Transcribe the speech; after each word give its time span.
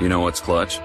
You 0.00 0.08
know 0.08 0.20
what's 0.20 0.40
clutch? 0.40 0.80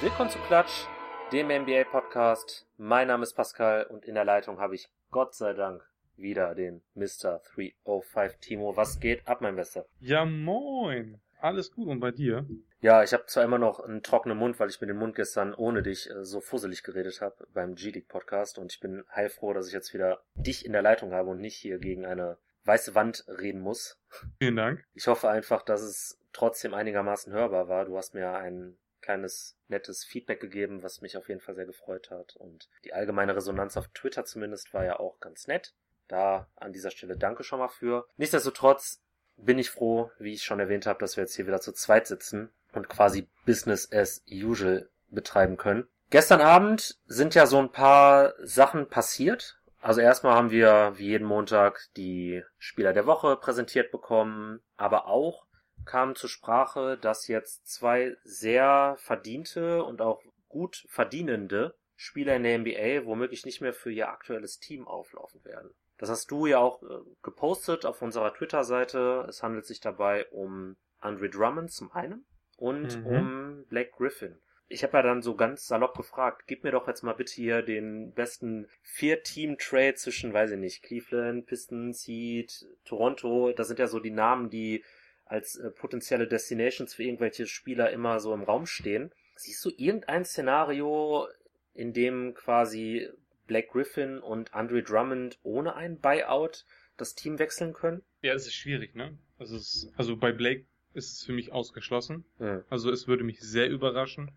Willkommen 0.00 0.30
zu 0.30 0.38
Klatsch, 0.46 0.86
dem 1.32 1.48
NBA-Podcast. 1.48 2.68
Mein 2.76 3.08
Name 3.08 3.24
ist 3.24 3.32
Pascal 3.32 3.84
und 3.84 4.04
in 4.04 4.14
der 4.14 4.24
Leitung 4.24 4.60
habe 4.60 4.76
ich 4.76 4.88
Gott 5.10 5.34
sei 5.34 5.54
Dank 5.54 5.84
wieder 6.16 6.54
den 6.54 6.82
Mr. 6.94 7.40
305 7.54 8.36
Timo. 8.38 8.76
Was 8.76 9.00
geht 9.00 9.26
ab, 9.26 9.40
mein 9.40 9.56
Bester? 9.56 9.86
Ja, 9.98 10.24
moin. 10.24 11.20
Alles 11.40 11.72
gut 11.72 11.88
und 11.88 11.98
bei 11.98 12.12
dir? 12.12 12.46
Ja, 12.80 13.02
ich 13.02 13.12
habe 13.12 13.26
zwar 13.26 13.42
immer 13.42 13.58
noch 13.58 13.80
einen 13.80 14.04
trockenen 14.04 14.38
Mund, 14.38 14.60
weil 14.60 14.68
ich 14.68 14.80
mir 14.80 14.86
den 14.86 14.98
Mund 14.98 15.16
gestern 15.16 15.52
ohne 15.52 15.82
dich 15.82 16.08
äh, 16.08 16.24
so 16.24 16.40
fusselig 16.40 16.84
geredet 16.84 17.20
habe 17.20 17.46
beim 17.52 17.74
G-League-Podcast 17.74 18.58
und 18.58 18.72
ich 18.72 18.78
bin 18.78 19.04
heilfroh, 19.14 19.52
dass 19.52 19.66
ich 19.66 19.72
jetzt 19.72 19.92
wieder 19.94 20.22
dich 20.34 20.64
in 20.64 20.72
der 20.72 20.82
Leitung 20.82 21.12
habe 21.12 21.30
und 21.30 21.40
nicht 21.40 21.56
hier 21.56 21.78
gegen 21.78 22.06
eine 22.06 22.38
weiße 22.64 22.94
Wand 22.94 23.24
reden 23.26 23.60
muss. 23.60 23.98
Vielen 24.38 24.56
Dank. 24.56 24.84
Ich 24.94 25.08
hoffe 25.08 25.28
einfach, 25.28 25.62
dass 25.62 25.82
es 25.82 26.20
trotzdem 26.32 26.72
einigermaßen 26.72 27.32
hörbar 27.32 27.68
war. 27.68 27.84
Du 27.84 27.96
hast 27.96 28.14
mir 28.14 28.32
ein 28.32 28.76
kleines 29.00 29.56
nettes 29.68 30.04
Feedback 30.04 30.40
gegeben, 30.40 30.82
was 30.82 31.00
mich 31.00 31.16
auf 31.16 31.28
jeden 31.28 31.40
Fall 31.40 31.54
sehr 31.54 31.66
gefreut 31.66 32.10
hat. 32.10 32.36
Und 32.36 32.68
die 32.84 32.92
allgemeine 32.92 33.36
Resonanz 33.36 33.76
auf 33.76 33.88
Twitter 33.88 34.24
zumindest 34.24 34.74
war 34.74 34.84
ja 34.84 34.98
auch 34.98 35.20
ganz 35.20 35.46
nett. 35.46 35.74
Da 36.08 36.48
an 36.56 36.72
dieser 36.72 36.90
Stelle 36.90 37.16
danke 37.16 37.44
schon 37.44 37.58
mal 37.58 37.68
für. 37.68 38.06
Nichtsdestotrotz 38.16 39.02
bin 39.36 39.58
ich 39.58 39.70
froh, 39.70 40.10
wie 40.18 40.32
ich 40.32 40.44
schon 40.44 40.60
erwähnt 40.60 40.86
habe, 40.86 40.98
dass 40.98 41.16
wir 41.16 41.24
jetzt 41.24 41.34
hier 41.34 41.46
wieder 41.46 41.60
zu 41.60 41.72
zweit 41.72 42.06
sitzen 42.06 42.50
und 42.72 42.88
quasi 42.88 43.28
Business 43.44 43.90
as 43.92 44.22
usual 44.30 44.88
betreiben 45.08 45.56
können. 45.56 45.88
Gestern 46.10 46.40
Abend 46.40 46.98
sind 47.06 47.34
ja 47.34 47.46
so 47.46 47.58
ein 47.58 47.72
paar 47.72 48.34
Sachen 48.38 48.88
passiert. 48.88 49.58
Also 49.80 50.00
erstmal 50.00 50.34
haben 50.34 50.50
wir 50.50 50.94
wie 50.96 51.08
jeden 51.08 51.26
Montag 51.26 51.88
die 51.96 52.42
Spieler 52.58 52.92
der 52.92 53.06
Woche 53.06 53.36
präsentiert 53.36 53.90
bekommen, 53.90 54.60
aber 54.76 55.06
auch 55.06 55.45
kam 55.86 56.14
zur 56.14 56.28
Sprache, 56.28 56.98
dass 56.98 57.28
jetzt 57.28 57.66
zwei 57.68 58.16
sehr 58.24 58.96
verdiente 58.98 59.82
und 59.84 60.02
auch 60.02 60.22
gut 60.48 60.84
verdienende 60.88 61.74
Spieler 61.96 62.36
in 62.36 62.42
der 62.42 62.58
NBA 62.58 63.06
womöglich 63.06 63.46
nicht 63.46 63.60
mehr 63.60 63.72
für 63.72 63.90
ihr 63.90 64.08
aktuelles 64.10 64.58
Team 64.58 64.86
auflaufen 64.86 65.44
werden. 65.44 65.70
Das 65.98 66.10
hast 66.10 66.30
du 66.30 66.44
ja 66.46 66.58
auch 66.58 66.82
äh, 66.82 66.98
gepostet 67.22 67.86
auf 67.86 68.02
unserer 68.02 68.34
Twitter-Seite. 68.34 69.24
Es 69.28 69.42
handelt 69.42 69.64
sich 69.64 69.80
dabei 69.80 70.26
um 70.26 70.76
Andre 71.00 71.30
Drummond 71.30 71.72
zum 71.72 71.90
einen 71.92 72.26
und 72.58 73.00
Mhm. 73.00 73.06
um 73.06 73.64
Blake 73.68 73.92
Griffin. 73.96 74.38
Ich 74.68 74.82
habe 74.82 74.96
ja 74.96 75.02
dann 75.04 75.22
so 75.22 75.36
ganz 75.36 75.66
salopp 75.66 75.96
gefragt, 75.96 76.42
gib 76.48 76.64
mir 76.64 76.72
doch 76.72 76.88
jetzt 76.88 77.02
mal 77.02 77.12
bitte 77.14 77.32
hier 77.32 77.62
den 77.62 78.12
besten 78.12 78.66
Vier-Team-Trade 78.82 79.94
zwischen, 79.94 80.32
weiß 80.32 80.50
ich 80.50 80.58
nicht, 80.58 80.82
Cleveland, 80.82 81.46
Pistons, 81.46 82.02
Heat, 82.06 82.66
Toronto. 82.84 83.52
Das 83.52 83.68
sind 83.68 83.78
ja 83.78 83.86
so 83.86 84.00
die 84.00 84.10
Namen, 84.10 84.50
die 84.50 84.84
als 85.26 85.56
äh, 85.56 85.70
potenzielle 85.70 86.26
Destinations 86.26 86.94
für 86.94 87.04
irgendwelche 87.04 87.46
Spieler 87.46 87.90
immer 87.90 88.20
so 88.20 88.32
im 88.32 88.42
Raum 88.42 88.66
stehen. 88.66 89.12
Siehst 89.36 89.64
du 89.64 89.70
irgendein 89.76 90.24
Szenario, 90.24 91.28
in 91.74 91.92
dem 91.92 92.34
quasi 92.34 93.08
Blake 93.46 93.68
Griffin 93.70 94.18
und 94.18 94.54
Andre 94.54 94.82
Drummond 94.82 95.38
ohne 95.42 95.74
ein 95.74 96.00
Buyout 96.00 96.64
das 96.96 97.14
Team 97.14 97.38
wechseln 97.38 97.72
können? 97.72 98.02
Ja, 98.22 98.32
es 98.32 98.46
ist 98.46 98.54
schwierig, 98.54 98.94
ne? 98.94 99.18
Also, 99.38 99.56
es, 99.56 99.92
also 99.96 100.16
bei 100.16 100.32
Blake 100.32 100.64
ist 100.94 101.12
es 101.12 101.24
für 101.24 101.32
mich 101.32 101.52
ausgeschlossen. 101.52 102.24
Hm. 102.38 102.64
Also 102.70 102.90
es 102.90 103.06
würde 103.06 103.24
mich 103.24 103.40
sehr 103.40 103.68
überraschen, 103.68 104.30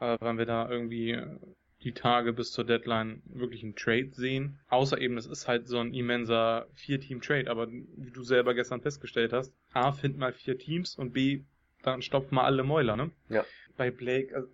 äh, 0.00 0.18
wenn 0.20 0.38
wir 0.38 0.46
da 0.46 0.68
irgendwie 0.68 1.12
äh, 1.12 1.38
die 1.84 1.92
Tage 1.92 2.32
bis 2.32 2.52
zur 2.52 2.64
Deadline 2.64 3.22
wirklich 3.26 3.62
einen 3.62 3.74
Trade 3.74 4.10
sehen. 4.12 4.58
Außer 4.68 5.00
eben, 5.00 5.16
es 5.16 5.26
ist 5.26 5.48
halt 5.48 5.68
so 5.68 5.78
ein 5.78 5.94
immenser 5.94 6.66
Vier-Team-Trade. 6.74 7.50
Aber 7.50 7.70
wie 7.70 8.10
du 8.10 8.22
selber 8.22 8.54
gestern 8.54 8.80
festgestellt 8.80 9.32
hast, 9.32 9.52
A, 9.72 9.92
find 9.92 10.16
mal 10.16 10.32
vier 10.32 10.58
Teams 10.58 10.96
und 10.96 11.12
B, 11.12 11.42
dann 11.82 12.02
stopf 12.02 12.30
mal 12.30 12.44
alle 12.44 12.62
Mäuler, 12.62 12.96
ne? 12.96 13.10
Ja. 13.28 13.44
Bei 13.76 13.90
Blake, 13.90 14.34
also, 14.34 14.48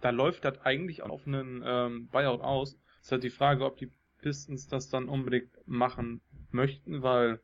da 0.00 0.10
läuft 0.10 0.44
das 0.44 0.60
eigentlich 0.62 1.02
auf 1.02 1.26
einen 1.26 1.62
ähm, 1.64 2.08
Buyout 2.08 2.40
aus. 2.40 2.78
Es 3.00 3.06
ist 3.06 3.12
halt 3.12 3.24
die 3.24 3.30
Frage, 3.30 3.64
ob 3.64 3.78
die 3.78 3.90
Pistons 4.20 4.68
das 4.68 4.88
dann 4.88 5.08
unbedingt 5.08 5.50
machen 5.66 6.20
möchten, 6.50 7.02
weil, 7.02 7.40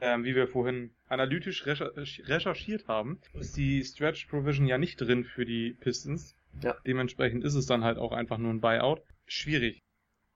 ähm, 0.00 0.24
wie 0.24 0.34
wir 0.34 0.48
vorhin 0.48 0.94
analytisch 1.08 1.66
recher- 1.66 1.94
recherchiert 1.96 2.88
haben, 2.88 3.20
ist 3.34 3.56
die 3.56 3.84
Stretch 3.84 4.26
Provision 4.26 4.66
ja 4.66 4.78
nicht 4.78 5.00
drin 5.00 5.24
für 5.24 5.44
die 5.44 5.76
Pistons. 5.80 6.34
Ja. 6.62 6.76
Dementsprechend 6.86 7.44
ist 7.44 7.54
es 7.54 7.66
dann 7.66 7.84
halt 7.84 7.98
auch 7.98 8.12
einfach 8.12 8.38
nur 8.38 8.52
ein 8.52 8.60
Buyout. 8.60 9.02
Schwierig. 9.26 9.82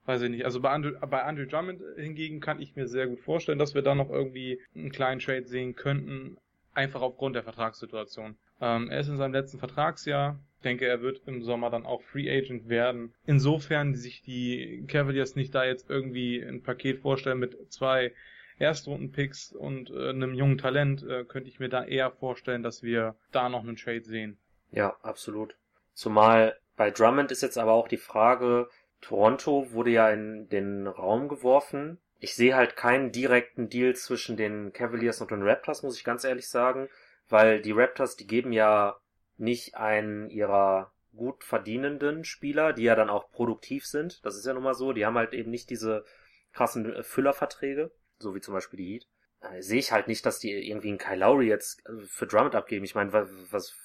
Weiß 0.04 0.22
ich 0.22 0.30
nicht. 0.30 0.44
Also 0.44 0.60
bei 0.60 0.70
Andrew, 0.70 0.92
bei 1.06 1.22
Andrew 1.22 1.44
Drummond 1.44 1.82
hingegen 1.96 2.40
kann 2.40 2.60
ich 2.60 2.76
mir 2.76 2.88
sehr 2.88 3.06
gut 3.06 3.20
vorstellen, 3.20 3.58
dass 3.58 3.74
wir 3.74 3.82
da 3.82 3.94
noch 3.94 4.10
irgendwie 4.10 4.60
einen 4.74 4.90
kleinen 4.90 5.20
Trade 5.20 5.46
sehen 5.46 5.74
könnten, 5.74 6.38
einfach 6.72 7.02
aufgrund 7.02 7.36
der 7.36 7.42
Vertragssituation. 7.42 8.36
Ähm, 8.60 8.88
er 8.88 9.00
ist 9.00 9.08
in 9.08 9.18
seinem 9.18 9.34
letzten 9.34 9.58
Vertragsjahr. 9.58 10.40
Ich 10.56 10.62
denke, 10.62 10.86
er 10.86 11.02
wird 11.02 11.22
im 11.26 11.42
Sommer 11.42 11.70
dann 11.70 11.84
auch 11.84 12.02
Free 12.02 12.30
Agent 12.30 12.68
werden. 12.68 13.14
Insofern 13.26 13.94
sich 13.94 14.22
die 14.22 14.84
Cavaliers 14.88 15.36
nicht 15.36 15.54
da 15.54 15.64
jetzt 15.64 15.88
irgendwie 15.88 16.40
ein 16.40 16.62
Paket 16.62 17.00
vorstellen 17.00 17.38
mit 17.38 17.56
zwei 17.70 18.12
Erstrunden-Picks 18.58 19.52
und 19.52 19.90
äh, 19.90 20.08
einem 20.08 20.34
jungen 20.34 20.58
Talent, 20.58 21.02
äh, 21.02 21.24
könnte 21.24 21.48
ich 21.48 21.60
mir 21.60 21.68
da 21.68 21.84
eher 21.84 22.10
vorstellen, 22.10 22.62
dass 22.62 22.82
wir 22.82 23.14
da 23.30 23.48
noch 23.48 23.62
einen 23.62 23.76
Trade 23.76 24.02
sehen. 24.02 24.38
Ja, 24.72 24.96
absolut. 25.02 25.56
Zumal 25.98 26.56
bei 26.76 26.92
Drummond 26.92 27.32
ist 27.32 27.42
jetzt 27.42 27.58
aber 27.58 27.72
auch 27.72 27.88
die 27.88 27.96
Frage, 27.96 28.68
Toronto 29.00 29.72
wurde 29.72 29.90
ja 29.90 30.08
in 30.10 30.48
den 30.48 30.86
Raum 30.86 31.26
geworfen. 31.26 31.98
Ich 32.20 32.36
sehe 32.36 32.54
halt 32.54 32.76
keinen 32.76 33.10
direkten 33.10 33.68
Deal 33.68 33.96
zwischen 33.96 34.36
den 34.36 34.72
Cavaliers 34.72 35.20
und 35.20 35.32
den 35.32 35.42
Raptors, 35.42 35.82
muss 35.82 35.96
ich 35.96 36.04
ganz 36.04 36.22
ehrlich 36.22 36.48
sagen, 36.48 36.88
weil 37.28 37.60
die 37.60 37.72
Raptors, 37.72 38.14
die 38.14 38.28
geben 38.28 38.52
ja 38.52 39.00
nicht 39.38 39.74
einen 39.74 40.30
ihrer 40.30 40.92
gut 41.16 41.42
verdienenden 41.42 42.22
Spieler, 42.22 42.72
die 42.72 42.84
ja 42.84 42.94
dann 42.94 43.10
auch 43.10 43.32
produktiv 43.32 43.84
sind. 43.84 44.24
Das 44.24 44.36
ist 44.36 44.46
ja 44.46 44.54
nun 44.54 44.62
mal 44.62 44.74
so. 44.74 44.92
Die 44.92 45.04
haben 45.04 45.18
halt 45.18 45.34
eben 45.34 45.50
nicht 45.50 45.68
diese 45.68 46.04
krassen 46.52 46.94
äh, 46.94 47.02
Füllerverträge, 47.02 47.90
so 48.20 48.36
wie 48.36 48.40
zum 48.40 48.54
Beispiel 48.54 48.76
die 48.76 48.86
Heat. 48.86 49.08
Äh, 49.40 49.62
sehe 49.62 49.80
ich 49.80 49.90
halt 49.90 50.06
nicht, 50.06 50.24
dass 50.24 50.38
die 50.38 50.52
irgendwie 50.52 50.90
einen 50.90 50.98
Kyle 50.98 51.18
Lowry 51.18 51.48
jetzt 51.48 51.84
äh, 51.88 52.06
für 52.06 52.28
Drummond 52.28 52.54
abgeben. 52.54 52.84
Ich 52.84 52.94
meine, 52.94 53.12
was, 53.12 53.28
was, 53.50 53.76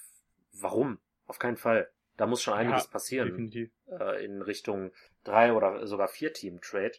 warum? 0.54 1.00
Auf 1.26 1.40
keinen 1.40 1.58
Fall. 1.58 1.90
Da 2.18 2.28
muss 2.28 2.44
schon 2.44 2.54
einiges 2.54 2.86
Ja, 2.86 2.92
passieren 2.92 3.30
Definitiv. 3.30 3.72
äh, 3.88 4.24
in 4.24 4.42
Richtung 4.42 4.92
drei 5.24 5.54
oder 5.54 5.88
sogar 5.88 6.08
vier 6.08 6.34
Team 6.34 6.62
Trade. 6.62 6.94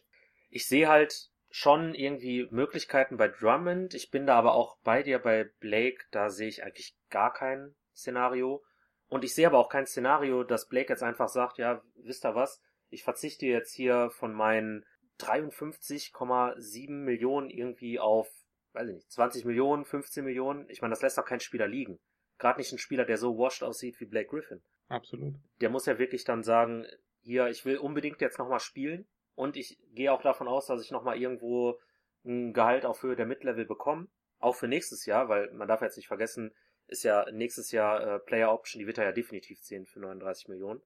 Ich 0.49 0.67
sehe 0.67 0.87
halt 0.87 1.29
schon 1.49 1.95
irgendwie 1.95 2.47
Möglichkeiten 2.51 3.15
bei 3.17 3.29
Drummond. 3.29 3.93
Ich 3.93 4.11
bin 4.11 4.25
da 4.25 4.35
aber 4.35 4.53
auch 4.55 4.77
bei 4.83 5.03
dir 5.03 5.19
bei 5.19 5.45
Blake. 5.59 6.03
Da 6.11 6.29
sehe 6.29 6.49
ich 6.49 6.63
eigentlich 6.63 6.97
gar 7.09 7.31
kein 7.31 7.75
Szenario. 7.95 8.61
Und 9.07 9.23
ich 9.23 9.33
sehe 9.33 9.47
aber 9.47 9.59
auch 9.59 9.69
kein 9.69 9.85
Szenario, 9.85 10.43
dass 10.43 10.67
Blake 10.67 10.91
jetzt 10.91 11.03
einfach 11.03 11.29
sagt, 11.29 11.59
ja, 11.59 11.81
wisst 11.95 12.25
ihr 12.25 12.35
was? 12.35 12.61
Ich 12.89 13.03
verzichte 13.03 13.45
jetzt 13.45 13.73
hier 13.73 14.09
von 14.09 14.33
meinen 14.33 14.85
53,7 15.19 16.91
Millionen 16.91 17.49
irgendwie 17.49 17.99
auf, 17.99 18.27
weiß 18.73 18.89
ich 18.89 18.95
nicht, 18.95 19.11
20 19.11 19.45
Millionen, 19.45 19.85
15 19.85 20.25
Millionen. 20.25 20.69
Ich 20.69 20.81
meine, 20.81 20.91
das 20.91 21.01
lässt 21.01 21.17
doch 21.17 21.25
kein 21.25 21.39
Spieler 21.39 21.67
liegen. 21.67 21.99
Gerade 22.37 22.59
nicht 22.59 22.73
ein 22.73 22.79
Spieler, 22.79 23.05
der 23.05 23.17
so 23.17 23.37
washed 23.37 23.63
aussieht 23.63 23.99
wie 24.01 24.05
Blake 24.05 24.27
Griffin 24.27 24.61
Absolut. 24.87 25.35
der 25.61 25.69
muss 25.69 25.85
ja 25.85 25.97
wirklich 25.97 26.23
dann 26.23 26.43
sagen, 26.43 26.85
hier, 27.21 27.47
ich 27.47 27.65
will 27.65 27.77
unbedingt 27.77 28.21
jetzt 28.21 28.37
nochmal 28.37 28.59
spielen 28.59 29.07
und 29.33 29.57
ich 29.57 29.79
gehe 29.93 30.11
auch 30.11 30.21
davon 30.21 30.47
aus, 30.47 30.67
dass 30.67 30.81
ich 30.81 30.91
nochmal 30.91 31.17
irgendwo 31.17 31.79
ein 32.23 32.53
Gehalt 32.53 32.85
auf 32.85 33.03
Höhe 33.03 33.15
der 33.15 33.25
Mid-Level 33.25 33.65
bekomme, 33.65 34.07
auch 34.39 34.55
für 34.55 34.67
nächstes 34.67 35.05
Jahr, 35.05 35.29
weil 35.29 35.51
man 35.51 35.67
darf 35.67 35.81
jetzt 35.81 35.97
nicht 35.97 36.07
vergessen, 36.07 36.53
ist 36.87 37.03
ja 37.03 37.25
nächstes 37.31 37.71
Jahr 37.71 38.01
äh, 38.01 38.19
Player 38.19 38.51
Option, 38.51 38.79
die 38.79 38.87
wird 38.87 38.97
er 38.97 39.05
ja 39.05 39.11
definitiv 39.11 39.61
ziehen 39.61 39.85
für 39.85 39.99
39 39.99 40.49
Millionen. 40.49 40.81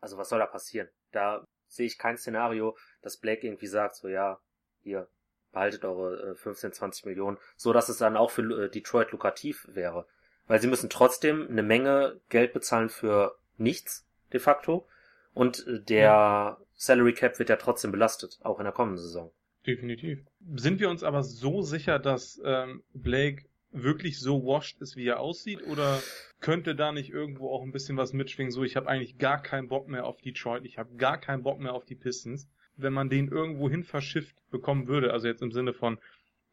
Also 0.00 0.18
was 0.18 0.28
soll 0.28 0.40
da 0.40 0.46
passieren? 0.46 0.88
Da 1.12 1.46
sehe 1.68 1.86
ich 1.86 1.98
kein 1.98 2.16
Szenario, 2.16 2.76
dass 3.02 3.18
Blake 3.18 3.46
irgendwie 3.46 3.66
sagt, 3.66 3.94
so 3.94 4.08
ja, 4.08 4.40
hier, 4.82 5.08
behaltet 5.52 5.84
eure 5.84 6.32
äh, 6.32 6.34
15, 6.34 6.72
20 6.72 7.06
Millionen, 7.06 7.38
so 7.56 7.72
dass 7.72 7.88
es 7.88 7.98
dann 7.98 8.16
auch 8.16 8.30
für 8.30 8.64
äh, 8.64 8.68
Detroit 8.68 9.12
lukrativ 9.12 9.66
wäre. 9.70 10.06
Weil 10.46 10.60
sie 10.60 10.66
müssen 10.66 10.90
trotzdem 10.90 11.48
eine 11.48 11.62
Menge 11.62 12.20
Geld 12.28 12.52
bezahlen 12.52 12.90
für 12.90 13.38
nichts, 13.58 14.06
de 14.32 14.40
facto. 14.40 14.86
Und 15.32 15.66
äh, 15.66 15.80
der 15.80 16.58
Salary 16.74 17.14
Cap 17.14 17.38
wird 17.38 17.48
ja 17.48 17.56
trotzdem 17.56 17.92
belastet, 17.92 18.38
auch 18.42 18.58
in 18.58 18.64
der 18.64 18.72
kommenden 18.72 19.02
Saison. 19.02 19.30
Definitiv. 19.66 20.20
Sind 20.54 20.80
wir 20.80 20.90
uns 20.90 21.02
aber 21.02 21.22
so 21.22 21.62
sicher, 21.62 21.98
dass 21.98 22.40
ähm, 22.44 22.82
Blake 22.92 23.44
wirklich 23.74 24.20
so 24.20 24.44
washed 24.44 24.80
ist, 24.80 24.96
wie 24.96 25.06
er 25.06 25.20
aussieht? 25.20 25.66
Oder 25.66 26.00
könnte 26.40 26.74
da 26.74 26.92
nicht 26.92 27.10
irgendwo 27.10 27.50
auch 27.50 27.62
ein 27.62 27.72
bisschen 27.72 27.96
was 27.96 28.12
mitschwingen? 28.12 28.52
So, 28.52 28.62
ich 28.62 28.76
habe 28.76 28.88
eigentlich 28.88 29.18
gar 29.18 29.42
keinen 29.42 29.68
Bock 29.68 29.88
mehr 29.88 30.04
auf 30.04 30.20
Detroit, 30.20 30.64
ich 30.64 30.78
habe 30.78 30.94
gar 30.96 31.18
keinen 31.18 31.42
Bock 31.42 31.58
mehr 31.58 31.72
auf 31.72 31.84
die 31.84 31.96
Pistons. 31.96 32.48
Wenn 32.76 32.92
man 32.92 33.08
den 33.08 33.28
irgendwo 33.28 33.70
hin 33.70 33.84
verschifft 33.84 34.36
bekommen 34.50 34.86
würde, 34.86 35.12
also 35.12 35.28
jetzt 35.28 35.42
im 35.42 35.52
Sinne 35.52 35.72
von, 35.72 35.98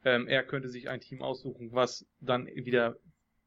ähm, 0.04 0.28
er 0.28 0.44
könnte 0.44 0.70
sich 0.70 0.90
ein 0.90 1.02
Team 1.02 1.22
aussuchen, 1.22 1.72
was 1.74 2.06
dann 2.20 2.48
wieder 2.48 2.98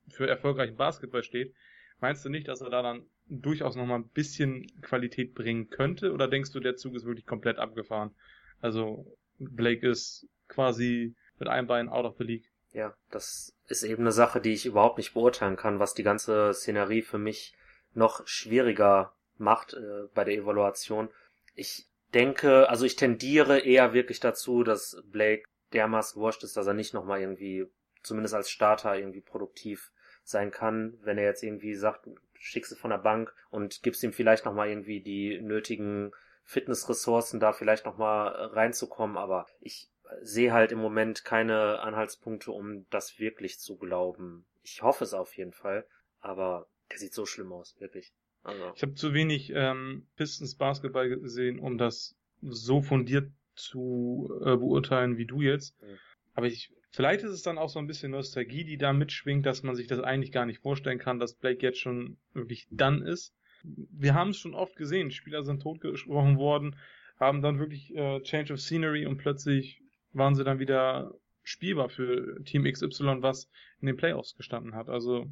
für 0.09 0.29
erfolgreichen 0.29 0.77
Basketball 0.77 1.23
steht. 1.23 1.55
Meinst 2.01 2.25
du 2.25 2.29
nicht, 2.29 2.49
dass 2.49 2.61
er 2.61 2.71
da 2.71 2.83
dann 2.83 3.07
durchaus 3.29 3.77
nochmal 3.77 3.99
ein 3.99 4.09
bisschen 4.09 4.67
Qualität 4.83 5.35
bringen 5.35 5.71
könnte? 5.71 6.13
Oder 6.13 6.29
denkst 6.29 6.53
du, 6.53 6.61
der 6.61 6.77
Zug 6.77 6.95
ist 6.95 7.07
wirklich 7.07 7.27
komplett 7.27 7.59
abgefahren? 7.59 8.15
Also 8.61 9.17
Blake 9.39 9.89
ist 9.89 10.29
quasi 10.49 11.15
mit 11.39 11.49
einem 11.49 11.67
Bein 11.67 11.89
out 11.89 12.05
of 12.05 12.17
the 12.19 12.25
league. 12.25 12.51
Ja, 12.73 12.95
das 13.11 13.55
ist 13.69 13.85
eben 13.85 14.03
eine 14.03 14.13
Sache, 14.13 14.41
die 14.41 14.53
ich 14.53 14.67
überhaupt 14.67 14.99
nicht 14.99 15.15
beurteilen 15.15 15.57
kann, 15.57 15.79
was 15.79 15.95
die 15.95 16.03
ganze 16.03 16.53
Szenerie 16.53 17.03
für 17.03 17.19
mich 17.19 17.55
noch 17.95 18.27
schwieriger 18.27 19.15
macht 19.39 19.75
äh, 19.75 20.09
bei 20.15 20.25
der 20.25 20.35
Evaluation. 20.35 21.09
Ich 21.55 21.87
denke, 22.13 22.69
also 22.69 22.85
ich 22.85 22.97
tendiere 22.97 23.61
eher 23.61 23.93
wirklich 23.93 24.21
dazu, 24.21 24.65
dass 24.65 25.03
Blake 25.05 25.45
dermaßen 25.73 26.21
wurscht 26.21 26.43
ist, 26.45 26.57
dass 26.57 26.67
er 26.67 26.75
nicht 26.75 26.95
nochmal 26.95 27.21
irgendwie, 27.21 27.67
zumindest 28.03 28.35
als 28.35 28.51
Starter, 28.51 28.97
irgendwie 28.97 29.21
produktiv 29.21 29.93
sein 30.23 30.51
kann, 30.51 30.99
wenn 31.03 31.19
er 31.19 31.25
jetzt 31.25 31.43
irgendwie 31.43 31.75
sagt, 31.75 32.09
schickst 32.45 32.73
du 32.73 32.77
von 32.77 32.91
der 32.91 32.99
Bank 32.99 33.35
und 33.51 33.83
gibst 33.83 34.03
ihm 34.03 34.13
vielleicht 34.13 34.45
nochmal 34.45 34.69
irgendwie 34.69 35.01
die 35.01 35.41
nötigen 35.41 36.13
Fitnessressourcen, 36.45 37.41
da 37.41 37.53
vielleicht 37.53 37.87
nochmal 37.87 38.29
reinzukommen, 38.29 39.17
aber 39.17 39.47
ich 39.61 39.89
sehe 40.21 40.53
halt 40.53 40.71
im 40.71 40.79
Moment 40.79 41.25
keine 41.25 41.81
Anhaltspunkte, 41.81 42.53
um 42.53 42.87
das 42.91 43.19
wirklich 43.19 43.59
zu 43.59 43.77
glauben. 43.77 44.45
Ich 44.63 44.83
hoffe 44.83 45.05
es 45.05 45.15
auf 45.15 45.35
jeden 45.37 45.53
Fall, 45.53 45.87
aber 46.21 46.67
der 46.91 46.99
sieht 46.99 47.15
so 47.15 47.25
schlimm 47.25 47.51
aus, 47.51 47.75
wirklich. 47.81 48.13
Also. 48.43 48.73
Ich 48.77 48.83
habe 48.83 48.93
zu 48.93 49.15
wenig 49.15 49.51
ähm, 49.55 50.07
Pistons 50.17 50.55
Basketball 50.57 51.09
gesehen, 51.09 51.59
um 51.59 51.79
das 51.79 52.15
so 52.43 52.83
fundiert 52.83 53.31
zu 53.55 54.29
äh, 54.45 54.57
beurteilen 54.57 55.17
wie 55.17 55.25
du 55.25 55.41
jetzt. 55.41 55.81
Mhm. 55.81 55.99
Aber 56.35 56.47
ich, 56.47 56.71
vielleicht 56.95 57.25
ist 57.25 57.33
es 57.33 57.43
dann 57.43 57.59
auch 57.59 57.69
so 57.69 57.79
ein 57.79 57.87
bisschen 57.87 58.13
Nostalgie, 58.13 58.65
die 58.65 58.79
da 58.79 58.93
mitschwingt, 58.93 59.45
dass 59.45 59.63
man 59.63 59.75
sich 59.75 59.87
das 59.87 60.01
eigentlich 60.01 60.33
gar 60.33 60.47
nicht 60.47 60.61
vorstellen 60.61 60.99
kann, 60.99 61.19
dass 61.19 61.35
Blake 61.35 61.63
jetzt 61.63 61.81
schon 61.81 62.19
wirklich 62.33 62.67
dann 62.71 63.03
ist. 63.03 63.35
Wir 63.63 64.15
haben 64.15 64.31
es 64.31 64.39
schon 64.39 64.55
oft 64.55 64.77
gesehen, 64.77 65.11
Spieler 65.11 65.43
sind 65.43 65.63
totgesprochen 65.63 66.39
worden, 66.39 66.77
haben 67.19 67.43
dann 67.43 67.59
wirklich 67.59 67.95
äh, 67.95 68.21
Change 68.23 68.53
of 68.53 68.61
Scenery 68.61 69.07
und 69.07 69.17
plötzlich 69.17 69.81
waren 70.13 70.35
sie 70.35 70.45
dann 70.45 70.59
wieder 70.59 71.15
spielbar 71.43 71.89
für 71.89 72.43
Team 72.45 72.65
XY, 72.65 73.23
was 73.23 73.51
in 73.81 73.87
den 73.87 73.97
Playoffs 73.97 74.37
gestanden 74.37 74.75
hat. 74.75 74.89
Also 74.89 75.27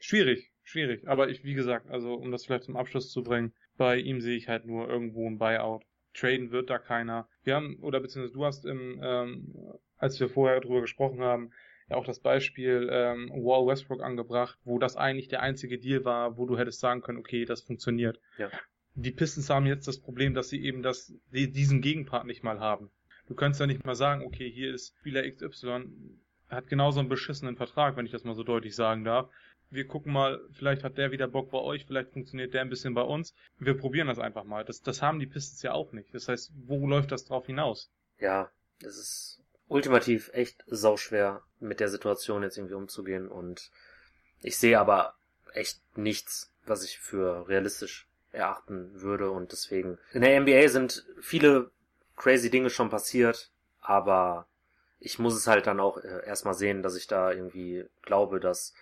schwierig, 0.00 0.50
schwierig. 0.62 1.06
Aber 1.08 1.28
ich, 1.28 1.44
wie 1.44 1.54
gesagt, 1.54 1.88
also 1.90 2.14
um 2.14 2.30
das 2.32 2.46
vielleicht 2.46 2.64
zum 2.64 2.76
Abschluss 2.76 3.10
zu 3.10 3.22
bringen, 3.22 3.52
bei 3.76 3.98
ihm 3.98 4.20
sehe 4.20 4.36
ich 4.36 4.48
halt 4.48 4.64
nur 4.64 4.88
irgendwo 4.88 5.28
ein 5.28 5.38
Buyout 5.38 5.82
traden 6.14 6.50
wird 6.50 6.70
da 6.70 6.78
keiner. 6.78 7.28
Wir 7.42 7.56
haben, 7.56 7.76
oder 7.80 8.00
beziehungsweise 8.00 8.34
du 8.34 8.44
hast 8.44 8.64
im, 8.66 9.00
ähm, 9.02 9.54
als 10.02 10.18
wir 10.20 10.28
vorher 10.28 10.60
drüber 10.60 10.80
gesprochen 10.80 11.20
haben, 11.20 11.52
ja 11.88 11.96
auch 11.96 12.04
das 12.04 12.20
Beispiel 12.20 12.88
ähm, 12.90 13.30
Wall 13.30 13.66
Westbrook 13.66 14.02
angebracht, 14.02 14.58
wo 14.64 14.78
das 14.78 14.96
eigentlich 14.96 15.28
der 15.28 15.42
einzige 15.42 15.78
Deal 15.78 16.04
war, 16.04 16.36
wo 16.36 16.46
du 16.46 16.58
hättest 16.58 16.80
sagen 16.80 17.00
können, 17.00 17.18
okay, 17.18 17.44
das 17.44 17.62
funktioniert. 17.62 18.20
Ja. 18.38 18.50
Die 18.94 19.10
Pistons 19.10 19.48
haben 19.48 19.66
jetzt 19.66 19.88
das 19.88 19.98
Problem, 19.98 20.34
dass 20.34 20.48
sie 20.48 20.62
eben 20.62 20.82
das, 20.82 21.14
die, 21.32 21.50
diesen 21.50 21.80
Gegenpart 21.80 22.26
nicht 22.26 22.42
mal 22.42 22.60
haben. 22.60 22.90
Du 23.26 23.34
könntest 23.34 23.60
ja 23.60 23.66
nicht 23.66 23.84
mal 23.84 23.94
sagen, 23.94 24.24
okay, 24.24 24.50
hier 24.50 24.74
ist 24.74 24.94
Spieler 24.98 25.28
XY, 25.30 25.86
hat 26.48 26.68
genauso 26.68 27.00
einen 27.00 27.08
beschissenen 27.08 27.56
Vertrag, 27.56 27.96
wenn 27.96 28.04
ich 28.04 28.12
das 28.12 28.24
mal 28.24 28.34
so 28.34 28.42
deutlich 28.42 28.74
sagen 28.74 29.04
darf 29.04 29.30
wir 29.72 29.86
gucken 29.86 30.12
mal, 30.12 30.40
vielleicht 30.52 30.84
hat 30.84 30.98
der 30.98 31.12
wieder 31.12 31.26
Bock 31.26 31.50
bei 31.50 31.58
euch, 31.58 31.86
vielleicht 31.86 32.10
funktioniert 32.10 32.52
der 32.52 32.60
ein 32.60 32.68
bisschen 32.68 32.92
bei 32.94 33.02
uns. 33.02 33.34
Wir 33.58 33.74
probieren 33.74 34.06
das 34.06 34.18
einfach 34.18 34.44
mal. 34.44 34.64
Das, 34.64 34.82
das 34.82 35.00
haben 35.00 35.18
die 35.18 35.26
Pistons 35.26 35.62
ja 35.62 35.72
auch 35.72 35.92
nicht. 35.92 36.14
Das 36.14 36.28
heißt, 36.28 36.52
wo 36.66 36.86
läuft 36.86 37.10
das 37.10 37.24
drauf 37.24 37.46
hinaus? 37.46 37.90
Ja, 38.20 38.50
es 38.80 38.98
ist 38.98 39.41
ultimativ 39.68 40.30
echt 40.32 40.64
sauschwer, 40.66 41.42
mit 41.60 41.80
der 41.80 41.88
Situation 41.88 42.42
jetzt 42.42 42.58
irgendwie 42.58 42.74
umzugehen. 42.74 43.28
Und 43.28 43.70
ich 44.40 44.58
sehe 44.58 44.78
aber 44.78 45.14
echt 45.54 45.80
nichts, 45.96 46.52
was 46.66 46.84
ich 46.84 46.98
für 46.98 47.48
realistisch 47.48 48.08
erachten 48.32 49.00
würde. 49.00 49.30
Und 49.30 49.52
deswegen 49.52 49.98
in 50.12 50.22
der 50.22 50.40
NBA 50.40 50.68
sind 50.68 51.06
viele 51.20 51.70
crazy 52.16 52.50
Dinge 52.50 52.70
schon 52.70 52.90
passiert, 52.90 53.50
aber 53.80 54.46
ich 54.98 55.18
muss 55.18 55.34
es 55.34 55.46
halt 55.46 55.66
dann 55.66 55.80
auch 55.80 55.98
äh, 55.98 56.24
erstmal 56.26 56.54
sehen, 56.54 56.82
dass 56.82 56.96
ich 56.96 57.06
da 57.06 57.32
irgendwie 57.32 57.84
glaube, 58.02 58.40
dass 58.40 58.74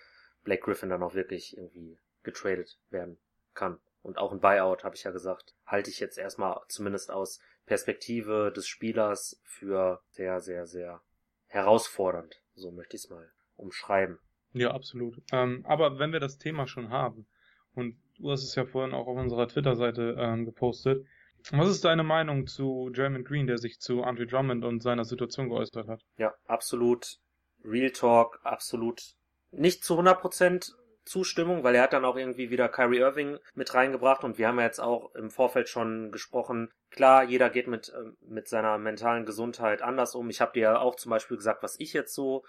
Black 0.43 0.61
Griffin 0.61 0.89
dann 0.89 1.03
auch 1.03 1.15
wirklich 1.15 1.57
irgendwie 1.57 1.97
getradet 2.23 2.77
werden 2.89 3.17
kann. 3.53 3.79
Und 4.03 4.17
auch 4.17 4.31
ein 4.31 4.39
Buyout, 4.39 4.83
habe 4.83 4.95
ich 4.95 5.03
ja 5.03 5.11
gesagt, 5.11 5.53
halte 5.65 5.89
ich 5.89 5.99
jetzt 5.99 6.17
erstmal 6.17 6.59
zumindest 6.67 7.11
aus 7.11 7.39
Perspektive 7.65 8.51
des 8.55 8.67
Spielers 8.67 9.41
für 9.45 10.01
sehr, 10.09 10.39
sehr, 10.39 10.65
sehr 10.65 11.01
herausfordernd. 11.47 12.41
So 12.55 12.71
möchte 12.71 12.95
ich 12.95 13.03
es 13.03 13.09
mal 13.09 13.31
umschreiben. 13.55 14.19
Ja, 14.53 14.71
absolut. 14.71 15.21
Ähm, 15.31 15.65
aber 15.65 15.99
wenn 15.99 16.11
wir 16.11 16.19
das 16.19 16.37
Thema 16.37 16.67
schon 16.67 16.89
haben, 16.89 17.27
und 17.73 17.95
du 18.17 18.31
hast 18.31 18.43
es 18.43 18.55
ja 18.55 18.65
vorhin 18.65 18.93
auch 18.93 19.07
auf 19.07 19.17
unserer 19.17 19.47
Twitter-Seite 19.47 20.15
ähm, 20.19 20.45
gepostet, 20.45 21.05
was 21.51 21.69
ist 21.69 21.85
deine 21.85 22.03
Meinung 22.03 22.45
zu 22.47 22.91
Jeremy 22.93 23.23
Green, 23.23 23.47
der 23.47 23.57
sich 23.57 23.79
zu 23.79 24.03
Andre 24.03 24.27
Drummond 24.27 24.63
und 24.63 24.81
seiner 24.83 25.05
Situation 25.05 25.49
geäußert 25.49 25.87
hat? 25.87 26.01
Ja, 26.17 26.33
absolut 26.45 27.19
Real 27.63 27.91
Talk, 27.91 28.39
absolut 28.43 29.15
nicht 29.51 29.83
zu 29.83 29.99
100% 29.99 30.73
Zustimmung, 31.03 31.63
weil 31.63 31.75
er 31.75 31.83
hat 31.83 31.93
dann 31.93 32.05
auch 32.05 32.15
irgendwie 32.15 32.51
wieder 32.51 32.69
Kyrie 32.69 32.99
Irving 32.99 33.39
mit 33.53 33.73
reingebracht 33.73 34.23
und 34.23 34.37
wir 34.37 34.47
haben 34.47 34.59
ja 34.59 34.65
jetzt 34.65 34.79
auch 34.79 35.13
im 35.15 35.31
Vorfeld 35.31 35.67
schon 35.67 36.11
gesprochen. 36.11 36.71
Klar, 36.91 37.23
jeder 37.23 37.49
geht 37.49 37.67
mit, 37.67 37.89
äh, 37.89 38.11
mit 38.21 38.47
seiner 38.47 38.77
mentalen 38.77 39.25
Gesundheit 39.25 39.81
anders 39.81 40.13
um. 40.13 40.29
Ich 40.29 40.41
habe 40.41 40.53
dir 40.53 40.61
ja 40.61 40.79
auch 40.79 40.95
zum 40.95 41.09
Beispiel 41.09 41.37
gesagt, 41.37 41.63
was 41.63 41.79
ich 41.79 41.93
jetzt 41.93 42.13
so 42.13 42.43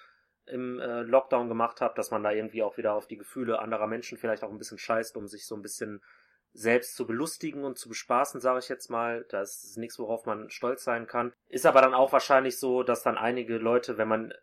im 0.47 0.81
äh, 0.81 1.03
Lockdown 1.03 1.49
gemacht 1.49 1.81
habe, 1.81 1.95
dass 1.95 2.11
man 2.11 2.25
da 2.25 2.33
irgendwie 2.33 2.63
auch 2.63 2.77
wieder 2.77 2.95
auf 2.95 3.07
die 3.07 3.17
Gefühle 3.17 3.61
anderer 3.61 3.87
Menschen 3.87 4.19
vielleicht 4.19 4.43
auch 4.43 4.51
ein 4.51 4.59
bisschen 4.59 4.79
scheißt, 4.79 5.17
um 5.17 5.29
sich 5.29 5.47
so 5.47 5.55
ein 5.55 5.63
bisschen 5.63 6.03
selbst 6.55 6.97
zu 6.97 7.07
belustigen 7.07 7.65
und 7.65 7.79
zu 7.79 7.89
bespaßen, 7.89 8.41
sage 8.41 8.59
ich 8.59 8.69
jetzt 8.69 8.91
mal. 8.91 9.25
Das 9.31 9.63
ist 9.63 9.79
nichts, 9.79 9.99
worauf 10.01 10.27
man 10.27 10.51
stolz 10.51 10.83
sein 10.83 11.07
kann. 11.07 11.33
Ist 11.49 11.65
aber 11.65 11.81
dann 11.81 11.95
auch 11.95 12.13
wahrscheinlich 12.13 12.59
so, 12.59 12.83
dass 12.83 13.05
dann 13.05 13.17
einige 13.17 13.59
Leute, 13.59 13.97
wenn 13.97 14.09
man 14.09 14.35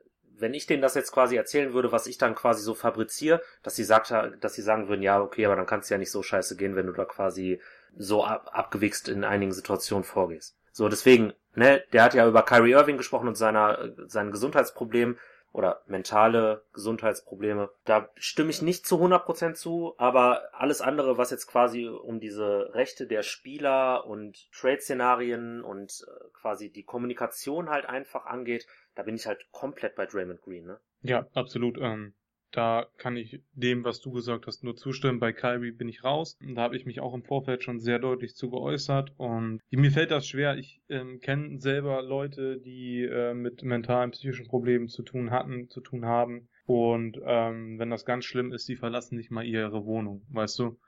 wenn 0.41 0.53
ich 0.53 0.65
denen 0.65 0.81
das 0.81 0.95
jetzt 0.95 1.11
quasi 1.11 1.35
erzählen 1.35 1.73
würde, 1.73 1.91
was 1.91 2.07
ich 2.07 2.17
dann 2.17 2.33
quasi 2.33 2.63
so 2.63 2.73
fabriziere, 2.73 3.41
dass 3.61 3.75
sie 3.75 3.83
sagt, 3.83 4.11
dass 4.11 4.53
sie 4.53 4.61
sagen 4.61 4.87
würden, 4.87 5.01
ja, 5.01 5.21
okay, 5.21 5.45
aber 5.45 5.57
dann 5.57 5.65
kann 5.65 5.81
es 5.81 5.89
ja 5.89 5.97
nicht 5.97 6.11
so 6.11 6.23
scheiße 6.23 6.55
gehen, 6.55 6.77
wenn 6.77 6.87
du 6.87 6.93
da 6.93 7.03
quasi 7.03 7.61
so 7.97 8.23
ab, 8.23 8.49
abgewichst 8.53 9.09
in 9.09 9.23
einigen 9.23 9.51
Situationen 9.51 10.03
vorgehst. 10.03 10.55
So, 10.71 10.87
deswegen, 10.89 11.33
ne, 11.55 11.83
der 11.93 12.03
hat 12.03 12.13
ja 12.13 12.27
über 12.27 12.43
Kyrie 12.43 12.71
Irving 12.71 12.97
gesprochen 12.97 13.27
und 13.27 13.35
seiner, 13.35 13.89
seinen 14.07 14.31
Gesundheitsproblemen 14.31 15.17
oder 15.51 15.81
mentale 15.87 16.63
Gesundheitsprobleme. 16.73 17.69
Da 17.85 18.09
stimme 18.15 18.51
ich 18.51 18.61
nicht 18.61 18.85
zu 18.85 18.97
100% 18.97 19.55
zu, 19.55 19.95
aber 19.97 20.43
alles 20.53 20.81
andere, 20.81 21.17
was 21.17 21.31
jetzt 21.31 21.47
quasi 21.47 21.87
um 21.87 22.19
diese 22.19 22.73
Rechte 22.73 23.07
der 23.07 23.23
Spieler 23.23 24.05
und 24.05 24.51
Trade-Szenarien 24.51 25.63
und 25.63 26.05
äh, 26.07 26.29
quasi 26.33 26.71
die 26.71 26.83
Kommunikation 26.83 27.69
halt 27.69 27.87
einfach 27.87 28.25
angeht, 28.25 28.67
da 28.95 29.03
bin 29.03 29.15
ich 29.15 29.25
halt 29.25 29.51
komplett 29.51 29.95
bei 29.95 30.05
Draymond 30.05 30.41
Green, 30.41 30.65
ne? 30.65 30.79
Ja, 31.01 31.25
absolut. 31.33 31.77
Ähm, 31.79 32.13
da 32.51 32.87
kann 32.97 33.15
ich 33.15 33.41
dem, 33.53 33.83
was 33.83 34.01
du 34.01 34.11
gesagt 34.11 34.47
hast, 34.47 34.63
nur 34.63 34.75
zustimmen. 34.75 35.19
Bei 35.19 35.31
Kyrie 35.33 35.71
bin 35.71 35.87
ich 35.87 36.03
raus. 36.03 36.37
Da 36.41 36.61
habe 36.61 36.75
ich 36.75 36.85
mich 36.85 36.99
auch 36.99 37.13
im 37.13 37.23
Vorfeld 37.23 37.63
schon 37.63 37.79
sehr 37.79 37.99
deutlich 37.99 38.35
zu 38.35 38.49
geäußert. 38.49 39.13
Und 39.17 39.61
mir 39.69 39.91
fällt 39.91 40.11
das 40.11 40.27
schwer. 40.27 40.57
Ich 40.57 40.81
ähm, 40.89 41.19
kenne 41.19 41.59
selber 41.59 42.01
Leute, 42.01 42.59
die 42.59 43.03
äh, 43.03 43.33
mit 43.33 43.63
mentalen, 43.63 44.11
psychischen 44.11 44.47
Problemen 44.47 44.87
zu 44.87 45.03
tun 45.03 45.31
hatten, 45.31 45.69
zu 45.69 45.81
tun 45.81 46.05
haben. 46.05 46.49
Und 46.65 47.19
ähm, 47.23 47.79
wenn 47.79 47.89
das 47.89 48.05
ganz 48.05 48.25
schlimm 48.25 48.51
ist, 48.51 48.67
die 48.67 48.75
verlassen 48.75 49.17
nicht 49.17 49.31
mal 49.31 49.45
ihre 49.45 49.85
Wohnung, 49.85 50.25
weißt 50.29 50.59
du? 50.59 50.79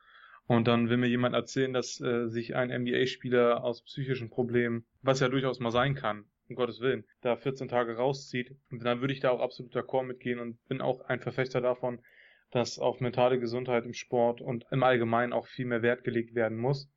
Und 0.47 0.67
dann 0.67 0.89
will 0.89 0.97
mir 0.97 1.07
jemand 1.07 1.33
erzählen, 1.35 1.73
dass 1.73 2.01
äh, 2.01 2.27
sich 2.27 2.55
ein 2.55 2.69
NBA-Spieler 2.69 3.63
aus 3.63 3.83
psychischen 3.83 4.29
Problemen, 4.29 4.85
was 5.01 5.19
ja 5.19 5.29
durchaus 5.29 5.59
mal 5.59 5.71
sein 5.71 5.95
kann, 5.95 6.25
um 6.51 6.55
Gottes 6.55 6.79
Willen, 6.81 7.03
da 7.21 7.35
14 7.35 7.67
Tage 7.67 7.95
rauszieht, 7.95 8.55
dann 8.69 9.01
würde 9.01 9.13
ich 9.13 9.19
da 9.19 9.31
auch 9.31 9.39
absolut 9.39 9.75
d'accord 9.75 10.03
mitgehen 10.03 10.39
und 10.39 10.63
bin 10.67 10.81
auch 10.81 11.01
ein 11.01 11.19
Verfechter 11.19 11.61
davon, 11.61 11.99
dass 12.51 12.79
auf 12.79 12.99
mentale 12.99 13.39
Gesundheit 13.39 13.85
im 13.85 13.93
Sport 13.93 14.41
und 14.41 14.65
im 14.71 14.83
Allgemeinen 14.83 15.33
auch 15.33 15.47
viel 15.47 15.65
mehr 15.65 15.81
Wert 15.81 16.03
gelegt 16.03 16.35
werden 16.35 16.57
muss. 16.57 16.89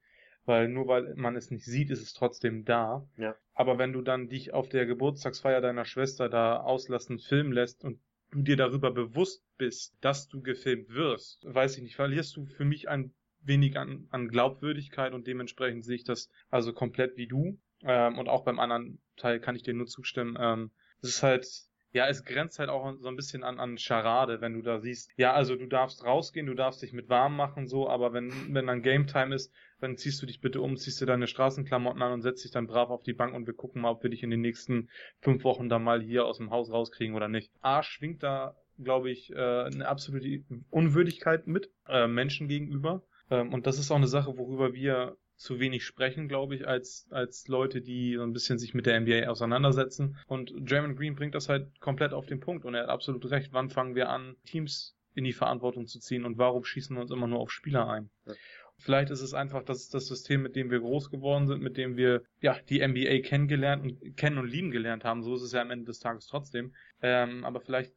Weil 0.46 0.68
nur 0.68 0.88
weil 0.88 1.14
man 1.14 1.37
es 1.37 1.50
nicht 1.50 1.64
sieht, 1.64 1.90
ist 1.90 2.02
es 2.02 2.12
trotzdem 2.12 2.64
da. 2.64 3.08
Ja. 3.16 3.34
Aber 3.54 3.78
wenn 3.78 3.92
du 3.92 4.02
dann 4.02 4.28
dich 4.28 4.52
auf 4.52 4.68
der 4.68 4.84
Geburtstagsfeier 4.84 5.62
deiner 5.62 5.87
Schwester 5.87 6.28
da 6.28 6.61
auslassen 6.61 7.18
filmen 7.18 7.52
lässt 7.52 7.82
und 7.82 7.99
du 8.30 8.42
dir 8.42 8.56
darüber 8.56 8.90
bewusst 8.90 9.42
bist, 9.56 9.96
dass 10.00 10.28
du 10.28 10.42
gefilmt 10.42 10.90
wirst, 10.90 11.46
weiß 11.46 11.76
ich 11.76 11.82
nicht, 11.82 11.96
verlierst 11.96 12.37
du 12.37 12.46
für 12.46 12.64
mich 12.64 12.88
ein 12.88 13.14
wenig 13.40 13.78
an, 13.78 14.06
an 14.11 14.28
Glaubwürdigkeit 14.28 15.12
und 15.12 15.26
dementsprechend 15.26 15.84
sehe 15.84 15.96
ich 15.96 16.04
das 16.04 16.30
also 16.50 16.73
komplett 16.73 17.16
wie 17.16 17.26
du. 17.26 17.58
Ähm, 17.85 18.19
und 18.19 18.29
auch 18.29 18.45
beim 18.45 18.59
anderen 18.59 19.00
Teil 19.17 19.41
kann 19.41 19.57
ich 19.57 19.62
dir 19.62 19.75
nur 19.75 19.87
zustimmen. 19.87 20.37
Ähm, 20.41 20.71
es 21.00 21.11
ist 21.11 21.23
halt 21.23 21.47
ja, 21.95 22.09
es 22.09 22.25
grenzt 22.25 22.59
halt 22.59 22.71
auch 22.71 22.93
so 22.99 23.09
ein 23.09 23.14
bisschen 23.14 23.45
an, 23.45 23.61
an 23.61 23.79
Charade, 23.79 24.41
wenn 24.41 24.55
du 24.55 24.62
da 24.62 24.81
siehst, 24.81 25.12
ja, 25.17 25.33
also 25.33 25.55
du 25.55 25.67
darfst 25.67 26.05
rausgehen, 26.05 26.47
du 26.47 26.55
darfst 26.55 26.83
dich 26.83 26.93
mit 26.93 27.09
warm 27.09 27.37
machen, 27.37 27.69
so, 27.69 27.88
aber 27.88 28.12
wenn, 28.12 28.33
wenn 28.53 28.67
dann 28.67 28.83
Game 28.83 29.07
Time 29.07 29.33
ist, 29.33 29.53
dann 29.81 29.97
ziehst 29.97 30.21
du 30.21 30.26
dich 30.26 30.41
bitte 30.41 30.61
um, 30.61 30.76
ziehst 30.76 31.00
dir 31.00 31.07
deine 31.07 31.29
Straßenklamotten 31.29 32.03
an 32.03 32.12
und 32.12 32.23
setzt 32.23 32.43
dich 32.43 32.50
dann 32.50 32.67
brav 32.67 32.91
auf 32.91 33.05
die 33.05 33.12
Bank 33.12 33.33
und 33.33 33.47
wir 33.47 33.55
gucken 33.55 33.81
mal, 33.81 33.91
ob 33.91 34.03
wir 34.03 34.11
dich 34.11 34.25
in 34.25 34.31
den 34.31 34.41
nächsten 34.41 34.91
fünf 35.21 35.45
Wochen 35.45 35.69
da 35.69 35.79
mal 35.79 36.03
hier 36.03 36.26
aus 36.26 36.38
dem 36.38 36.50
Haus 36.50 36.73
rauskriegen 36.73 37.14
oder 37.14 37.29
nicht. 37.29 37.53
A, 37.61 37.85
schwingt 37.85 38.25
da, 38.25 38.57
glaube 38.83 39.12
ich, 39.12 39.31
äh, 39.31 39.37
eine 39.37 39.87
absolute 39.87 40.43
Unwürdigkeit 40.71 41.47
mit 41.47 41.71
äh, 41.87 42.09
Menschen 42.09 42.49
gegenüber. 42.49 43.05
Ähm, 43.31 43.55
und 43.55 43.69
das 43.69 43.79
ist 43.79 43.93
auch 43.93 43.97
eine 43.97 44.09
Sache, 44.09 44.37
worüber 44.37 44.75
wir 44.75 45.17
zu 45.37 45.61
wenig 45.61 45.85
sprechen, 45.85 46.29
glaube 46.29 46.55
ich, 46.55 46.67
als, 46.67 47.07
als 47.11 47.49
Leute, 47.49 47.81
die 47.81 48.14
so 48.17 48.23
ein 48.23 48.33
bisschen 48.33 48.59
sich 48.59 48.75
mit 48.75 48.87
der 48.87 49.00
NBA 49.00 49.29
auseinandersetzen. 49.29 50.17
Und 50.26 50.53
Draymond 50.59 50.97
Green 50.97 51.17
bringt 51.17 51.35
das 51.35 51.49
halt 51.49 51.81
komplett 51.81 52.12
auf 52.12 52.26
den 52.26 52.41
Punkt 52.41 52.64
und 52.64 52.75
er 52.75 52.85
hat 52.85 52.88
absolut 52.88 53.31
recht. 53.31 53.53
Wann 53.53 53.71
fangen 53.71 53.95
wir 53.95 54.09
an, 54.09 54.37
Teams 54.47 54.97
in 55.14 55.25
die 55.25 55.33
Verantwortung 55.33 55.87
zu 55.87 56.00
ziehen 56.00 56.25
und 56.25 56.38
warum 56.38 56.64
schießen 56.64 56.97
wir 56.97 57.03
uns 57.03 57.11
immer 57.11 57.26
nur 57.26 57.41
auf 57.41 57.50
Spieler 57.50 57.88
ein? 57.88 58.11
Ja. 58.26 58.35
Vielleicht 58.79 59.11
ist 59.11 59.21
es 59.21 59.35
einfach 59.35 59.62
das, 59.62 59.88
das 59.88 60.07
System, 60.07 60.43
mit 60.43 60.57
dem 60.57 60.71
wir 60.71 60.81
groß 60.81 61.11
geworden 61.11 61.47
sind, 61.47 61.62
mit 61.62 61.76
dem 61.76 61.97
wir 61.97 62.23
ja 62.41 62.59
die 62.69 62.87
NBA 62.87 63.21
kennengelernt 63.21 63.83
und 63.83 64.17
kennen 64.17 64.38
und 64.38 64.49
lieben 64.49 64.73
gelernt 64.73 65.05
haben. 65.05 65.23
So 65.23 65.37
ist 65.37 65.43
es 65.43 65.53
ja 65.53 65.62
am 65.62 65.71
Ende 65.71 65.87
des 65.87 66.00
Tages 66.00 66.26
trotzdem. 66.26 66.75
Ähm, 67.00 67.45
aber 67.45 67.61
vielleicht 67.61 67.93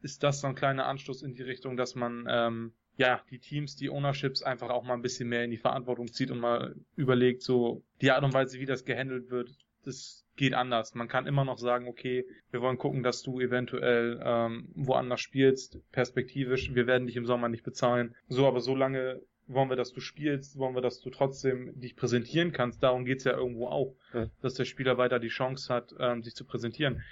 ist 0.00 0.22
das 0.22 0.40
so 0.40 0.46
ein 0.46 0.54
kleiner 0.54 0.86
Anstoß 0.86 1.22
in 1.22 1.34
die 1.34 1.42
Richtung, 1.42 1.76
dass 1.76 1.94
man 1.94 2.26
ähm, 2.28 2.72
ja, 2.96 3.22
die 3.30 3.38
Teams, 3.38 3.76
die 3.76 3.90
Ownerships 3.90 4.42
einfach 4.42 4.70
auch 4.70 4.84
mal 4.84 4.94
ein 4.94 5.02
bisschen 5.02 5.28
mehr 5.28 5.44
in 5.44 5.50
die 5.50 5.56
Verantwortung 5.56 6.12
zieht 6.12 6.30
und 6.30 6.40
mal 6.40 6.74
überlegt, 6.96 7.42
so 7.42 7.82
die 8.00 8.10
Art 8.10 8.22
und 8.22 8.34
Weise, 8.34 8.58
wie 8.60 8.66
das 8.66 8.84
gehandelt 8.84 9.30
wird, 9.30 9.50
das 9.84 10.24
geht 10.36 10.54
anders. 10.54 10.94
Man 10.94 11.08
kann 11.08 11.26
immer 11.26 11.44
noch 11.44 11.58
sagen, 11.58 11.88
okay, 11.88 12.24
wir 12.50 12.60
wollen 12.60 12.78
gucken, 12.78 13.02
dass 13.02 13.22
du 13.22 13.40
eventuell 13.40 14.20
ähm, 14.24 14.68
woanders 14.74 15.20
spielst, 15.20 15.78
perspektivisch, 15.92 16.74
wir 16.74 16.86
werden 16.86 17.06
dich 17.06 17.16
im 17.16 17.26
Sommer 17.26 17.48
nicht 17.48 17.64
bezahlen. 17.64 18.14
So, 18.28 18.46
aber 18.46 18.60
so 18.60 18.74
lange 18.74 19.20
wollen 19.46 19.68
wir, 19.68 19.76
dass 19.76 19.92
du 19.92 20.00
spielst, 20.00 20.56
wollen 20.56 20.74
wir, 20.74 20.80
dass 20.80 21.00
du 21.00 21.10
trotzdem 21.10 21.78
dich 21.78 21.96
präsentieren 21.96 22.52
kannst. 22.52 22.82
Darum 22.82 23.04
geht's 23.04 23.24
ja 23.24 23.32
irgendwo 23.32 23.66
auch, 23.66 23.94
ja. 24.14 24.26
dass 24.40 24.54
der 24.54 24.64
Spieler 24.64 24.98
weiter 24.98 25.18
die 25.18 25.28
Chance 25.28 25.72
hat, 25.72 25.94
ähm, 25.98 26.22
sich 26.22 26.34
zu 26.34 26.44
präsentieren. 26.44 27.02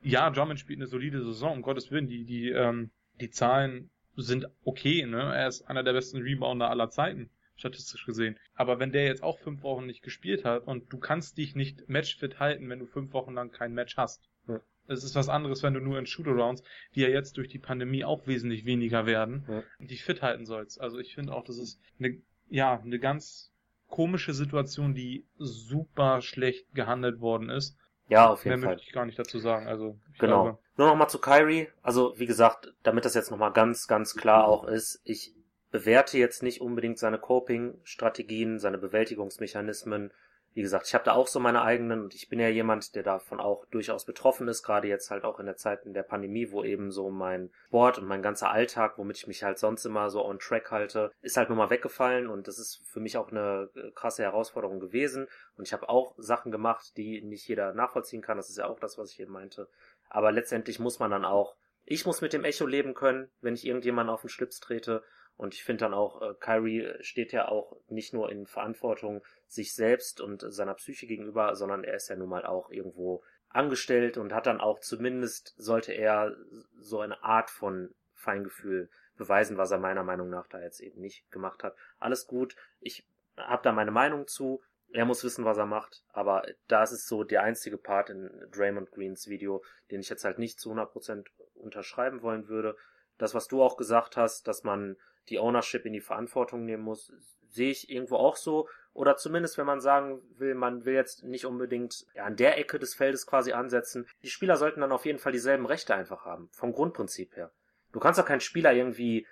Ja, 0.00 0.30
Drummond 0.30 0.60
spielt 0.60 0.78
eine 0.78 0.86
solide 0.86 1.22
Saison, 1.22 1.56
um 1.56 1.62
Gottes 1.62 1.90
Willen, 1.90 2.08
die, 2.08 2.24
die, 2.24 2.50
ähm, 2.50 2.90
die 3.20 3.30
Zahlen 3.30 3.90
sind 4.16 4.48
okay, 4.64 5.06
ne? 5.06 5.34
Er 5.34 5.48
ist 5.48 5.62
einer 5.62 5.82
der 5.82 5.92
besten 5.92 6.22
Rebounder 6.22 6.70
aller 6.70 6.90
Zeiten, 6.90 7.30
statistisch 7.56 8.04
gesehen. 8.06 8.38
Aber 8.54 8.78
wenn 8.78 8.92
der 8.92 9.04
jetzt 9.04 9.22
auch 9.22 9.38
fünf 9.38 9.62
Wochen 9.62 9.86
nicht 9.86 10.02
gespielt 10.02 10.44
hat 10.44 10.66
und 10.66 10.92
du 10.92 10.98
kannst 10.98 11.38
dich 11.38 11.54
nicht 11.54 11.88
matchfit 11.88 12.40
halten, 12.40 12.68
wenn 12.68 12.80
du 12.80 12.86
fünf 12.86 13.12
Wochen 13.12 13.34
lang 13.34 13.50
kein 13.50 13.72
Match 13.72 13.96
hast. 13.96 14.28
Ja. 14.48 14.60
Es 14.88 15.04
ist 15.04 15.14
was 15.14 15.28
anderes, 15.28 15.62
wenn 15.62 15.74
du 15.74 15.80
nur 15.80 15.98
in 15.98 16.06
Shootarounds, 16.06 16.62
die 16.94 17.00
ja 17.00 17.08
jetzt 17.08 17.36
durch 17.36 17.48
die 17.48 17.58
Pandemie 17.58 18.04
auch 18.04 18.26
wesentlich 18.26 18.64
weniger 18.64 19.06
werden, 19.06 19.44
ja. 19.48 19.62
dich 19.78 20.04
fit 20.04 20.22
halten 20.22 20.44
sollst. 20.44 20.80
Also 20.80 20.98
ich 20.98 21.14
finde 21.14 21.32
auch, 21.32 21.44
das 21.44 21.58
ist 21.58 21.80
eine, 21.98 22.20
ja, 22.48 22.80
eine 22.80 22.98
ganz 22.98 23.52
komische 23.88 24.34
Situation, 24.34 24.94
die 24.94 25.26
super 25.36 26.22
schlecht 26.22 26.74
gehandelt 26.74 27.20
worden 27.20 27.50
ist. 27.50 27.76
Ja, 28.08 28.30
auf 28.30 28.44
jeden 28.44 28.60
Mehr 28.60 28.66
Fall. 28.66 28.74
möchte 28.74 28.86
ich 28.88 28.92
gar 28.92 29.06
nicht 29.06 29.18
dazu 29.18 29.38
sagen. 29.38 29.66
Also 29.66 29.98
genau. 30.18 30.42
Glaube, 30.42 30.58
Nur 30.76 30.88
nochmal 30.88 31.08
zu 31.08 31.18
Kyrie. 31.20 31.68
Also 31.82 32.14
wie 32.18 32.26
gesagt, 32.26 32.72
damit 32.82 33.04
das 33.04 33.14
jetzt 33.14 33.30
nochmal 33.30 33.52
ganz, 33.52 33.86
ganz 33.86 34.14
klar 34.14 34.46
auch 34.46 34.64
ist, 34.64 35.00
ich 35.04 35.34
bewerte 35.70 36.18
jetzt 36.18 36.42
nicht 36.42 36.60
unbedingt 36.60 36.98
seine 36.98 37.18
Coping-Strategien, 37.18 38.58
seine 38.58 38.78
Bewältigungsmechanismen 38.78 40.12
wie 40.54 40.62
gesagt, 40.62 40.86
ich 40.86 40.94
habe 40.94 41.04
da 41.04 41.12
auch 41.12 41.28
so 41.28 41.40
meine 41.40 41.62
eigenen 41.62 42.02
und 42.02 42.14
ich 42.14 42.28
bin 42.28 42.38
ja 42.38 42.48
jemand, 42.48 42.94
der 42.94 43.02
davon 43.02 43.40
auch 43.40 43.64
durchaus 43.66 44.04
betroffen 44.04 44.48
ist, 44.48 44.62
gerade 44.62 44.88
jetzt 44.88 45.10
halt 45.10 45.24
auch 45.24 45.40
in 45.40 45.46
der 45.46 45.56
Zeit 45.56 45.86
in 45.86 45.94
der 45.94 46.02
Pandemie, 46.02 46.50
wo 46.50 46.62
eben 46.62 46.90
so 46.90 47.10
mein 47.10 47.50
Sport 47.66 47.98
und 47.98 48.06
mein 48.06 48.22
ganzer 48.22 48.50
Alltag, 48.50 48.98
womit 48.98 49.18
ich 49.18 49.26
mich 49.26 49.42
halt 49.42 49.58
sonst 49.58 49.84
immer 49.84 50.10
so 50.10 50.24
on 50.24 50.38
track 50.38 50.70
halte, 50.70 51.12
ist 51.22 51.36
halt 51.36 51.48
nur 51.48 51.58
mal 51.58 51.70
weggefallen 51.70 52.28
und 52.28 52.48
das 52.48 52.58
ist 52.58 52.82
für 52.84 53.00
mich 53.00 53.16
auch 53.16 53.30
eine 53.30 53.70
äh, 53.74 53.90
krasse 53.92 54.22
Herausforderung 54.22 54.80
gewesen. 54.80 55.26
Und 55.56 55.66
ich 55.66 55.72
habe 55.72 55.88
auch 55.88 56.14
Sachen 56.18 56.52
gemacht, 56.52 56.96
die 56.96 57.22
nicht 57.22 57.48
jeder 57.48 57.72
nachvollziehen 57.72 58.22
kann, 58.22 58.36
das 58.36 58.50
ist 58.50 58.58
ja 58.58 58.66
auch 58.66 58.80
das, 58.80 58.98
was 58.98 59.12
ich 59.12 59.20
eben 59.20 59.32
meinte, 59.32 59.68
aber 60.08 60.32
letztendlich 60.32 60.78
muss 60.78 60.98
man 60.98 61.10
dann 61.10 61.24
auch 61.24 61.56
ich 61.84 62.06
muss 62.06 62.20
mit 62.20 62.32
dem 62.32 62.44
Echo 62.44 62.64
leben 62.64 62.94
können, 62.94 63.28
wenn 63.40 63.54
ich 63.54 63.66
irgendjemanden 63.66 64.14
auf 64.14 64.20
den 64.20 64.30
Schlips 64.30 64.60
trete 64.60 65.02
und 65.42 65.54
ich 65.54 65.64
finde 65.64 65.86
dann 65.86 65.92
auch, 65.92 66.22
äh, 66.22 66.34
Kyrie 66.38 66.94
steht 67.00 67.32
ja 67.32 67.48
auch 67.48 67.76
nicht 67.88 68.14
nur 68.14 68.30
in 68.30 68.46
Verantwortung 68.46 69.24
sich 69.48 69.74
selbst 69.74 70.20
und 70.20 70.40
seiner 70.40 70.74
Psyche 70.74 71.08
gegenüber, 71.08 71.56
sondern 71.56 71.82
er 71.82 71.94
ist 71.94 72.08
ja 72.08 72.14
nun 72.14 72.28
mal 72.28 72.46
auch 72.46 72.70
irgendwo 72.70 73.24
angestellt 73.48 74.18
und 74.18 74.32
hat 74.32 74.46
dann 74.46 74.60
auch 74.60 74.78
zumindest, 74.78 75.52
sollte 75.56 75.94
er 75.94 76.36
so 76.78 77.00
eine 77.00 77.24
Art 77.24 77.50
von 77.50 77.92
Feingefühl 78.14 78.88
beweisen, 79.16 79.56
was 79.56 79.72
er 79.72 79.78
meiner 79.78 80.04
Meinung 80.04 80.30
nach 80.30 80.46
da 80.46 80.60
jetzt 80.60 80.78
eben 80.78 81.00
nicht 81.00 81.28
gemacht 81.32 81.64
hat. 81.64 81.74
Alles 81.98 82.28
gut, 82.28 82.54
ich 82.78 83.04
habe 83.36 83.64
da 83.64 83.72
meine 83.72 83.90
Meinung 83.90 84.28
zu. 84.28 84.62
Er 84.92 85.06
muss 85.06 85.24
wissen, 85.24 85.44
was 85.44 85.58
er 85.58 85.66
macht, 85.66 86.04
aber 86.12 86.46
da 86.68 86.84
ist 86.84 87.08
so 87.08 87.24
der 87.24 87.42
einzige 87.42 87.78
Part 87.78 88.10
in 88.10 88.30
Draymond 88.52 88.92
Greens 88.92 89.26
Video, 89.26 89.64
den 89.90 90.02
ich 90.02 90.08
jetzt 90.08 90.24
halt 90.24 90.38
nicht 90.38 90.60
zu 90.60 90.70
100% 90.70 91.26
unterschreiben 91.54 92.22
wollen 92.22 92.46
würde. 92.46 92.76
Das, 93.18 93.34
was 93.34 93.48
du 93.48 93.60
auch 93.60 93.76
gesagt 93.76 94.16
hast, 94.16 94.46
dass 94.46 94.62
man 94.62 94.96
die 95.28 95.38
Ownership 95.38 95.84
in 95.86 95.92
die 95.92 96.00
Verantwortung 96.00 96.64
nehmen 96.64 96.82
muss, 96.82 97.12
sehe 97.48 97.70
ich 97.70 97.90
irgendwo 97.90 98.16
auch 98.16 98.36
so. 98.36 98.68
Oder 98.94 99.16
zumindest, 99.16 99.56
wenn 99.56 99.66
man 99.66 99.80
sagen 99.80 100.20
will, 100.36 100.54
man 100.54 100.84
will 100.84 100.94
jetzt 100.94 101.24
nicht 101.24 101.46
unbedingt 101.46 102.06
an 102.16 102.36
der 102.36 102.58
Ecke 102.58 102.78
des 102.78 102.94
Feldes 102.94 103.26
quasi 103.26 103.52
ansetzen. 103.52 104.06
Die 104.22 104.30
Spieler 104.30 104.56
sollten 104.56 104.80
dann 104.80 104.92
auf 104.92 105.06
jeden 105.06 105.18
Fall 105.18 105.32
dieselben 105.32 105.66
Rechte 105.66 105.94
einfach 105.94 106.24
haben, 106.24 106.48
vom 106.52 106.72
Grundprinzip 106.72 107.36
her. 107.36 107.52
Du 107.92 108.00
kannst 108.00 108.18
doch 108.18 108.26
keinen 108.26 108.40
Spieler 108.40 108.72
irgendwie 108.72 109.26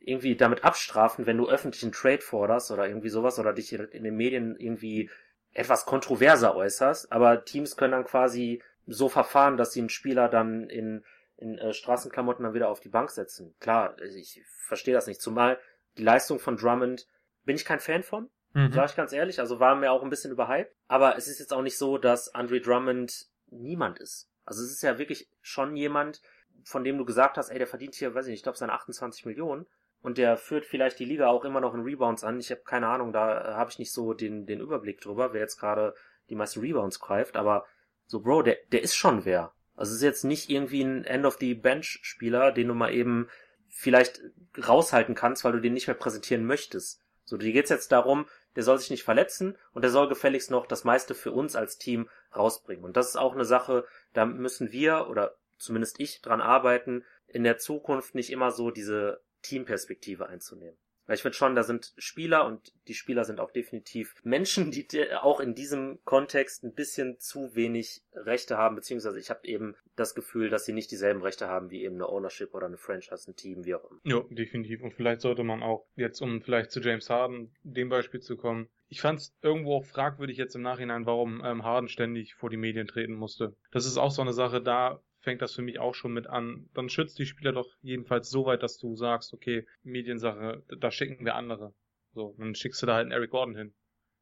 irgendwie 0.00 0.34
damit 0.34 0.64
abstrafen, 0.64 1.26
wenn 1.26 1.36
du 1.36 1.48
öffentlichen 1.48 1.92
Trade 1.92 2.22
forderst 2.22 2.70
oder 2.70 2.88
irgendwie 2.88 3.10
sowas 3.10 3.38
oder 3.38 3.52
dich 3.52 3.72
in 3.72 4.02
den 4.02 4.16
Medien 4.16 4.56
irgendwie 4.56 5.10
etwas 5.52 5.84
kontroverser 5.84 6.56
äußerst, 6.56 7.12
aber 7.12 7.44
Teams 7.44 7.76
können 7.76 7.92
dann 7.92 8.04
quasi 8.04 8.62
so 8.86 9.08
verfahren, 9.08 9.56
dass 9.56 9.72
sie 9.72 9.80
einen 9.80 9.88
Spieler 9.90 10.28
dann 10.28 10.68
in 10.68 11.04
in 11.40 11.58
äh, 11.58 11.72
Straßenklamotten 11.72 12.44
dann 12.44 12.54
wieder 12.54 12.68
auf 12.68 12.80
die 12.80 12.88
Bank 12.88 13.10
setzen. 13.10 13.54
Klar, 13.60 14.00
ich 14.02 14.42
verstehe 14.66 14.94
das 14.94 15.06
nicht. 15.06 15.20
Zumal 15.20 15.58
die 15.96 16.04
Leistung 16.04 16.38
von 16.38 16.56
Drummond 16.56 17.06
bin 17.44 17.56
ich 17.56 17.64
kein 17.64 17.80
Fan 17.80 18.02
von, 18.02 18.30
mhm. 18.52 18.72
sage 18.72 18.90
ich 18.90 18.96
ganz 18.96 19.12
ehrlich. 19.12 19.40
Also 19.40 19.58
war 19.58 19.74
mir 19.74 19.90
auch 19.90 20.02
ein 20.02 20.10
bisschen 20.10 20.30
überhyped. 20.30 20.74
Aber 20.86 21.16
es 21.16 21.28
ist 21.28 21.40
jetzt 21.40 21.52
auch 21.52 21.62
nicht 21.62 21.78
so, 21.78 21.98
dass 21.98 22.34
Andre 22.34 22.60
Drummond 22.60 23.26
niemand 23.48 23.98
ist. 23.98 24.30
Also 24.44 24.62
es 24.62 24.70
ist 24.70 24.82
ja 24.82 24.98
wirklich 24.98 25.28
schon 25.40 25.76
jemand, 25.76 26.20
von 26.64 26.84
dem 26.84 26.98
du 26.98 27.04
gesagt 27.04 27.36
hast, 27.36 27.50
ey, 27.50 27.58
der 27.58 27.66
verdient 27.66 27.94
hier, 27.94 28.14
weiß 28.14 28.26
ich 28.26 28.30
nicht, 28.30 28.40
ich 28.40 28.42
glaube, 28.42 28.58
seine 28.58 28.72
28 28.72 29.24
Millionen. 29.24 29.66
Und 30.02 30.18
der 30.18 30.36
führt 30.36 30.64
vielleicht 30.64 30.98
die 30.98 31.04
Liga 31.04 31.28
auch 31.28 31.44
immer 31.44 31.60
noch 31.60 31.74
in 31.74 31.82
Rebounds 31.82 32.24
an. 32.24 32.40
Ich 32.40 32.50
habe 32.50 32.62
keine 32.62 32.88
Ahnung, 32.88 33.12
da 33.12 33.54
habe 33.56 33.70
ich 33.70 33.78
nicht 33.78 33.92
so 33.92 34.14
den, 34.14 34.46
den 34.46 34.60
Überblick 34.60 35.00
drüber, 35.00 35.32
wer 35.32 35.40
jetzt 35.40 35.58
gerade 35.58 35.94
die 36.30 36.34
meisten 36.34 36.60
Rebounds 36.60 37.00
greift. 37.00 37.36
Aber 37.36 37.66
so, 38.06 38.20
Bro, 38.20 38.42
der, 38.42 38.56
der 38.72 38.82
ist 38.82 38.94
schon 38.94 39.24
wer. 39.24 39.52
Also 39.80 39.92
es 39.92 39.96
ist 39.96 40.02
jetzt 40.02 40.24
nicht 40.24 40.50
irgendwie 40.50 40.82
ein 40.82 41.06
End-of-the-Bench-Spieler, 41.06 42.52
den 42.52 42.68
du 42.68 42.74
mal 42.74 42.92
eben 42.92 43.30
vielleicht 43.70 44.20
raushalten 44.68 45.14
kannst, 45.14 45.42
weil 45.42 45.52
du 45.52 45.60
den 45.60 45.72
nicht 45.72 45.86
mehr 45.86 45.96
präsentieren 45.96 46.44
möchtest. 46.44 47.00
So, 47.24 47.38
dir 47.38 47.50
geht's 47.50 47.70
jetzt 47.70 47.90
darum, 47.90 48.26
der 48.56 48.62
soll 48.62 48.78
sich 48.78 48.90
nicht 48.90 49.04
verletzen 49.04 49.56
und 49.72 49.80
der 49.80 49.90
soll 49.90 50.10
gefälligst 50.10 50.50
noch 50.50 50.66
das 50.66 50.84
meiste 50.84 51.14
für 51.14 51.32
uns 51.32 51.56
als 51.56 51.78
Team 51.78 52.10
rausbringen. 52.36 52.84
Und 52.84 52.98
das 52.98 53.08
ist 53.08 53.16
auch 53.16 53.32
eine 53.32 53.46
Sache, 53.46 53.86
da 54.12 54.26
müssen 54.26 54.70
wir 54.70 55.06
oder 55.08 55.34
zumindest 55.56 55.98
ich 55.98 56.20
dran 56.20 56.42
arbeiten, 56.42 57.02
in 57.26 57.42
der 57.42 57.56
Zukunft 57.56 58.14
nicht 58.14 58.28
immer 58.28 58.50
so 58.50 58.70
diese 58.70 59.22
Teamperspektive 59.40 60.26
einzunehmen. 60.26 60.76
Weil 61.10 61.16
ich 61.16 61.22
finde 61.22 61.36
schon, 61.36 61.56
da 61.56 61.64
sind 61.64 61.92
Spieler 61.98 62.46
und 62.46 62.72
die 62.86 62.94
Spieler 62.94 63.24
sind 63.24 63.40
auch 63.40 63.50
definitiv 63.50 64.14
Menschen, 64.22 64.70
die 64.70 64.86
auch 65.20 65.40
in 65.40 65.56
diesem 65.56 65.98
Kontext 66.04 66.62
ein 66.62 66.72
bisschen 66.72 67.18
zu 67.18 67.56
wenig 67.56 68.04
Rechte 68.14 68.56
haben, 68.56 68.76
beziehungsweise 68.76 69.18
ich 69.18 69.28
habe 69.28 69.40
eben 69.42 69.74
das 69.96 70.14
Gefühl, 70.14 70.50
dass 70.50 70.66
sie 70.66 70.72
nicht 70.72 70.92
dieselben 70.92 71.20
Rechte 71.20 71.48
haben 71.48 71.72
wie 71.72 71.82
eben 71.82 71.96
eine 71.96 72.08
Ownership 72.08 72.54
oder 72.54 72.66
eine 72.66 72.76
Franchise, 72.76 73.28
ein 73.28 73.34
Team, 73.34 73.64
wie 73.64 73.74
auch 73.74 73.90
immer. 73.90 73.98
Ja, 74.04 74.20
definitiv. 74.30 74.82
Und 74.82 74.94
vielleicht 74.94 75.22
sollte 75.22 75.42
man 75.42 75.64
auch 75.64 75.84
jetzt, 75.96 76.20
um 76.20 76.42
vielleicht 76.42 76.70
zu 76.70 76.78
James 76.78 77.10
Harden, 77.10 77.52
dem 77.64 77.88
Beispiel 77.88 78.20
zu 78.20 78.36
kommen, 78.36 78.68
ich 78.86 79.00
fand 79.00 79.18
es 79.18 79.34
irgendwo 79.42 79.78
auch 79.78 79.84
fragwürdig 79.84 80.36
jetzt 80.36 80.54
im 80.54 80.62
Nachhinein, 80.62 81.06
warum 81.06 81.42
ähm, 81.44 81.64
Harden 81.64 81.88
ständig 81.88 82.36
vor 82.36 82.50
die 82.50 82.56
Medien 82.56 82.86
treten 82.86 83.14
musste. 83.14 83.56
Das 83.72 83.84
ist 83.84 83.98
auch 83.98 84.12
so 84.12 84.22
eine 84.22 84.32
Sache, 84.32 84.62
da 84.62 85.02
fängt 85.20 85.42
das 85.42 85.54
für 85.54 85.62
mich 85.62 85.78
auch 85.78 85.94
schon 85.94 86.12
mit 86.12 86.26
an. 86.26 86.68
Dann 86.74 86.88
schützt 86.88 87.18
die 87.18 87.26
Spieler 87.26 87.52
doch 87.52 87.68
jedenfalls 87.82 88.30
so 88.30 88.46
weit, 88.46 88.62
dass 88.62 88.78
du 88.78 88.96
sagst, 88.96 89.32
okay, 89.32 89.66
Mediensache, 89.82 90.62
da 90.78 90.90
schicken 90.90 91.24
wir 91.24 91.34
andere. 91.34 91.74
So, 92.12 92.34
dann 92.38 92.54
schickst 92.54 92.82
du 92.82 92.86
da 92.86 92.94
halt 92.94 93.04
einen 93.04 93.12
Eric 93.12 93.30
Gordon 93.30 93.54
hin. 93.54 93.74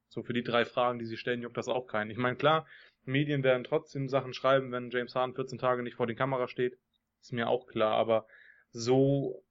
So, 0.09 0.23
für 0.23 0.33
die 0.33 0.43
drei 0.43 0.65
Fragen, 0.65 0.99
die 0.99 1.07
sie 1.07 1.17
stellen, 1.17 1.43
juckt 1.43 1.57
das 1.57 1.69
auch 1.69 1.87
keinen. 1.87 2.11
Ich 2.11 2.17
meine, 2.17 2.37
klar, 2.37 2.67
Medien 3.05 3.43
werden 3.43 3.65
trotzdem 3.65 4.09
Sachen 4.09 4.35
schreiben, 4.35 4.73
wenn 4.73 4.91
James 4.91 5.15
Harden 5.15 5.35
14 5.35 5.59
Tage 5.59 5.83
nicht 5.83 5.97
vor 5.97 6.07
den 6.07 6.17
Kamera 6.17 6.49
steht. 6.49 6.79
Ist 7.21 7.33
mir 7.33 7.49
auch 7.49 7.67
klar, 7.67 7.95
aber 7.95 8.27
so 8.71 9.45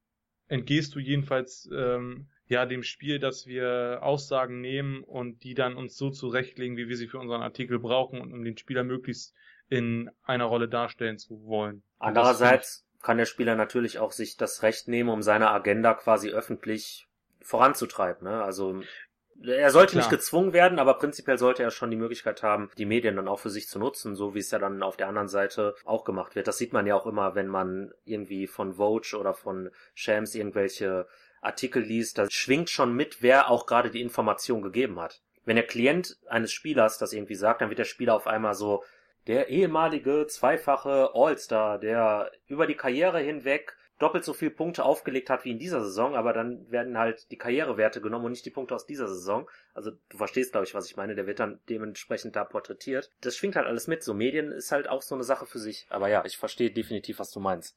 entgehst 0.47 0.95
du 0.95 0.99
jedenfalls 0.99 1.69
ähm, 1.73 2.29
ja 2.47 2.65
dem 2.65 2.83
Spiel, 2.83 3.19
dass 3.19 3.45
wir 3.45 3.99
Aussagen 4.01 4.61
nehmen 4.61 5.03
und 5.03 5.43
die 5.43 5.53
dann 5.53 5.75
uns 5.75 5.97
so 5.97 6.09
zurechtlegen, 6.09 6.77
wie 6.77 6.87
wir 6.87 6.97
sie 6.97 7.07
für 7.07 7.19
unseren 7.19 7.41
Artikel 7.41 7.79
brauchen 7.79 8.21
und 8.21 8.33
um 8.33 8.43
den 8.43 8.57
Spieler 8.57 8.83
möglichst 8.83 9.35
in 9.69 10.09
einer 10.23 10.45
Rolle 10.45 10.67
darstellen 10.67 11.17
zu 11.17 11.43
wollen. 11.45 11.83
Andererseits 11.99 12.85
kann 13.01 13.17
der 13.17 13.25
Spieler 13.25 13.55
natürlich 13.55 13.99
auch 13.99 14.11
sich 14.11 14.37
das 14.37 14.63
Recht 14.63 14.87
nehmen, 14.87 15.09
um 15.09 15.21
seine 15.21 15.49
Agenda 15.51 15.93
quasi 15.93 16.29
öffentlich 16.29 17.07
voranzutreiben. 17.41 18.27
Ne? 18.27 18.43
Also 18.43 18.81
er 19.43 19.69
sollte 19.71 19.91
Klar. 19.91 20.03
nicht 20.03 20.09
gezwungen 20.09 20.53
werden, 20.53 20.79
aber 20.79 20.95
prinzipiell 20.95 21.37
sollte 21.37 21.63
er 21.63 21.71
schon 21.71 21.91
die 21.91 21.97
Möglichkeit 21.97 22.41
haben, 22.43 22.71
die 22.77 22.85
Medien 22.85 23.15
dann 23.15 23.27
auch 23.27 23.39
für 23.39 23.49
sich 23.49 23.67
zu 23.67 23.77
nutzen, 23.77 24.15
so 24.15 24.33
wie 24.33 24.39
es 24.39 24.51
ja 24.51 24.59
dann 24.59 24.81
auf 24.81 24.97
der 24.97 25.07
anderen 25.07 25.27
Seite 25.27 25.75
auch 25.85 26.05
gemacht 26.05 26.35
wird. 26.35 26.47
Das 26.47 26.57
sieht 26.57 26.73
man 26.73 26.87
ja 26.87 26.95
auch 26.95 27.05
immer, 27.05 27.35
wenn 27.35 27.47
man 27.47 27.91
irgendwie 28.03 28.47
von 28.47 28.73
Vogue 28.73 29.17
oder 29.19 29.33
von 29.33 29.69
Shams 29.93 30.33
irgendwelche 30.33 31.07
Artikel 31.41 31.83
liest, 31.83 32.17
da 32.17 32.29
schwingt 32.29 32.69
schon 32.69 32.93
mit, 32.93 33.21
wer 33.21 33.49
auch 33.49 33.67
gerade 33.67 33.91
die 33.91 34.01
Information 34.01 34.61
gegeben 34.63 34.99
hat. 34.99 35.21
Wenn 35.45 35.55
der 35.55 35.67
Klient 35.67 36.17
eines 36.27 36.51
Spielers 36.51 36.97
das 36.97 37.13
irgendwie 37.13 37.35
sagt, 37.35 37.61
dann 37.61 37.69
wird 37.69 37.79
der 37.79 37.85
Spieler 37.85 38.15
auf 38.15 38.27
einmal 38.27 38.55
so 38.55 38.83
der 39.27 39.49
ehemalige 39.49 40.25
zweifache 40.27 41.11
All-Star, 41.13 41.79
der 41.79 42.31
über 42.47 42.67
die 42.67 42.75
Karriere 42.75 43.19
hinweg 43.19 43.77
doppelt 43.99 44.23
so 44.23 44.33
viele 44.33 44.51
Punkte 44.51 44.85
aufgelegt 44.85 45.29
hat 45.29 45.43
wie 45.43 45.51
in 45.51 45.59
dieser 45.59 45.83
Saison, 45.83 46.15
aber 46.15 46.33
dann 46.33 46.69
werden 46.69 46.97
halt 46.97 47.31
die 47.31 47.37
Karrierewerte 47.37 47.99
genommen 47.99 48.25
und 48.25 48.31
nicht 48.31 48.45
die 48.45 48.51
Punkte 48.51 48.75
aus 48.75 48.85
dieser 48.85 49.07
Saison. 49.07 49.49
Also 49.73 49.91
du 50.09 50.17
verstehst, 50.17 50.51
glaube 50.51 50.67
ich, 50.67 50.75
was 50.75 50.85
ich 50.89 50.97
meine. 50.97 51.15
Der 51.15 51.25
wird 51.25 51.39
dann 51.39 51.59
dementsprechend 51.67 52.35
da 52.35 52.43
porträtiert. 52.43 53.11
Das 53.21 53.35
schwingt 53.35 53.55
halt 53.55 53.65
alles 53.65 53.87
mit. 53.87 54.03
So 54.03 54.13
Medien 54.13 54.51
ist 54.51 54.71
halt 54.71 54.87
auch 54.87 55.01
so 55.01 55.15
eine 55.15 55.23
Sache 55.23 55.45
für 55.45 55.59
sich. 55.59 55.87
Aber 55.89 56.09
ja, 56.09 56.23
ich 56.25 56.37
verstehe 56.37 56.71
definitiv, 56.71 57.19
was 57.19 57.31
du 57.31 57.39
meinst. 57.39 57.75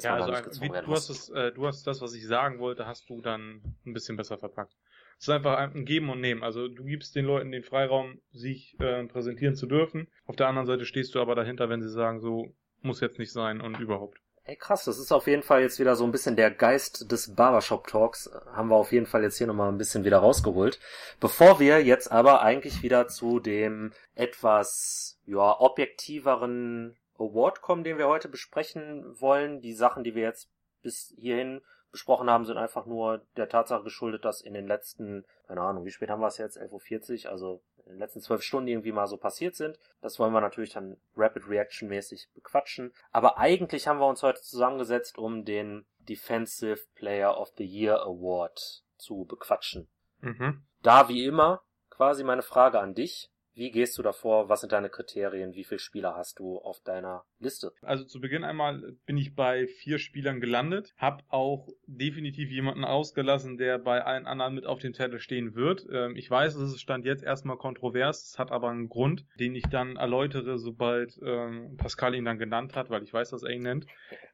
Ja, 0.00 0.14
also 0.14 0.60
wie, 0.60 0.68
du 0.68 0.92
hast 0.92 1.08
es, 1.08 1.30
äh, 1.30 1.52
du 1.52 1.66
hast 1.66 1.84
das, 1.86 2.00
was 2.00 2.14
ich 2.14 2.26
sagen 2.26 2.60
wollte, 2.60 2.86
hast 2.86 3.10
du 3.10 3.20
dann 3.20 3.60
ein 3.84 3.92
bisschen 3.92 4.16
besser 4.16 4.38
verpackt. 4.38 4.76
Es 5.20 5.28
ist 5.28 5.34
einfach 5.34 5.58
ein 5.58 5.84
Geben 5.84 6.08
und 6.08 6.22
Nehmen. 6.22 6.42
Also 6.42 6.66
du 6.66 6.82
gibst 6.82 7.14
den 7.14 7.26
Leuten 7.26 7.52
den 7.52 7.62
Freiraum, 7.62 8.22
sich 8.32 8.74
äh, 8.80 9.04
präsentieren 9.04 9.54
zu 9.54 9.66
dürfen. 9.66 10.08
Auf 10.24 10.34
der 10.34 10.48
anderen 10.48 10.66
Seite 10.66 10.86
stehst 10.86 11.14
du 11.14 11.20
aber 11.20 11.34
dahinter, 11.34 11.68
wenn 11.68 11.82
sie 11.82 11.90
sagen, 11.90 12.20
so 12.20 12.54
muss 12.80 13.02
jetzt 13.02 13.18
nicht 13.18 13.30
sein 13.30 13.60
und 13.60 13.78
überhaupt. 13.80 14.18
Ey, 14.44 14.56
krass, 14.56 14.86
das 14.86 14.98
ist 14.98 15.12
auf 15.12 15.26
jeden 15.26 15.42
Fall 15.42 15.60
jetzt 15.60 15.78
wieder 15.78 15.94
so 15.94 16.04
ein 16.04 16.10
bisschen 16.10 16.36
der 16.36 16.50
Geist 16.50 17.12
des 17.12 17.34
Barbershop 17.34 17.86
Talks. 17.86 18.30
Haben 18.46 18.70
wir 18.70 18.76
auf 18.76 18.92
jeden 18.92 19.04
Fall 19.04 19.22
jetzt 19.22 19.36
hier 19.36 19.46
nochmal 19.46 19.70
ein 19.70 19.76
bisschen 19.76 20.06
wieder 20.06 20.16
rausgeholt. 20.16 20.80
Bevor 21.20 21.60
wir 21.60 21.84
jetzt 21.84 22.10
aber 22.10 22.40
eigentlich 22.40 22.82
wieder 22.82 23.06
zu 23.06 23.40
dem 23.40 23.92
etwas, 24.14 25.20
ja, 25.26 25.60
objektiveren 25.60 26.96
Award 27.18 27.60
kommen, 27.60 27.84
den 27.84 27.98
wir 27.98 28.08
heute 28.08 28.30
besprechen 28.30 29.04
wollen. 29.20 29.60
Die 29.60 29.74
Sachen, 29.74 30.02
die 30.02 30.14
wir 30.14 30.22
jetzt 30.22 30.48
bis 30.82 31.12
hierhin 31.18 31.60
besprochen 31.90 32.30
haben, 32.30 32.44
sind 32.44 32.56
einfach 32.56 32.86
nur 32.86 33.24
der 33.36 33.48
Tatsache 33.48 33.82
geschuldet, 33.82 34.24
dass 34.24 34.40
in 34.40 34.54
den 34.54 34.66
letzten, 34.66 35.24
keine 35.46 35.60
Ahnung, 35.62 35.84
wie 35.84 35.90
spät 35.90 36.10
haben 36.10 36.20
wir 36.20 36.28
es 36.28 36.38
jetzt? 36.38 36.58
11.40 36.58 37.24
Uhr, 37.24 37.32
also 37.32 37.62
in 37.84 37.92
den 37.92 37.98
letzten 37.98 38.20
zwölf 38.20 38.42
Stunden 38.42 38.68
irgendwie 38.68 38.92
mal 38.92 39.06
so 39.06 39.16
passiert 39.16 39.56
sind. 39.56 39.78
Das 40.00 40.18
wollen 40.18 40.32
wir 40.32 40.40
natürlich 40.40 40.72
dann 40.72 40.96
Rapid 41.16 41.48
Reaction 41.48 41.88
mäßig 41.88 42.28
bequatschen. 42.34 42.92
Aber 43.10 43.38
eigentlich 43.38 43.88
haben 43.88 43.98
wir 43.98 44.06
uns 44.06 44.22
heute 44.22 44.40
zusammengesetzt, 44.40 45.18
um 45.18 45.44
den 45.44 45.86
Defensive 45.98 46.80
Player 46.94 47.38
of 47.38 47.52
the 47.56 47.64
Year 47.64 48.02
Award 48.02 48.84
zu 48.96 49.24
bequatschen. 49.24 49.88
Mhm. 50.20 50.64
Da 50.82 51.08
wie 51.08 51.24
immer 51.24 51.62
quasi 51.90 52.24
meine 52.24 52.42
Frage 52.42 52.80
an 52.80 52.94
dich. 52.94 53.30
Wie 53.60 53.70
gehst 53.70 53.98
du 53.98 54.02
davor? 54.02 54.48
Was 54.48 54.62
sind 54.62 54.72
deine 54.72 54.88
Kriterien? 54.88 55.52
Wie 55.52 55.64
viele 55.64 55.80
Spieler 55.80 56.16
hast 56.16 56.38
du 56.38 56.56
auf 56.56 56.80
deiner 56.80 57.26
Liste? 57.38 57.74
Also 57.82 58.04
zu 58.04 58.18
Beginn 58.18 58.42
einmal 58.42 58.96
bin 59.04 59.18
ich 59.18 59.34
bei 59.34 59.66
vier 59.66 59.98
Spielern 59.98 60.40
gelandet, 60.40 60.94
habe 60.96 61.24
auch 61.28 61.68
definitiv 61.84 62.50
jemanden 62.50 62.86
ausgelassen, 62.86 63.58
der 63.58 63.76
bei 63.76 64.02
allen 64.02 64.24
anderen 64.24 64.54
mit 64.54 64.64
auf 64.64 64.78
dem 64.78 64.94
Zettel 64.94 65.20
stehen 65.20 65.56
wird. 65.56 65.86
Ähm, 65.92 66.16
ich 66.16 66.30
weiß, 66.30 66.54
es 66.54 66.80
stand 66.80 67.04
jetzt 67.04 67.22
erstmal 67.22 67.58
kontrovers, 67.58 68.30
es 68.30 68.38
hat 68.38 68.50
aber 68.50 68.70
einen 68.70 68.88
Grund, 68.88 69.26
den 69.38 69.54
ich 69.54 69.64
dann 69.64 69.96
erläutere, 69.96 70.58
sobald 70.58 71.20
ähm, 71.22 71.76
Pascal 71.76 72.14
ihn 72.14 72.24
dann 72.24 72.38
genannt 72.38 72.74
hat, 72.76 72.88
weil 72.88 73.02
ich 73.02 73.12
weiß, 73.12 73.28
dass 73.28 73.42
er 73.42 73.50
ihn 73.50 73.60
nennt. 73.60 73.86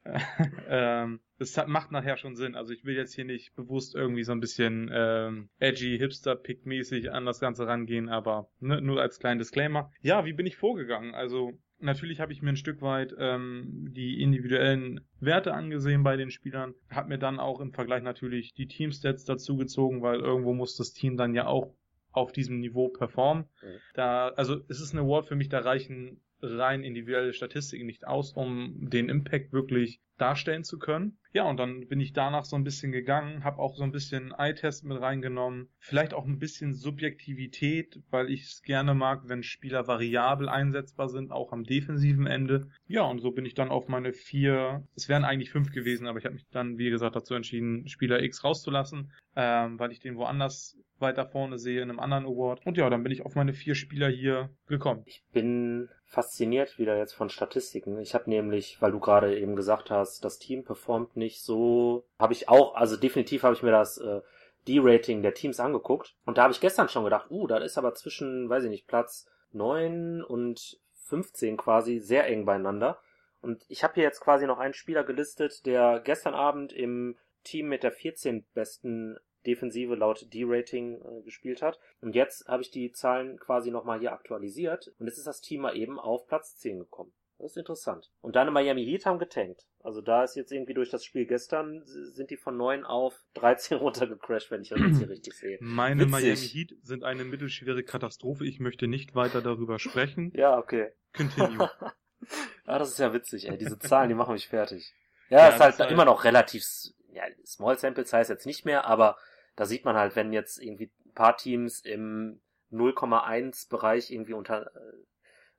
ähm, 0.68 1.18
das 1.38 1.57
macht 1.66 1.93
nachher 1.93 2.16
schon 2.16 2.35
Sinn. 2.35 2.55
Also 2.55 2.73
ich 2.73 2.85
will 2.85 2.97
jetzt 2.97 3.14
hier 3.14 3.25
nicht 3.25 3.55
bewusst 3.55 3.95
irgendwie 3.95 4.23
so 4.23 4.33
ein 4.33 4.40
bisschen 4.40 4.90
ähm, 4.93 5.49
edgy, 5.59 5.99
hipster-pick-mäßig 5.99 7.11
an 7.11 7.26
das 7.26 7.40
Ganze 7.40 7.66
rangehen, 7.66 8.09
aber 8.09 8.49
ne, 8.61 8.81
nur 8.81 9.00
als 9.00 9.19
kleinen 9.19 9.38
Disclaimer. 9.38 9.90
Ja, 10.00 10.25
wie 10.25 10.33
bin 10.33 10.47
ich 10.47 10.57
vorgegangen? 10.57 11.14
Also 11.14 11.52
natürlich 11.78 12.21
habe 12.21 12.33
ich 12.33 12.43
mir 12.43 12.50
ein 12.50 12.57
Stück 12.57 12.81
weit 12.81 13.14
ähm, 13.19 13.93
die 13.95 14.23
individuellen 14.23 15.00
Werte 15.21 15.52
angesehen 15.52 16.02
bei 16.02 16.17
den 16.17 16.30
Spielern, 16.30 16.75
habe 16.91 17.08
mir 17.08 17.19
dann 17.19 17.39
auch 17.39 17.61
im 17.61 17.73
Vergleich 17.73 18.02
natürlich 18.02 18.54
die 18.54 18.67
Teamstats 18.67 19.25
dazu 19.25 19.56
gezogen, 19.56 20.02
weil 20.02 20.21
irgendwo 20.21 20.54
muss 20.54 20.76
das 20.76 20.93
Team 20.93 21.17
dann 21.17 21.34
ja 21.34 21.47
auch 21.47 21.75
auf 22.13 22.32
diesem 22.32 22.61
Niveau 22.61 22.89
performen. 22.89 23.45
Mhm. 23.63 23.76
Da, 23.95 24.28
also 24.28 24.61
es 24.69 24.80
ist 24.80 24.95
ein 24.95 24.99
Award 24.99 25.26
für 25.26 25.37
mich, 25.37 25.50
da 25.50 25.58
reichen 25.58 26.23
rein 26.47 26.85
individuelle 26.85 27.32
Statistiken 27.32 27.87
nicht 27.87 28.06
aus, 28.06 28.32
um 28.32 28.89
den 28.89 29.09
Impact 29.09 29.52
wirklich 29.52 30.00
darstellen 30.19 30.65
zu 30.65 30.78
können. 30.78 31.19
Ja, 31.32 31.45
und 31.45 31.59
dann 31.59 31.87
bin 31.89 32.00
ich 32.00 32.15
danach 32.15 32.45
so 32.45 32.56
ein 32.56 32.65
bisschen 32.65 32.93
gegangen, 32.93 33.45
habe 33.45 33.59
auch 33.59 33.76
so 33.76 33.85
ein 33.85 33.93
bisschen 33.93 34.32
Eye-Test 34.32 34.85
mit 34.85 35.00
reingenommen, 35.00 35.69
vielleicht 35.78 36.15
auch 36.15 36.25
ein 36.25 36.39
bisschen 36.39 36.75
Subjektivität, 36.75 38.00
weil 38.11 38.30
ich 38.30 38.45
es 38.45 38.63
gerne 38.63 38.95
mag, 38.95 39.28
wenn 39.28 39.43
Spieler 39.43 39.87
variabel 39.87 40.49
einsetzbar 40.49 41.11
sind, 41.11 41.32
auch 41.32 41.52
am 41.52 41.65
defensiven 41.65 42.26
Ende. 42.26 42.69
Ja, 42.87 43.02
und 43.02 43.21
so 43.21 43.32
bin 43.32 43.45
ich 43.45 43.54
dann 43.54 43.69
auf 43.69 43.89
meine 43.89 44.13
vier, 44.15 44.87
es 44.95 45.09
wären 45.09 45.25
eigentlich 45.25 45.50
fünf 45.50 45.71
gewesen, 45.73 46.06
aber 46.06 46.19
ich 46.19 46.25
habe 46.25 46.35
mich 46.35 46.47
dann, 46.50 46.78
wie 46.78 46.89
gesagt, 46.89 47.17
dazu 47.17 47.35
entschieden, 47.35 47.87
Spieler 47.87 48.23
X 48.23 48.43
rauszulassen, 48.43 49.13
ähm, 49.35 49.78
weil 49.78 49.93
ich 49.93 50.00
den 50.00 50.17
woanders 50.17 50.78
weiter 51.00 51.26
vorne 51.26 51.59
sehe 51.59 51.82
in 51.82 51.91
einem 51.91 52.00
anderen 52.00 52.26
Award. 52.26 52.65
Und 52.65 52.76
ja, 52.76 52.89
dann 52.91 53.02
bin 53.02 53.13
ich 53.13 53.25
auf 53.25 53.35
meine 53.35 53.52
vier 53.52 53.75
Spieler 53.75 54.09
hier 54.09 54.50
gekommen. 54.67 55.02
Ich 55.06 55.23
bin 55.32 55.89
fasziniert 56.04 56.78
wieder 56.78 56.97
jetzt 56.97 57.15
von 57.15 57.28
Statistiken. 57.28 57.99
Ich 57.99 58.15
habe 58.15 58.30
nämlich, 58.30 58.80
weil 58.80 58.93
du 58.93 59.00
gerade 59.00 59.39
eben 59.39 59.56
gesagt 59.56 59.91
hast, 59.91 60.25
das 60.25 60.39
Team 60.39 60.65
performt 60.65 61.17
nicht 61.17 61.43
so, 61.43 62.04
habe 62.19 62.32
ich 62.32 62.49
auch, 62.49 62.75
also 62.75 62.97
definitiv 62.97 63.43
habe 63.43 63.54
ich 63.54 63.63
mir 63.63 63.73
das 63.73 63.99
äh, 63.99 64.21
D-Rating 64.69 65.23
der 65.23 65.35
Teams 65.35 65.61
angeguckt 65.61 66.17
und 66.25 66.39
da 66.39 66.45
habe 66.45 66.52
ich 66.52 66.61
gestern 66.61 66.89
schon 66.89 67.04
gedacht, 67.04 67.30
uh, 67.30 67.47
da 67.47 67.59
ist 67.59 67.78
aber 67.78 67.95
zwischen, 67.95 68.49
weiß 68.49 68.65
ich 68.65 68.71
nicht, 68.71 68.87
Platz 68.87 69.28
9 69.52 70.23
und 70.23 70.80
15 70.93 71.56
quasi 71.56 71.99
sehr 71.99 72.26
eng 72.26 72.45
beieinander. 72.45 72.99
Und 73.43 73.65
ich 73.69 73.85
habe 73.85 73.95
hier 73.95 74.02
jetzt 74.02 74.21
quasi 74.21 74.47
noch 74.47 74.59
einen 74.59 74.75
Spieler 74.75 75.04
gelistet, 75.04 75.67
der 75.67 76.00
gestern 76.00 76.35
Abend 76.35 76.73
im 76.73 77.17
Team 77.45 77.69
mit 77.69 77.85
der 77.85 77.93
14 77.93 78.45
besten 78.54 79.19
Defensive 79.47 79.95
laut 79.95 80.26
D-Rating 80.32 81.00
äh, 81.00 81.23
gespielt 81.23 81.63
hat. 81.63 81.78
Und 82.00 82.15
jetzt 82.15 82.47
habe 82.49 82.63
ich 82.63 82.71
die 82.71 82.93
Zahlen 82.93 83.39
quasi 83.39 83.71
nochmal 83.71 84.00
hier 84.00 84.13
aktualisiert 84.13 84.93
und 84.99 85.06
jetzt 85.06 85.19
ist 85.19 85.26
das 85.26 85.41
Team 85.41 85.63
mal 85.63 85.76
eben 85.76 85.99
auf 85.99 86.26
Platz 86.26 86.56
10 86.56 86.80
gekommen. 86.80 87.13
Das 87.39 87.50
ist 87.52 87.56
interessant. 87.59 88.11
Und 88.23 88.35
deine 88.35 88.50
Miami 88.50 88.85
Heat 88.85 89.04
haben 89.04 89.19
getankt. 89.19 89.67
Also 89.80 90.00
da 90.00 90.25
ist 90.25 90.37
jetzt 90.37 90.52
irgendwie 90.52 90.73
durch 90.73 90.89
das 90.89 91.04
Spiel 91.04 91.26
gestern 91.26 91.82
sind 91.85 92.30
die 92.30 92.37
von 92.37 92.56
9 92.56 92.85
auf 92.85 93.15
13 93.35 93.76
runtergecrashed, 93.78 94.50
wenn 94.50 94.63
ich 94.63 94.71
das 94.71 94.80
jetzt 94.80 94.99
hier 94.99 95.11
richtig 95.11 95.35
sehe. 95.35 95.59
Meine 95.61 96.02
Witzig. 96.02 96.13
Miami 96.13 96.37
Heat 96.37 96.75
sind 96.82 97.04
eine 97.04 97.25
mittelschwere 97.25 97.82
Katastrophe. 97.82 98.47
Ich 98.47 98.59
möchte 98.59 98.87
nicht 98.87 99.15
weiter 99.15 99.43
darüber 99.43 99.78
sprechen. 99.78 100.32
Ja, 100.37 100.59
okay. 100.59 100.93
Continue. 101.15 101.71
ah, 102.67 102.78
das 102.78 102.91
ist 102.91 102.99
ja 102.99 103.13
witzig, 103.13 103.49
ey. 103.49 103.56
Diese 103.56 103.78
Zahlen, 103.78 104.09
die 104.09 104.15
machen 104.15 104.35
mich 104.35 104.49
fertig. 104.49 104.93
Ja, 105.28 105.39
ja 105.39 105.49
ist 105.49 105.61
halt, 105.61 105.78
halt 105.78 105.91
immer 105.91 106.04
noch 106.04 106.25
relativ, 106.25 106.65
ja, 107.13 107.23
Small 107.45 107.78
Sample 107.78 108.04
Size 108.04 108.32
jetzt 108.32 108.47
nicht 108.47 108.65
mehr, 108.65 108.85
aber 108.87 109.17
da 109.56 109.64
sieht 109.64 109.84
man 109.84 109.97
halt, 109.97 110.16
wenn 110.16 110.32
jetzt 110.32 110.62
irgendwie 110.62 110.92
ein 111.04 111.14
paar 111.14 111.36
Teams 111.36 111.80
im 111.80 112.40
0,1 112.71 113.69
Bereich 113.69 114.10
irgendwie 114.10 114.34
unter, 114.34 114.71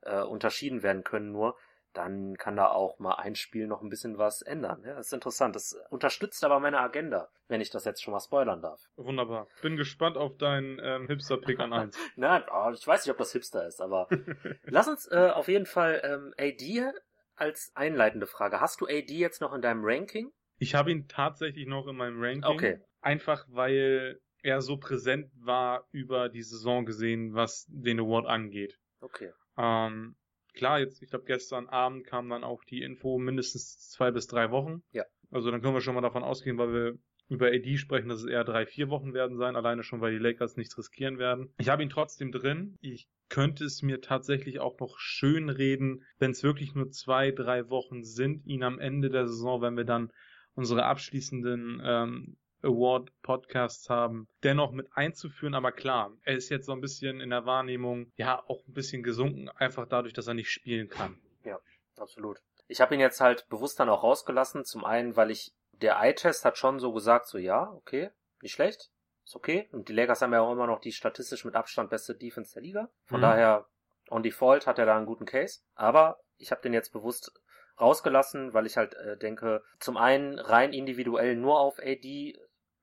äh, 0.02 0.22
unterschieden 0.22 0.82
werden 0.82 1.04
können 1.04 1.32
nur, 1.32 1.56
dann 1.94 2.36
kann 2.36 2.54
da 2.54 2.68
auch 2.68 2.98
mal 2.98 3.14
ein 3.14 3.34
Spiel 3.34 3.66
noch 3.66 3.82
ein 3.82 3.88
bisschen 3.88 4.18
was 4.18 4.42
ändern. 4.42 4.82
Ja, 4.84 4.94
das 4.94 5.06
ist 5.06 5.12
interessant. 5.12 5.56
Das 5.56 5.76
unterstützt 5.90 6.44
aber 6.44 6.60
meine 6.60 6.78
Agenda, 6.78 7.28
wenn 7.48 7.60
ich 7.60 7.70
das 7.70 7.84
jetzt 7.84 8.02
schon 8.02 8.12
mal 8.12 8.20
spoilern 8.20 8.62
darf. 8.62 8.88
Wunderbar. 8.96 9.48
Bin 9.62 9.76
gespannt 9.76 10.16
auf 10.16 10.36
deinen 10.36 10.78
ähm, 10.82 11.08
Hipster-Pick 11.08 11.58
an 11.58 11.72
1. 11.72 11.98
Nein, 12.16 12.44
oh, 12.52 12.70
ich 12.72 12.86
weiß 12.86 13.04
nicht, 13.04 13.12
ob 13.12 13.18
das 13.18 13.32
Hipster 13.32 13.66
ist, 13.66 13.80
aber 13.80 14.08
lass 14.64 14.86
uns 14.86 15.10
äh, 15.10 15.30
auf 15.34 15.48
jeden 15.48 15.66
Fall 15.66 16.00
ähm, 16.04 16.34
AD 16.38 16.92
als 17.34 17.72
einleitende 17.74 18.26
Frage. 18.26 18.60
Hast 18.60 18.80
du 18.80 18.86
AD 18.86 19.12
jetzt 19.12 19.40
noch 19.40 19.52
in 19.54 19.62
deinem 19.62 19.80
Ranking? 19.82 20.30
Ich 20.58 20.74
habe 20.74 20.90
ihn 20.90 21.08
tatsächlich 21.08 21.66
noch 21.66 21.86
in 21.86 21.96
meinem 21.96 22.20
Ranking. 22.20 22.44
Okay. 22.44 22.80
Einfach 23.08 23.46
weil 23.48 24.20
er 24.42 24.60
so 24.60 24.76
präsent 24.76 25.30
war 25.34 25.88
über 25.92 26.28
die 26.28 26.42
Saison 26.42 26.84
gesehen, 26.84 27.32
was 27.32 27.64
den 27.70 28.00
Award 28.00 28.26
angeht. 28.26 28.78
Okay. 29.00 29.32
Ähm, 29.56 30.14
klar, 30.52 30.78
jetzt, 30.80 31.02
ich 31.02 31.08
glaube, 31.08 31.24
gestern 31.24 31.70
Abend 31.70 32.06
kam 32.06 32.28
dann 32.28 32.44
auch 32.44 32.62
die 32.64 32.82
Info, 32.82 33.18
mindestens 33.18 33.88
zwei 33.88 34.10
bis 34.10 34.26
drei 34.26 34.50
Wochen. 34.50 34.82
Ja. 34.92 35.06
Also 35.30 35.50
dann 35.50 35.62
können 35.62 35.72
wir 35.72 35.80
schon 35.80 35.94
mal 35.94 36.02
davon 36.02 36.22
ausgehen, 36.22 36.58
weil 36.58 36.72
wir 36.74 36.98
über 37.30 37.46
AD 37.46 37.78
sprechen, 37.78 38.10
dass 38.10 38.20
es 38.20 38.28
eher 38.28 38.44
drei, 38.44 38.66
vier 38.66 38.90
Wochen 38.90 39.14
werden 39.14 39.38
sein, 39.38 39.56
alleine 39.56 39.82
schon, 39.82 40.02
weil 40.02 40.12
die 40.12 40.22
Lakers 40.22 40.58
nichts 40.58 40.76
riskieren 40.76 41.18
werden. 41.18 41.54
Ich 41.56 41.70
habe 41.70 41.82
ihn 41.82 41.90
trotzdem 41.90 42.30
drin. 42.30 42.76
Ich 42.82 43.08
könnte 43.30 43.64
es 43.64 43.80
mir 43.80 44.02
tatsächlich 44.02 44.60
auch 44.60 44.78
noch 44.80 44.98
schön 44.98 45.48
reden, 45.48 46.04
wenn 46.18 46.32
es 46.32 46.42
wirklich 46.42 46.74
nur 46.74 46.90
zwei, 46.90 47.30
drei 47.30 47.70
Wochen 47.70 48.04
sind, 48.04 48.44
ihn 48.46 48.62
am 48.62 48.78
Ende 48.78 49.08
der 49.08 49.26
Saison, 49.26 49.62
wenn 49.62 49.78
wir 49.78 49.84
dann 49.84 50.12
unsere 50.54 50.84
abschließenden 50.84 51.80
ähm, 51.82 52.36
Award-Podcasts 52.62 53.88
haben, 53.88 54.28
dennoch 54.42 54.72
mit 54.72 54.88
einzuführen. 54.94 55.54
Aber 55.54 55.72
klar, 55.72 56.12
er 56.24 56.36
ist 56.36 56.48
jetzt 56.48 56.66
so 56.66 56.72
ein 56.72 56.80
bisschen 56.80 57.20
in 57.20 57.30
der 57.30 57.46
Wahrnehmung, 57.46 58.12
ja, 58.16 58.42
auch 58.46 58.66
ein 58.66 58.74
bisschen 58.74 59.02
gesunken, 59.02 59.48
einfach 59.48 59.86
dadurch, 59.86 60.14
dass 60.14 60.26
er 60.26 60.34
nicht 60.34 60.50
spielen 60.50 60.88
kann. 60.88 61.20
Ja, 61.44 61.58
absolut. 61.96 62.40
Ich 62.66 62.80
habe 62.80 62.94
ihn 62.94 63.00
jetzt 63.00 63.20
halt 63.20 63.48
bewusst 63.48 63.80
dann 63.80 63.88
auch 63.88 64.02
rausgelassen. 64.02 64.64
Zum 64.64 64.84
einen, 64.84 65.16
weil 65.16 65.30
ich, 65.30 65.54
der 65.72 65.96
Eye-Test 66.00 66.44
hat 66.44 66.58
schon 66.58 66.78
so 66.80 66.92
gesagt, 66.92 67.26
so 67.26 67.38
ja, 67.38 67.70
okay, 67.72 68.10
nicht 68.42 68.52
schlecht, 68.52 68.90
ist 69.24 69.36
okay. 69.36 69.68
Und 69.72 69.88
die 69.88 69.94
Lakers 69.94 70.22
haben 70.22 70.32
ja 70.32 70.40
auch 70.40 70.52
immer 70.52 70.66
noch 70.66 70.80
die 70.80 70.92
statistisch 70.92 71.44
mit 71.44 71.54
Abstand 71.54 71.90
beste 71.90 72.14
Defense 72.14 72.54
der 72.54 72.62
Liga. 72.62 72.90
Von 73.04 73.20
mhm. 73.20 73.22
daher, 73.22 73.66
on 74.10 74.22
default 74.22 74.66
hat 74.66 74.78
er 74.78 74.86
da 74.86 74.96
einen 74.96 75.06
guten 75.06 75.26
Case. 75.26 75.60
Aber 75.74 76.20
ich 76.36 76.50
habe 76.50 76.62
den 76.62 76.72
jetzt 76.72 76.92
bewusst 76.92 77.32
rausgelassen, 77.80 78.54
weil 78.54 78.66
ich 78.66 78.76
halt 78.76 78.94
äh, 78.94 79.16
denke, 79.16 79.62
zum 79.78 79.96
einen 79.96 80.38
rein 80.38 80.72
individuell 80.72 81.36
nur 81.36 81.60
auf 81.60 81.78
AD 81.78 82.36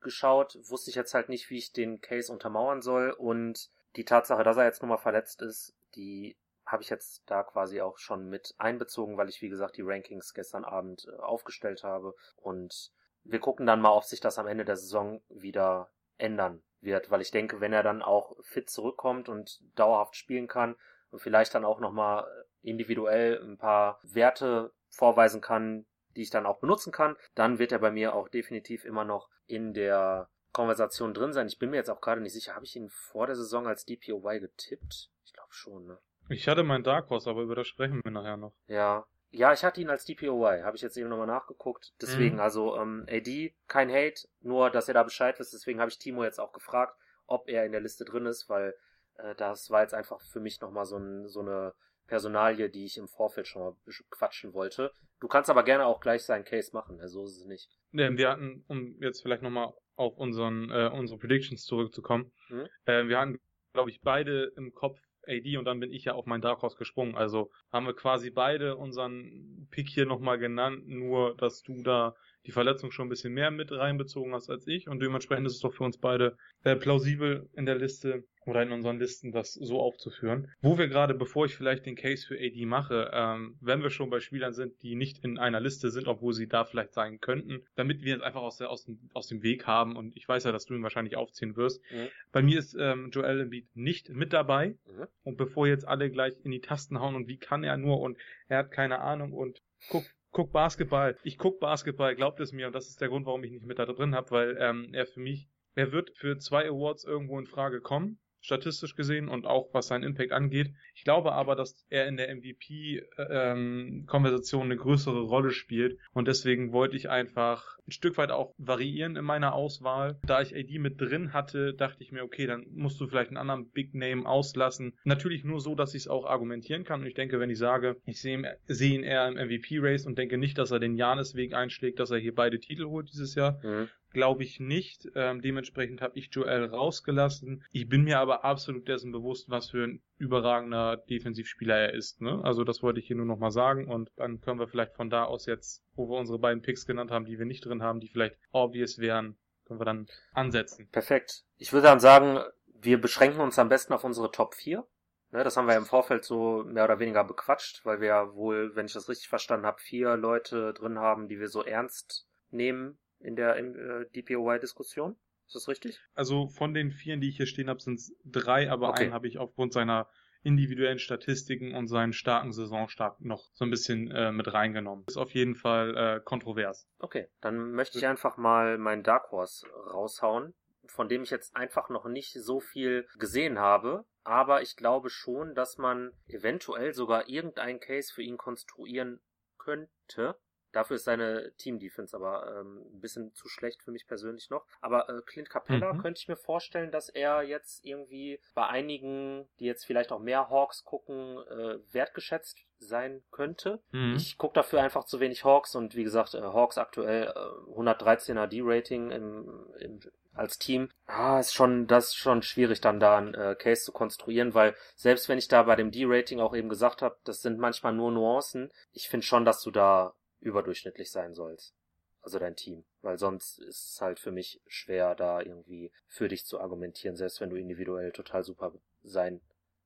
geschaut, 0.05 0.57
wusste 0.69 0.89
ich 0.89 0.95
jetzt 0.95 1.13
halt 1.13 1.27
nicht, 1.27 1.49
wie 1.49 1.57
ich 1.57 1.73
den 1.73 1.99
Case 1.99 2.31
untermauern 2.31 2.81
soll 2.81 3.11
und 3.11 3.69
die 3.97 4.05
Tatsache, 4.05 4.43
dass 4.43 4.57
er 4.57 4.63
jetzt 4.65 4.81
nun 4.81 4.89
mal 4.89 4.97
verletzt 4.97 5.41
ist, 5.41 5.75
die 5.95 6.37
habe 6.65 6.81
ich 6.81 6.89
jetzt 6.89 7.23
da 7.27 7.43
quasi 7.43 7.81
auch 7.81 7.97
schon 7.97 8.29
mit 8.29 8.55
einbezogen, 8.57 9.17
weil 9.17 9.29
ich, 9.29 9.41
wie 9.41 9.49
gesagt, 9.49 9.77
die 9.77 9.83
Rankings 9.83 10.33
gestern 10.33 10.65
Abend 10.65 11.07
äh, 11.07 11.15
aufgestellt 11.21 11.83
habe. 11.83 12.15
Und 12.37 12.91
wir 13.23 13.39
gucken 13.39 13.67
dann 13.67 13.81
mal, 13.81 13.91
ob 13.91 14.03
sich 14.03 14.19
das 14.19 14.39
am 14.39 14.47
Ende 14.47 14.65
der 14.65 14.77
Saison 14.77 15.21
wieder 15.29 15.91
ändern 16.17 16.63
wird, 16.81 17.11
weil 17.11 17.21
ich 17.21 17.31
denke, 17.31 17.61
wenn 17.61 17.73
er 17.73 17.83
dann 17.83 18.01
auch 18.01 18.35
fit 18.41 18.69
zurückkommt 18.69 19.29
und 19.29 19.59
dauerhaft 19.75 20.15
spielen 20.15 20.47
kann 20.47 20.75
und 21.11 21.19
vielleicht 21.19 21.53
dann 21.53 21.65
auch 21.65 21.79
nochmal 21.79 22.25
individuell 22.61 23.41
ein 23.43 23.57
paar 23.57 23.99
Werte 24.03 24.73
vorweisen 24.89 25.41
kann, 25.41 25.85
die 26.15 26.21
ich 26.21 26.29
dann 26.29 26.45
auch 26.45 26.59
benutzen 26.59 26.91
kann, 26.91 27.15
dann 27.35 27.59
wird 27.59 27.71
er 27.71 27.79
bei 27.79 27.91
mir 27.91 28.15
auch 28.15 28.29
definitiv 28.29 28.85
immer 28.85 29.03
noch 29.03 29.29
in 29.47 29.73
der 29.73 30.29
Konversation 30.51 31.13
drin 31.13 31.33
sein. 31.33 31.47
Ich 31.47 31.59
bin 31.59 31.69
mir 31.69 31.77
jetzt 31.77 31.89
auch 31.89 32.01
gerade 32.01 32.21
nicht 32.21 32.33
sicher, 32.33 32.55
habe 32.55 32.65
ich 32.65 32.75
ihn 32.75 32.89
vor 32.89 33.27
der 33.27 33.35
Saison 33.35 33.67
als 33.67 33.85
DPOY 33.85 34.39
getippt? 34.39 35.09
Ich 35.25 35.33
glaube 35.33 35.53
schon, 35.53 35.85
ne? 35.85 35.97
Ich 36.29 36.47
hatte 36.47 36.63
meinen 36.63 36.83
Dark 36.83 37.09
Horse, 37.09 37.29
aber 37.29 37.41
über 37.43 37.55
das 37.55 37.67
sprechen 37.67 38.01
wir 38.03 38.11
nachher 38.11 38.37
noch. 38.37 38.53
Ja. 38.67 39.05
Ja, 39.31 39.51
ich 39.51 39.65
hatte 39.65 39.81
ihn 39.81 39.89
als 39.89 40.05
DPOY, 40.05 40.61
habe 40.61 40.77
ich 40.77 40.81
jetzt 40.81 40.95
eben 40.95 41.09
nochmal 41.09 41.27
nachgeguckt. 41.27 41.93
Deswegen, 42.01 42.35
mhm. 42.35 42.41
also 42.41 42.77
ähm, 42.77 43.05
AD, 43.09 43.53
kein 43.67 43.91
Hate, 43.91 44.29
nur 44.39 44.69
dass 44.69 44.87
er 44.87 44.93
da 44.93 45.03
Bescheid 45.03 45.37
wisst. 45.39 45.53
Deswegen 45.53 45.81
habe 45.81 45.89
ich 45.89 45.99
Timo 45.99 46.23
jetzt 46.23 46.39
auch 46.39 46.53
gefragt, 46.53 46.95
ob 47.27 47.49
er 47.49 47.65
in 47.65 47.73
der 47.73 47.81
Liste 47.81 48.05
drin 48.05 48.25
ist, 48.25 48.47
weil 48.47 48.75
äh, 49.17 49.35
das 49.35 49.69
war 49.69 49.81
jetzt 49.81 49.93
einfach 49.93 50.21
für 50.21 50.39
mich 50.39 50.61
nochmal 50.61 50.85
so, 50.85 50.97
ein, 50.97 51.27
so 51.27 51.41
eine 51.41 51.73
Personalie, 52.07 52.69
die 52.69 52.85
ich 52.85 52.97
im 52.97 53.07
Vorfeld 53.07 53.47
schon 53.47 53.61
mal 53.61 53.75
quatschen 54.09 54.53
wollte. 54.53 54.91
Du 55.19 55.27
kannst 55.27 55.49
aber 55.49 55.63
gerne 55.63 55.85
auch 55.85 56.01
gleich 56.01 56.23
seinen 56.23 56.45
Case 56.45 56.71
machen, 56.73 56.99
also 56.99 57.21
so 57.21 57.25
ist 57.25 57.37
es 57.41 57.45
nicht. 57.45 57.69
Ja, 57.91 58.15
wir 58.15 58.29
hatten, 58.29 58.63
um 58.67 59.01
jetzt 59.01 59.21
vielleicht 59.21 59.41
nochmal 59.41 59.73
auf 59.95 60.17
unseren, 60.17 60.69
äh, 60.69 60.89
unsere 60.93 61.19
Predictions 61.19 61.63
zurückzukommen, 61.65 62.31
mhm. 62.49 62.67
äh, 62.85 63.07
wir 63.07 63.19
hatten, 63.19 63.39
glaube 63.73 63.89
ich, 63.89 64.01
beide 64.01 64.51
im 64.57 64.73
Kopf 64.73 64.99
AD 65.27 65.57
und 65.57 65.65
dann 65.65 65.79
bin 65.79 65.91
ich 65.91 66.05
ja 66.05 66.13
auf 66.13 66.25
mein 66.25 66.41
Dark 66.41 66.61
Horse 66.61 66.77
gesprungen. 66.77 67.15
Also 67.15 67.51
haben 67.71 67.85
wir 67.85 67.95
quasi 67.95 68.29
beide 68.29 68.75
unseren 68.77 69.67
Pick 69.71 69.89
hier 69.89 70.05
nochmal 70.05 70.37
genannt, 70.37 70.87
nur 70.87 71.35
dass 71.37 71.63
du 71.63 71.81
da 71.81 72.15
die 72.45 72.51
Verletzung 72.51 72.91
schon 72.91 73.07
ein 73.07 73.09
bisschen 73.09 73.33
mehr 73.33 73.51
mit 73.51 73.71
reinbezogen 73.71 74.33
hast 74.33 74.49
als 74.49 74.67
ich 74.67 74.87
und 74.87 75.01
dementsprechend 75.01 75.47
ist 75.47 75.53
es 75.53 75.59
doch 75.59 75.73
für 75.73 75.83
uns 75.83 75.97
beide 75.97 76.37
äh, 76.63 76.75
plausibel 76.75 77.49
in 77.53 77.65
der 77.65 77.75
Liste 77.75 78.23
oder 78.45 78.61
in 78.61 78.71
unseren 78.71 78.99
Listen 78.99 79.31
das 79.31 79.53
so 79.53 79.79
aufzuführen. 79.79 80.51
Wo 80.61 80.77
wir 80.77 80.87
gerade, 80.87 81.15
bevor 81.15 81.45
ich 81.45 81.55
vielleicht 81.55 81.85
den 81.85 81.95
Case 81.95 82.27
für 82.27 82.35
AD 82.35 82.65
mache, 82.65 83.09
ähm, 83.13 83.57
wenn 83.59 83.81
wir 83.81 83.89
schon 83.89 84.09
bei 84.09 84.19
Spielern 84.19 84.53
sind, 84.53 84.81
die 84.83 84.95
nicht 84.95 85.23
in 85.23 85.39
einer 85.39 85.59
Liste 85.59 85.89
sind, 85.89 86.07
obwohl 86.07 86.33
sie 86.33 86.47
da 86.47 86.63
vielleicht 86.63 86.93
sein 86.93 87.19
könnten, 87.19 87.65
damit 87.75 88.03
wir 88.03 88.17
es 88.17 88.21
einfach 88.21 88.41
aus, 88.41 88.57
der, 88.57 88.69
aus, 88.69 88.85
dem, 88.85 89.09
aus 89.13 89.27
dem 89.27 89.41
Weg 89.41 89.65
haben 89.65 89.95
und 89.95 90.15
ich 90.15 90.27
weiß 90.27 90.43
ja, 90.43 90.51
dass 90.51 90.65
du 90.65 90.75
ihn 90.75 90.83
wahrscheinlich 90.83 91.17
aufziehen 91.17 91.55
wirst. 91.55 91.81
Mhm. 91.91 92.07
Bei 92.31 92.41
mir 92.41 92.59
ist 92.59 92.75
ähm, 92.79 93.09
Joel 93.11 93.41
Embiid 93.41 93.67
nicht 93.75 94.09
mit 94.09 94.31
dabei 94.31 94.77
mhm. 94.85 95.07
und 95.23 95.37
bevor 95.37 95.67
jetzt 95.67 95.87
alle 95.87 96.11
gleich 96.11 96.33
in 96.43 96.51
die 96.51 96.61
Tasten 96.61 96.99
hauen 96.99 97.15
und 97.15 97.27
wie 97.27 97.37
kann 97.37 97.63
er 97.63 97.77
nur 97.77 97.99
und 97.99 98.17
er 98.47 98.59
hat 98.59 98.71
keine 98.71 98.99
Ahnung 98.99 99.33
und 99.33 99.61
guck, 99.89 100.05
guck 100.35 100.51
Basketball. 100.51 101.17
Ich 101.23 101.37
guck 101.37 101.61
Basketball, 101.61 102.13
glaubt 102.13 102.41
es 102.41 102.51
mir 102.51 102.67
und 102.67 102.75
das 102.75 102.89
ist 102.89 102.99
der 102.99 103.07
Grund, 103.07 103.25
warum 103.25 103.43
ich 103.45 103.51
nicht 103.51 103.65
mit 103.65 103.79
da 103.79 103.85
drin 103.85 104.13
habe, 104.13 104.31
weil 104.31 104.57
ähm, 104.59 104.89
er 104.93 105.05
für 105.05 105.21
mich 105.21 105.49
er 105.75 105.91
wird 105.91 106.11
für 106.15 106.37
zwei 106.37 106.67
Awards 106.67 107.05
irgendwo 107.05 107.39
in 107.39 107.47
Frage 107.47 107.81
kommen 107.81 108.19
statistisch 108.45 108.95
gesehen 108.95 109.27
und 109.27 109.45
auch 109.45 109.73
was 109.73 109.87
seinen 109.87 110.03
Impact 110.03 110.31
angeht. 110.31 110.71
Ich 110.93 111.03
glaube 111.03 111.33
aber, 111.33 111.55
dass 111.55 111.85
er 111.89 112.07
in 112.07 112.17
der 112.17 112.33
MVP-Konversation 112.35 114.61
ähm, 114.61 114.71
eine 114.71 114.79
größere 114.79 115.21
Rolle 115.21 115.49
spielt 115.51 115.97
und 116.13 116.27
deswegen 116.27 116.71
wollte 116.71 116.95
ich 116.95 117.09
einfach 117.09 117.75
ein 117.87 117.91
Stück 117.91 118.17
weit 118.17 118.31
auch 118.31 118.53
variieren 118.57 119.15
in 119.15 119.25
meiner 119.25 119.53
Auswahl. 119.53 120.17
Da 120.25 120.41
ich 120.41 120.55
AD 120.55 120.79
mit 120.79 120.99
drin 120.99 121.33
hatte, 121.33 121.73
dachte 121.73 122.01
ich 122.01 122.11
mir, 122.11 122.23
okay, 122.23 122.47
dann 122.47 122.65
musst 122.71 122.99
du 122.99 123.07
vielleicht 123.07 123.29
einen 123.29 123.37
anderen 123.37 123.69
Big 123.69 123.93
Name 123.93 124.27
auslassen. 124.27 124.93
Natürlich 125.03 125.43
nur 125.43 125.59
so, 125.59 125.75
dass 125.75 125.93
ich 125.93 126.03
es 126.03 126.07
auch 126.07 126.25
argumentieren 126.25 126.83
kann 126.83 127.01
und 127.01 127.07
ich 127.07 127.13
denke, 127.13 127.39
wenn 127.39 127.49
ich 127.49 127.59
sage, 127.59 127.97
ich 128.05 128.21
sehe, 128.21 128.57
sehe 128.67 128.95
ihn 128.95 129.03
eher 129.03 129.27
im 129.27 129.35
MVP-Race 129.35 130.05
und 130.05 130.17
denke 130.17 130.37
nicht, 130.37 130.57
dass 130.57 130.71
er 130.71 130.79
den 130.79 130.95
Janis-Weg 130.95 131.53
einschlägt, 131.53 131.99
dass 131.99 132.11
er 132.11 132.17
hier 132.17 132.33
beide 132.33 132.59
Titel 132.59 132.85
holt 132.85 133.09
dieses 133.11 133.35
Jahr, 133.35 133.59
mhm 133.63 133.89
glaube 134.15 134.43
ich 134.43 134.61
nicht. 134.61 135.09
Ähm, 135.13 135.41
dementsprechend 135.41 136.01
habe 136.01 136.17
ich 136.17 136.29
Joel 136.31 136.65
rausgelassen. 136.65 137.65
Ich 137.71 137.89
bin 137.89 138.05
mir 138.05 138.19
aber 138.19 138.45
absolut 138.45 138.87
dessen 138.87 139.11
bewusst, 139.11 139.49
was 139.49 139.71
für 139.71 139.83
ein 139.83 140.01
überragender 140.17 140.95
Defensivspieler 140.95 141.75
er 141.75 141.93
ist. 141.93 142.21
Ne? 142.21 142.39
Also 142.43 142.63
das 142.63 142.81
wollte 142.81 143.01
ich 143.01 143.07
hier 143.07 143.17
nur 143.17 143.25
nochmal 143.25 143.51
sagen 143.51 143.87
und 143.89 144.09
dann 144.15 144.39
können 144.39 144.59
wir 144.59 144.69
vielleicht 144.69 144.95
von 144.95 145.09
da 145.09 145.25
aus 145.25 145.45
jetzt, 145.45 145.83
wo 145.95 146.09
wir 146.09 146.17
unsere 146.17 146.39
beiden 146.39 146.61
Picks 146.61 146.85
genannt 146.85 147.11
haben, 147.11 147.25
die 147.25 147.37
wir 147.37 147.45
nicht 147.45 147.65
drin 147.65 147.83
haben, 147.83 147.99
die 147.99 148.07
vielleicht 148.07 148.37
obvious 148.51 148.99
wären, 148.99 149.37
können 149.65 149.81
wir 149.81 149.85
dann 149.85 150.07
ansetzen. 150.31 150.87
Perfekt. 150.91 151.43
Ich 151.57 151.73
würde 151.73 151.87
dann 151.87 151.99
sagen, 151.99 152.39
wir 152.73 152.99
beschränken 152.99 153.41
uns 153.41 153.59
am 153.59 153.67
besten 153.67 153.91
auf 153.91 154.05
unsere 154.05 154.31
Top 154.31 154.55
4. 154.55 154.87
Ne, 155.31 155.43
das 155.43 155.57
haben 155.57 155.67
wir 155.67 155.75
im 155.75 155.85
Vorfeld 155.85 156.23
so 156.23 156.63
mehr 156.63 156.85
oder 156.85 156.99
weniger 156.99 157.25
bequatscht, 157.25 157.85
weil 157.85 157.99
wir 157.99 158.07
ja 158.07 158.33
wohl, 158.33 158.77
wenn 158.77 158.85
ich 158.85 158.93
das 158.93 159.09
richtig 159.09 159.27
verstanden 159.27 159.65
habe, 159.65 159.81
vier 159.81 160.15
Leute 160.15 160.73
drin 160.73 160.99
haben, 160.99 161.27
die 161.27 161.41
wir 161.41 161.49
so 161.49 161.63
ernst 161.63 162.29
nehmen 162.49 162.97
in 163.25 163.35
der 163.35 163.57
äh, 163.57 164.05
DPOY-Diskussion. 164.15 165.15
Ist 165.47 165.55
das 165.55 165.67
richtig? 165.67 165.99
Also 166.13 166.47
von 166.47 166.73
den 166.73 166.91
vier, 166.91 167.17
die 167.17 167.29
ich 167.29 167.37
hier 167.37 167.45
stehen 167.45 167.69
habe, 167.69 167.81
sind 167.81 167.99
es 167.99 168.15
drei, 168.23 168.69
aber 168.69 168.89
okay. 168.89 169.03
einen 169.03 169.13
habe 169.13 169.27
ich 169.27 169.37
aufgrund 169.37 169.73
seiner 169.73 170.09
individuellen 170.45 170.99
Statistiken 170.99 171.73
und 171.73 171.87
seinen 171.87 172.13
starken 172.13 172.51
Saisonstart 172.51 173.19
noch 173.21 173.49
so 173.53 173.65
ein 173.65 173.71
bisschen 173.71 174.11
äh, 174.11 174.31
mit 174.31 174.53
reingenommen. 174.53 175.05
Ist 175.07 175.17
auf 175.17 175.31
jeden 175.31 175.55
Fall 175.55 175.97
äh, 175.97 176.19
kontrovers. 176.23 176.87
Okay, 176.99 177.27
dann 177.41 177.71
möchte 177.71 177.97
ich 177.97 178.05
einfach 178.05 178.37
mal 178.37 178.77
meinen 178.77 179.03
Dark 179.03 179.31
Horse 179.31 179.67
raushauen, 179.91 180.53
von 180.85 181.09
dem 181.09 181.23
ich 181.23 181.31
jetzt 181.31 181.55
einfach 181.55 181.89
noch 181.89 182.05
nicht 182.05 182.33
so 182.33 182.59
viel 182.59 183.07
gesehen 183.17 183.57
habe. 183.57 184.05
Aber 184.23 184.61
ich 184.61 184.75
glaube 184.75 185.09
schon, 185.09 185.55
dass 185.55 185.77
man 185.77 186.11
eventuell 186.27 186.93
sogar 186.93 187.27
irgendeinen 187.27 187.79
Case 187.79 188.13
für 188.13 188.21
ihn 188.21 188.37
konstruieren 188.37 189.21
könnte. 189.57 190.35
Dafür 190.75 190.97
ist 190.97 191.05
seine 191.05 191.53
Team-Defense 191.57 192.13
aber 192.13 192.59
ähm, 192.59 192.81
ein 192.93 192.99
bisschen 192.99 193.33
zu 193.33 193.47
schlecht 193.47 193.81
für 193.81 193.91
mich 193.91 194.07
persönlich 194.07 194.49
noch. 194.49 194.65
Aber 194.81 195.07
äh, 195.07 195.21
Clint 195.25 195.49
Capella 195.49 195.93
mhm. 195.93 196.01
könnte 196.01 196.19
ich 196.19 196.27
mir 196.27 196.35
vorstellen, 196.35 196.91
dass 196.91 197.07
er 197.07 197.43
jetzt 197.43 197.85
irgendwie 197.85 198.41
bei 198.53 198.67
einigen, 198.67 199.47
die 199.59 199.65
jetzt 199.65 199.85
vielleicht 199.85 200.11
auch 200.11 200.19
mehr 200.19 200.49
Hawks 200.49 200.83
gucken, 200.83 201.37
äh, 201.49 201.77
wertgeschätzt 201.93 202.57
sein 202.79 203.23
könnte. 203.31 203.79
Mhm. 203.91 204.15
Ich 204.17 204.37
gucke 204.37 204.53
dafür 204.53 204.81
einfach 204.81 205.05
zu 205.05 205.21
wenig 205.21 205.45
Hawks 205.45 205.75
und 205.75 205.95
wie 205.95 206.03
gesagt, 206.03 206.33
äh, 206.33 206.41
Hawks 206.41 206.77
aktuell 206.77 207.27
äh, 207.27 207.71
113er 207.71 208.47
D-Rating 208.47 209.11
im, 209.11 209.65
im 209.79 209.99
als 210.33 210.59
Team, 210.59 210.89
ah, 211.07 211.39
ist 211.39 211.53
schon, 211.53 211.87
das 211.87 212.07
ist 212.07 212.15
schon 212.15 212.41
schwierig, 212.41 212.81
dann 212.81 212.99
da 212.99 213.17
ein 213.17 213.33
äh, 213.33 213.55
Case 213.57 213.85
zu 213.85 213.93
konstruieren, 213.93 214.53
weil 214.53 214.75
selbst 214.97 215.29
wenn 215.29 215.37
ich 215.37 215.47
da 215.47 215.63
bei 215.63 215.77
dem 215.77 215.91
D-Rating 215.91 216.41
auch 216.41 216.53
eben 216.53 216.67
gesagt 216.67 217.01
habe, 217.01 217.15
das 217.23 217.41
sind 217.41 217.57
manchmal 217.57 217.93
nur 217.93 218.11
Nuancen, 218.11 218.69
ich 218.91 219.07
finde 219.07 219.25
schon, 219.25 219.45
dass 219.45 219.61
du 219.61 219.71
da 219.71 220.13
überdurchschnittlich 220.45 221.11
sein 221.11 221.33
sollst. 221.33 221.75
Also 222.21 222.39
dein 222.39 222.55
Team. 222.55 222.85
Weil 223.01 223.17
sonst 223.17 223.59
ist 223.59 223.93
es 223.93 224.01
halt 224.01 224.19
für 224.19 224.31
mich 224.31 224.61
schwer, 224.67 225.15
da 225.15 225.41
irgendwie 225.41 225.91
für 226.07 226.27
dich 226.27 226.45
zu 226.45 226.59
argumentieren, 226.59 227.15
selbst 227.15 227.41
wenn 227.41 227.49
du 227.49 227.57
individuell 227.57 228.11
total 228.11 228.43
super 228.43 228.73
sein 229.03 229.41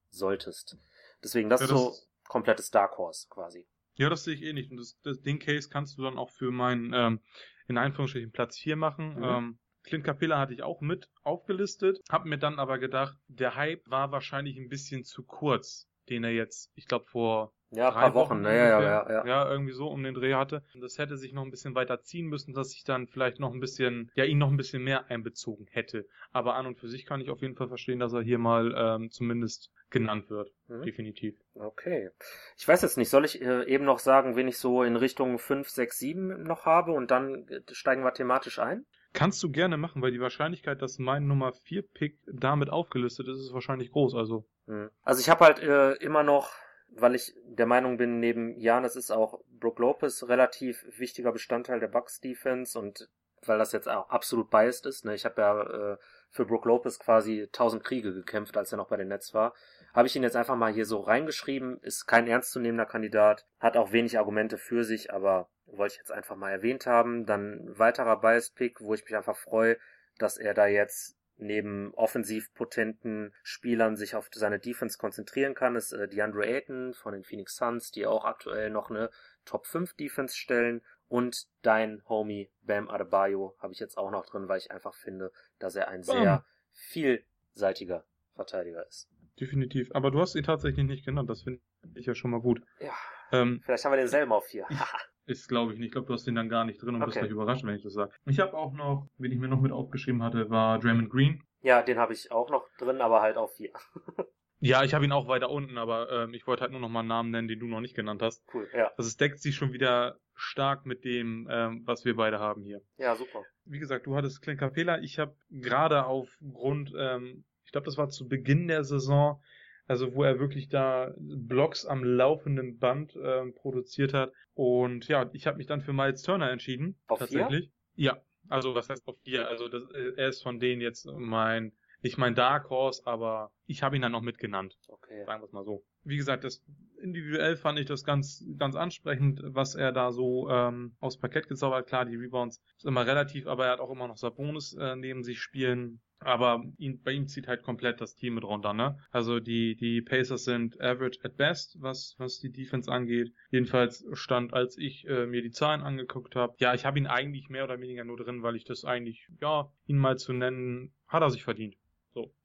solltest. 0.10 0.78
Deswegen, 1.24 1.50
das, 1.50 1.62
ja, 1.62 1.68
das 1.68 1.76
ist 1.76 1.82
so 1.82 2.08
komplettes 2.28 2.72
Dark 2.72 2.98
Horse 2.98 3.28
quasi. 3.30 3.68
Ja, 3.96 4.10
das 4.10 4.24
sehe 4.24 4.36
ich 4.36 4.44
eh 4.44 4.54
nicht. 4.54 4.72
Und 4.72 4.78
das, 4.78 5.00
das, 5.02 5.22
den 5.22 5.40
Case 5.40 5.70
kannst 5.70 5.98
du 5.98 6.04
dann 6.04 6.18
auch 6.18 6.30
für 6.30 6.52
meinen, 6.52 6.94
ähm, 6.94 7.20
in 7.68 7.78
Anführungsstrichen, 7.78 8.32
Platz 8.32 8.58
4 8.58 8.76
machen. 8.76 9.16
Mhm. 9.16 9.24
Ähm, 9.24 9.60
Clint 9.84 10.04
Capilla 10.04 10.40
hatte 10.40 10.54
ich 10.54 10.62
auch 10.62 10.82
mit 10.82 11.10
aufgelistet, 11.24 12.00
hab 12.10 12.26
mir 12.26 12.38
dann 12.38 12.60
aber 12.60 12.80
gedacht, 12.80 13.18
der 13.28 13.56
Hype 13.56 13.90
war 13.90 14.12
wahrscheinlich 14.12 14.58
ein 14.58 14.70
bisschen 14.70 15.04
zu 15.04 15.24
kurz, 15.24 15.90
den 16.10 16.24
er 16.24 16.32
jetzt, 16.32 16.72
ich 16.76 16.86
glaube, 16.86 17.06
vor 17.06 17.54
ja, 17.72 17.90
ein 17.90 17.94
paar 17.94 18.14
Wochen, 18.14 18.30
Wochen 18.30 18.42
ne? 18.42 18.58
ja, 18.58 18.82
ja, 18.82 19.10
ja, 19.10 19.26
ja. 19.26 19.52
irgendwie 19.52 19.74
so 19.74 19.88
um 19.88 20.04
den 20.04 20.14
Dreh 20.14 20.34
hatte. 20.34 20.64
Und 20.74 20.82
das 20.82 20.98
hätte 20.98 21.18
sich 21.18 21.34
noch 21.34 21.44
ein 21.44 21.52
bisschen 21.52 21.76
weiter 21.76 22.02
ziehen 22.02 22.28
müssen, 22.28 22.54
dass 22.54 22.74
ich 22.74 22.84
dann 22.84 23.08
vielleicht 23.08 23.40
noch 23.40 23.54
ein 23.54 23.60
bisschen, 23.60 24.12
ja, 24.16 24.26
ihn 24.26 24.40
noch 24.40 24.50
ein 24.50 24.58
bisschen 24.58 24.84
mehr 24.84 25.10
einbezogen 25.10 25.68
hätte. 25.70 26.08
Aber 26.32 26.56
an 26.56 26.66
und 26.66 26.80
für 26.80 26.88
sich 26.88 27.06
kann 27.06 27.22
ich 27.22 27.30
auf 27.30 27.42
jeden 27.42 27.56
Fall 27.56 27.68
verstehen, 27.68 28.00
dass 28.00 28.14
er 28.14 28.22
hier 28.22 28.40
mal 28.40 28.74
ähm, 28.76 29.12
zumindest 29.12 29.72
genannt 29.90 30.30
wird. 30.30 30.52
Mhm. 30.68 30.82
Definitiv. 30.84 31.36
Okay. 31.56 32.10
Ich 32.58 32.68
weiß 32.68 32.82
jetzt 32.82 32.98
nicht, 32.98 33.10
soll 33.10 33.26
ich 33.26 33.42
äh, 33.42 33.66
eben 33.66 33.86
noch 33.86 34.00
sagen, 34.00 34.36
wen 34.36 34.48
ich 34.48 34.58
so 34.58 34.84
in 34.84 34.96
Richtung 34.96 35.38
5, 35.38 35.70
6, 35.70 35.98
7 36.00 36.44
noch 36.44 36.66
habe 36.66 36.92
und 36.92 37.12
dann 37.12 37.48
äh, 37.48 37.62
steigen 37.72 38.04
wir 38.04 38.14
thematisch 38.14 38.60
ein? 38.60 38.86
Kannst 39.14 39.42
du 39.42 39.50
gerne 39.50 39.78
machen, 39.78 40.02
weil 40.02 40.12
die 40.12 40.20
Wahrscheinlichkeit, 40.20 40.82
dass 40.82 41.00
mein 41.00 41.28
Nummer 41.28 41.52
4 41.52 41.82
Pick 41.82 42.20
damit 42.32 42.70
aufgelistet 42.70 43.28
ist, 43.28 43.40
ist 43.40 43.54
wahrscheinlich 43.54 43.92
groß, 43.92 44.14
also. 44.16 44.48
Mhm. 44.68 44.90
Also 45.02 45.22
ich 45.22 45.30
habe 45.30 45.46
halt 45.46 45.60
äh, 45.60 45.94
immer 45.94 46.24
noch 46.24 46.52
weil 46.92 47.16
ich 47.16 47.34
der 47.46 47.66
Meinung 47.66 47.98
bin, 47.98 48.20
neben 48.20 48.58
Janis 48.60 48.96
ist 48.96 49.12
auch 49.12 49.42
Brook 49.60 49.80
Lopez 49.80 50.24
relativ 50.28 50.86
wichtiger 50.98 51.32
Bestandteil 51.32 51.80
der 51.80 51.88
Bucks 51.88 52.20
Defense 52.20 52.78
und 52.78 53.10
weil 53.46 53.58
das 53.58 53.72
jetzt 53.72 53.88
auch 53.88 54.10
absolut 54.10 54.50
biased 54.50 54.86
ist. 54.86 55.06
Ne? 55.06 55.16
Ich 55.16 55.26
habe 55.26 55.42
ja 55.42 55.62
äh, 55.94 55.98
für 56.30 56.46
Brook 56.46 56.66
Lopez 56.66 57.00
quasi 57.00 57.48
tausend 57.52 57.84
Kriege 57.84 58.14
gekämpft, 58.14 58.58
als 58.58 58.72
er 58.72 58.78
noch 58.78 58.90
bei 58.90 58.98
den 58.98 59.08
Nets 59.08 59.34
war. 59.34 59.54
Habe 59.94 60.08
ich 60.08 60.16
ihn 60.16 60.24
jetzt 60.24 60.36
einfach 60.36 60.56
mal 60.56 60.74
hier 60.74 60.86
so 60.86 61.00
reingeschrieben. 61.00 61.80
Ist 61.82 62.06
kein 62.06 62.28
ernstzunehmender 62.28 62.86
Kandidat, 62.86 63.46
hat 63.60 63.78
auch 63.78 63.92
wenig 63.92 64.18
Argumente 64.18 64.58
für 64.58 64.84
sich, 64.84 65.14
aber 65.14 65.50
wollte 65.66 65.94
ich 65.94 66.00
jetzt 66.00 66.12
einfach 66.12 66.36
mal 66.36 66.52
erwähnt 66.52 66.86
haben. 66.86 67.26
Dann 67.26 67.78
weiterer 67.78 68.20
Bias-Pick, 68.20 68.82
wo 68.82 68.94
ich 68.94 69.04
mich 69.04 69.16
einfach 69.16 69.38
freue, 69.38 69.78
dass 70.18 70.38
er 70.38 70.54
da 70.54 70.68
jetzt 70.68 71.19
neben 71.40 71.94
offensiv 71.94 72.54
potenten 72.54 73.34
Spielern 73.44 73.96
sich 73.96 74.16
auf 74.16 74.30
seine 74.32 74.60
Defense 74.60 74.98
konzentrieren 74.98 75.56
kann, 75.56 75.76
ist 75.76 75.92
äh, 75.92 76.08
DeAndre 76.08 76.46
Ayton 76.46 76.94
von 76.94 77.14
den 77.14 77.24
Phoenix 77.24 77.56
Suns, 77.56 77.92
die 77.92 78.06
auch 78.06 78.26
aktuell 78.26 78.70
noch 78.70 78.90
eine 78.90 79.10
Top 79.46 79.66
5 79.66 79.96
Defense 79.96 80.36
stellen 80.36 80.82
und 81.08 81.48
dein 81.64 82.04
Homie 82.08 82.52
Bam 82.62 82.88
Adebayo 82.90 83.56
habe 83.60 83.74
ich 83.74 83.80
jetzt 83.80 83.98
auch 83.98 84.12
noch 84.12 84.26
drin, 84.26 84.48
weil 84.48 84.60
ich 84.60 84.72
einfach 84.72 84.94
finde, 84.94 85.32
dass 85.58 85.76
er 85.76 85.88
ein 85.88 86.04
sehr 86.04 86.46
vielseitiger 86.72 88.06
Verteidiger 88.36 88.86
ist. 88.88 89.10
Definitiv. 89.40 89.90
Aber 89.94 90.12
du 90.12 90.20
hast 90.20 90.36
ihn 90.36 90.44
tatsächlich 90.44 90.86
nicht 90.86 91.06
genannt. 91.06 91.30
Das 91.30 91.44
finde 91.44 91.62
ich 91.96 92.06
ja 92.06 92.14
schon 92.14 92.32
mal 92.32 92.42
gut. 92.42 92.62
Ja. 92.80 92.94
Ähm, 93.32 93.62
Vielleicht 93.64 93.86
haben 93.86 93.92
wir 93.92 93.98
denselben 93.98 94.32
auf 94.32 94.46
vier. 94.46 94.68
ist, 95.30 95.48
glaube 95.48 95.74
ich 95.74 95.80
nicht. 95.80 95.88
Ich 95.88 95.92
glaube, 95.94 96.08
du 96.08 96.14
hast 96.14 96.26
den 96.26 96.36
dann 96.36 96.50
gar 96.50 96.66
nicht 96.66 96.82
drin 96.82 96.96
und 96.96 97.02
okay. 97.02 97.06
bist 97.06 97.20
gleich 97.20 97.32
überrascht, 97.32 97.64
wenn 97.64 97.76
ich 97.76 97.84
das 97.84 97.94
sage. 97.94 98.12
Ich 98.26 98.40
habe 98.40 98.58
auch 98.58 98.74
noch, 98.74 99.08
wen 99.18 99.32
ich 99.32 99.40
mir 99.40 99.48
noch 99.48 99.62
mit 99.62 99.72
aufgeschrieben 99.72 100.24
hatte, 100.24 100.50
war 100.50 100.80
Draymond 100.80 101.10
Green. 101.10 101.44
Ja, 101.62 101.82
den 101.82 101.98
habe 101.98 102.14
ich 102.14 102.32
auch 102.32 102.50
noch 102.50 102.68
drin, 102.78 103.02
aber 103.02 103.22
halt 103.22 103.38
auf 103.38 103.56
vier. 103.56 103.72
Ja, 104.62 104.84
ich 104.84 104.94
habe 104.94 105.06
ihn 105.06 105.14
auch 105.14 105.28
weiter 105.28 105.50
unten, 105.50 105.78
aber 105.78 106.12
ähm, 106.12 106.34
ich 106.34 106.46
wollte 106.46 106.62
halt 106.64 106.72
nur 106.72 106.82
noch 106.82 106.90
mal 106.90 107.00
einen 107.00 107.08
Namen 107.08 107.32
nennen, 107.32 107.48
den 107.48 107.60
du 107.60 107.68
noch 107.68 107.80
nicht 107.80 107.96
genannt 107.96 108.22
hast. 108.22 108.44
Cool, 108.54 108.68
ja. 108.74 108.92
Also 108.98 109.08
es 109.08 109.16
deckt 109.16 109.40
sich 109.40 109.56
schon 109.56 109.72
wieder 109.72 110.20
stark 110.36 110.86
mit 110.86 111.06
dem, 111.06 111.48
ähm, 111.50 111.84
was 111.86 112.04
wir 112.04 112.16
beide 112.16 112.40
haben 112.40 112.64
hier. 112.64 112.82
Ja, 112.98 113.16
super. 113.16 113.44
Wie 113.64 113.80
gesagt, 113.80 114.06
du 114.06 114.16
hattest 114.16 114.42
Clint 114.42 114.60
Capela. 114.60 115.00
Ich 115.00 115.18
habe 115.18 115.34
gerade 115.50 116.06
aufgrund, 116.06 116.94
ähm, 116.98 117.46
ich 117.64 117.72
glaube, 117.72 117.86
das 117.86 117.98
war 117.98 118.10
zu 118.10 118.28
Beginn 118.28 118.68
der 118.68 118.84
Saison, 118.84 119.42
also 119.90 120.14
wo 120.14 120.24
er 120.24 120.40
wirklich 120.40 120.70
da 120.70 121.14
Blocks 121.18 121.86
am 121.86 122.04
laufenden 122.04 122.78
Band 122.78 123.18
ähm, 123.22 123.56
produziert 123.56 124.14
hat. 124.14 124.32
Und 124.54 125.08
ja, 125.08 125.30
ich 125.34 125.48
habe 125.48 125.58
mich 125.58 125.66
dann 125.66 125.82
für 125.82 125.94
Miles 125.94 126.22
Turner 126.22 126.52
entschieden. 126.52 127.00
Auf 127.08 127.20
tatsächlich. 127.20 127.72
Vier? 127.96 128.06
Ja, 128.12 128.22
also 128.48 128.76
was 128.76 128.88
heißt 128.88 129.08
auf 129.08 129.18
vier? 129.24 129.48
Also 129.48 129.68
das, 129.68 129.84
äh, 129.92 130.14
er 130.16 130.30
ist 130.30 130.44
von 130.44 130.60
denen 130.60 130.82
jetzt 130.82 131.08
mein 131.18 131.74
nicht 132.02 132.18
mein 132.18 132.36
Dark 132.36 132.70
Horse, 132.70 133.02
aber 133.06 133.52
ich 133.66 133.84
habe 133.84 133.96
ihn 133.96 134.02
dann 134.02 134.12
noch 134.12 134.22
mitgenannt. 134.22 134.78
Okay. 134.88 135.26
Sagen 135.26 135.42
wir 135.42 135.46
es 135.48 135.52
mal 135.52 135.66
so. 135.66 135.84
Wie 136.04 136.18
gesagt, 136.18 136.44
das 136.44 136.64
individuell 137.02 137.58
fand 137.58 137.80
ich 137.80 137.88
das 137.88 138.04
ganz, 138.04 138.46
ganz 138.58 138.76
ansprechend, 138.76 139.42
was 139.44 139.76
er 139.76 139.92
da 139.92 140.12
so 140.12 140.50
ähm, 140.50 140.96
aufs 141.00 141.18
Parkett 141.18 141.50
gezaubert. 141.50 141.88
Klar, 141.88 142.06
die 142.06 142.16
Rebounds 142.16 142.62
ist 142.78 142.86
immer 142.86 143.06
relativ, 143.06 143.48
aber 143.48 143.66
er 143.66 143.74
hat 143.74 143.80
auch 143.80 143.92
immer 143.92 144.08
noch 144.08 144.18
Sabonis 144.18 144.74
äh, 144.80 144.96
neben 144.96 145.24
sich 145.24 145.42
spielen. 145.42 146.00
Aber 146.22 146.64
ihn, 146.78 147.02
bei 147.02 147.12
ihm 147.12 147.28
zieht 147.28 147.48
halt 147.48 147.64
komplett 147.64 148.02
das 148.02 148.16
Team 148.16 148.36
mit 148.36 148.44
runter, 148.44 148.74
ne? 148.74 149.00
Also 149.12 149.40
die, 149.40 149.76
die 149.76 150.02
Pacers 150.02 150.44
sind 150.44 150.80
average 150.82 151.20
at 151.24 151.38
best, 151.38 151.78
was, 151.82 152.16
was 152.18 152.40
die 152.40 152.52
Defense 152.52 152.92
angeht. 152.92 153.34
Jedenfalls 153.52 154.06
stand, 154.14 154.54
als 154.54 154.78
ich 154.78 155.08
äh, 155.08 155.26
mir 155.26 155.42
die 155.42 155.52
Zahlen 155.52 155.82
angeguckt 155.82 156.36
habe, 156.36 156.56
ja, 156.60 156.74
ich 156.74 156.86
habe 156.86 157.00
ihn 157.00 157.08
eigentlich 157.08 157.50
mehr 157.50 157.64
oder 157.64 157.80
weniger 157.80 158.04
nur 158.04 158.18
drin, 158.18 158.44
weil 158.44 158.56
ich 158.56 158.66
das 158.66 158.84
eigentlich, 158.84 159.28
ja, 159.42 159.72
ihn 159.86 159.98
mal 159.98 160.18
zu 160.18 160.34
nennen, 160.34 160.94
hat 161.08 161.22
er 161.22 161.30
sich 161.30 161.44
verdient. 161.44 161.76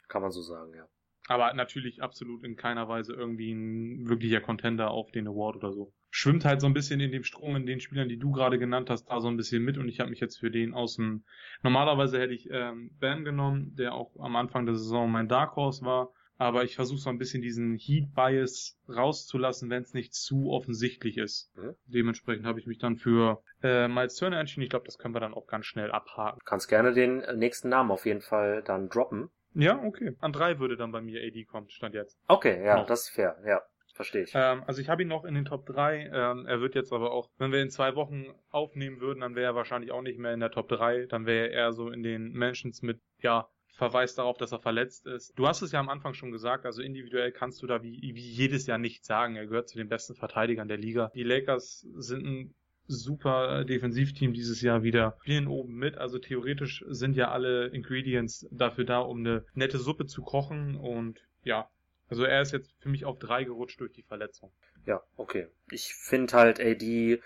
Kann 0.08 0.22
man 0.22 0.30
so 0.30 0.42
sagen, 0.42 0.72
ja. 0.74 0.86
Aber 1.26 1.54
natürlich 1.54 2.02
absolut 2.02 2.44
in 2.44 2.56
keiner 2.56 2.88
Weise 2.88 3.14
irgendwie 3.14 3.52
ein 3.52 4.08
wirklicher 4.08 4.40
Contender 4.40 4.90
auf 4.90 5.10
den 5.10 5.26
Award 5.26 5.56
oder 5.56 5.72
so. 5.72 5.92
Schwimmt 6.16 6.44
halt 6.44 6.60
so 6.60 6.68
ein 6.68 6.74
bisschen 6.74 7.00
in 7.00 7.10
dem 7.10 7.24
Strom 7.24 7.56
in 7.56 7.66
den 7.66 7.80
Spielern, 7.80 8.08
die 8.08 8.20
du 8.20 8.30
gerade 8.30 8.56
genannt 8.56 8.88
hast, 8.88 9.06
da 9.06 9.20
so 9.20 9.26
ein 9.26 9.36
bisschen 9.36 9.64
mit 9.64 9.78
und 9.78 9.88
ich 9.88 9.98
habe 9.98 10.10
mich 10.10 10.20
jetzt 10.20 10.36
für 10.38 10.48
den 10.48 10.72
außen. 10.72 11.24
Normalerweise 11.64 12.20
hätte 12.20 12.32
ich 12.32 12.48
ähm, 12.52 12.92
Bam 13.00 13.24
genommen, 13.24 13.74
der 13.74 13.94
auch 13.94 14.12
am 14.20 14.36
Anfang 14.36 14.64
der 14.64 14.76
Saison 14.76 15.10
mein 15.10 15.26
Dark 15.26 15.56
Horse 15.56 15.84
war, 15.84 16.12
aber 16.38 16.62
ich 16.62 16.76
versuche 16.76 17.00
so 17.00 17.10
ein 17.10 17.18
bisschen 17.18 17.42
diesen 17.42 17.76
Heat 17.78 18.14
Bias 18.14 18.78
rauszulassen, 18.88 19.70
wenn 19.70 19.82
es 19.82 19.92
nicht 19.92 20.14
zu 20.14 20.52
offensichtlich 20.52 21.18
ist. 21.18 21.50
Mhm. 21.56 21.74
Dementsprechend 21.86 22.46
habe 22.46 22.60
ich 22.60 22.68
mich 22.68 22.78
dann 22.78 22.94
für 22.94 23.42
äh, 23.64 23.88
Miles 23.88 24.14
Turner 24.14 24.38
entschieden. 24.38 24.62
Ich 24.62 24.70
glaube, 24.70 24.86
das 24.86 24.98
können 24.98 25.16
wir 25.16 25.20
dann 25.20 25.34
auch 25.34 25.48
ganz 25.48 25.66
schnell 25.66 25.90
abhaken. 25.90 26.38
Kannst 26.44 26.68
gerne 26.68 26.92
den 26.92 27.24
nächsten 27.34 27.70
Namen 27.70 27.90
auf 27.90 28.06
jeden 28.06 28.20
Fall 28.20 28.62
dann 28.62 28.88
droppen. 28.88 29.30
Ja, 29.54 29.82
okay. 29.82 30.14
An 30.20 30.32
drei 30.32 30.60
würde 30.60 30.76
dann 30.76 30.92
bei 30.92 31.00
mir 31.00 31.20
AD 31.24 31.44
kommen, 31.46 31.68
stand 31.70 31.96
jetzt. 31.96 32.16
Okay, 32.28 32.64
ja, 32.64 32.76
noch. 32.76 32.86
das 32.86 33.08
ist 33.08 33.10
fair, 33.10 33.36
ja. 33.44 33.62
Verstehe 33.94 34.24
ich. 34.24 34.32
Ähm, 34.34 34.64
also 34.66 34.80
ich 34.80 34.88
habe 34.88 35.02
ihn 35.02 35.08
noch 35.08 35.24
in 35.24 35.34
den 35.34 35.44
Top 35.44 35.66
3. 35.66 36.10
Ähm, 36.12 36.46
er 36.46 36.60
wird 36.60 36.74
jetzt 36.74 36.92
aber 36.92 37.12
auch, 37.12 37.30
wenn 37.38 37.52
wir 37.52 37.62
in 37.62 37.70
zwei 37.70 37.94
Wochen 37.94 38.26
aufnehmen 38.50 39.00
würden, 39.00 39.20
dann 39.20 39.36
wäre 39.36 39.52
er 39.52 39.54
wahrscheinlich 39.54 39.92
auch 39.92 40.02
nicht 40.02 40.18
mehr 40.18 40.34
in 40.34 40.40
der 40.40 40.50
Top 40.50 40.68
3. 40.68 41.06
Dann 41.06 41.26
wäre 41.26 41.48
er 41.48 41.52
eher 41.52 41.72
so 41.72 41.90
in 41.90 42.02
den 42.02 42.32
Mentions 42.32 42.82
mit, 42.82 43.00
ja, 43.20 43.48
Verweis 43.74 44.14
darauf, 44.14 44.36
dass 44.36 44.52
er 44.52 44.60
verletzt 44.60 45.06
ist. 45.06 45.36
Du 45.36 45.48
hast 45.48 45.62
es 45.62 45.72
ja 45.72 45.80
am 45.80 45.88
Anfang 45.88 46.14
schon 46.14 46.30
gesagt, 46.30 46.64
also 46.64 46.80
individuell 46.80 47.32
kannst 47.32 47.60
du 47.60 47.66
da 47.66 47.82
wie, 47.82 48.00
wie 48.14 48.30
jedes 48.30 48.66
Jahr 48.66 48.78
nichts 48.78 49.06
sagen. 49.06 49.34
Er 49.34 49.46
gehört 49.46 49.68
zu 49.68 49.76
den 49.76 49.88
besten 49.88 50.14
Verteidigern 50.14 50.68
der 50.68 50.76
Liga. 50.76 51.10
Die 51.14 51.24
Lakers 51.24 51.84
sind 51.96 52.24
ein 52.24 52.54
super 52.86 53.64
Defensivteam 53.64 54.32
dieses 54.32 54.60
Jahr 54.60 54.82
wieder 54.82 55.16
spielen 55.22 55.48
oben 55.48 55.74
mit. 55.74 55.98
Also 55.98 56.18
theoretisch 56.18 56.84
sind 56.88 57.16
ja 57.16 57.30
alle 57.30 57.66
Ingredients 57.66 58.46
dafür 58.52 58.84
da, 58.84 59.00
um 59.00 59.20
eine 59.20 59.44
nette 59.54 59.78
Suppe 59.78 60.06
zu 60.06 60.22
kochen. 60.22 60.76
Und 60.76 61.20
ja, 61.42 61.68
also 62.14 62.26
er 62.26 62.42
ist 62.42 62.52
jetzt 62.52 62.72
für 62.78 62.88
mich 62.88 63.04
auf 63.04 63.18
drei 63.18 63.42
gerutscht 63.42 63.80
durch 63.80 63.92
die 63.92 64.04
Verletzung. 64.04 64.52
Ja, 64.86 65.02
okay. 65.16 65.48
Ich 65.72 65.96
finde 65.96 66.32
halt 66.34 66.60
AD, 66.60 67.20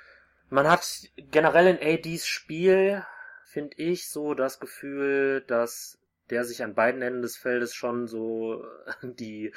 man 0.48 0.66
hat 0.66 1.11
generell 1.16 1.66
in 1.66 1.79
ADs 1.79 2.27
Spiel, 2.27 3.05
finde 3.44 3.77
ich, 3.77 4.09
so 4.09 4.33
das 4.33 4.61
Gefühl, 4.61 5.44
dass 5.46 5.98
der 6.31 6.44
sich 6.44 6.62
an 6.62 6.74
beiden 6.74 7.03
Enden 7.03 7.20
des 7.20 7.37
Feldes 7.37 7.74
schon 7.74 8.07
so 8.07 8.64
die, 9.03 9.53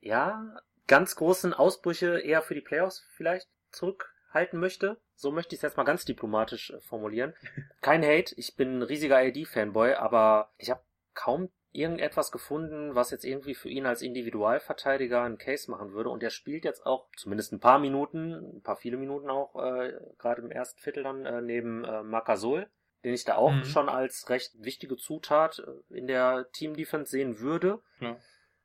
ja, 0.00 0.52
ganz 0.88 1.14
großen 1.14 1.54
Ausbrüche 1.54 2.18
eher 2.18 2.42
für 2.42 2.54
die 2.54 2.60
Playoffs 2.60 3.06
vielleicht 3.14 3.48
zurückhalten 3.70 4.58
möchte. 4.58 5.00
So 5.14 5.30
möchte 5.30 5.54
ich 5.54 5.60
es 5.60 5.62
jetzt 5.62 5.76
mal 5.76 5.84
ganz 5.84 6.04
diplomatisch 6.04 6.70
äh, 6.70 6.80
formulieren. 6.80 7.34
Kein 7.82 8.02
Hate, 8.02 8.34
ich 8.36 8.56
bin 8.56 8.78
ein 8.78 8.82
riesiger 8.82 9.18
AD-Fanboy, 9.18 9.94
aber 9.94 10.52
ich 10.58 10.70
habe 10.70 10.82
kaum 11.14 11.52
irgendetwas 11.72 12.30
gefunden, 12.30 12.94
was 12.94 13.10
jetzt 13.10 13.24
irgendwie 13.24 13.54
für 13.54 13.68
ihn 13.68 13.86
als 13.86 14.02
Individualverteidiger 14.02 15.22
einen 15.22 15.38
Case 15.38 15.70
machen 15.70 15.92
würde. 15.92 16.10
Und 16.10 16.22
er 16.22 16.30
spielt 16.30 16.64
jetzt 16.64 16.84
auch 16.84 17.06
zumindest 17.16 17.52
ein 17.52 17.60
paar 17.60 17.78
Minuten, 17.78 18.56
ein 18.56 18.62
paar 18.62 18.76
viele 18.76 18.98
Minuten 18.98 19.30
auch, 19.30 19.56
äh, 19.56 19.94
gerade 20.18 20.42
im 20.42 20.50
ersten 20.50 20.80
Viertel 20.80 21.02
dann 21.02 21.24
äh, 21.24 21.40
neben 21.40 21.84
äh, 21.84 22.02
Makasol, 22.02 22.68
den 23.04 23.14
ich 23.14 23.24
da 23.24 23.36
auch 23.36 23.52
mhm. 23.52 23.64
schon 23.64 23.88
als 23.88 24.28
recht 24.28 24.52
wichtige 24.62 24.96
Zutat 24.96 25.60
äh, 25.60 25.96
in 25.96 26.06
der 26.06 26.50
Team-Defense 26.52 27.10
sehen 27.10 27.40
würde. 27.40 27.80
Ja. 28.00 28.16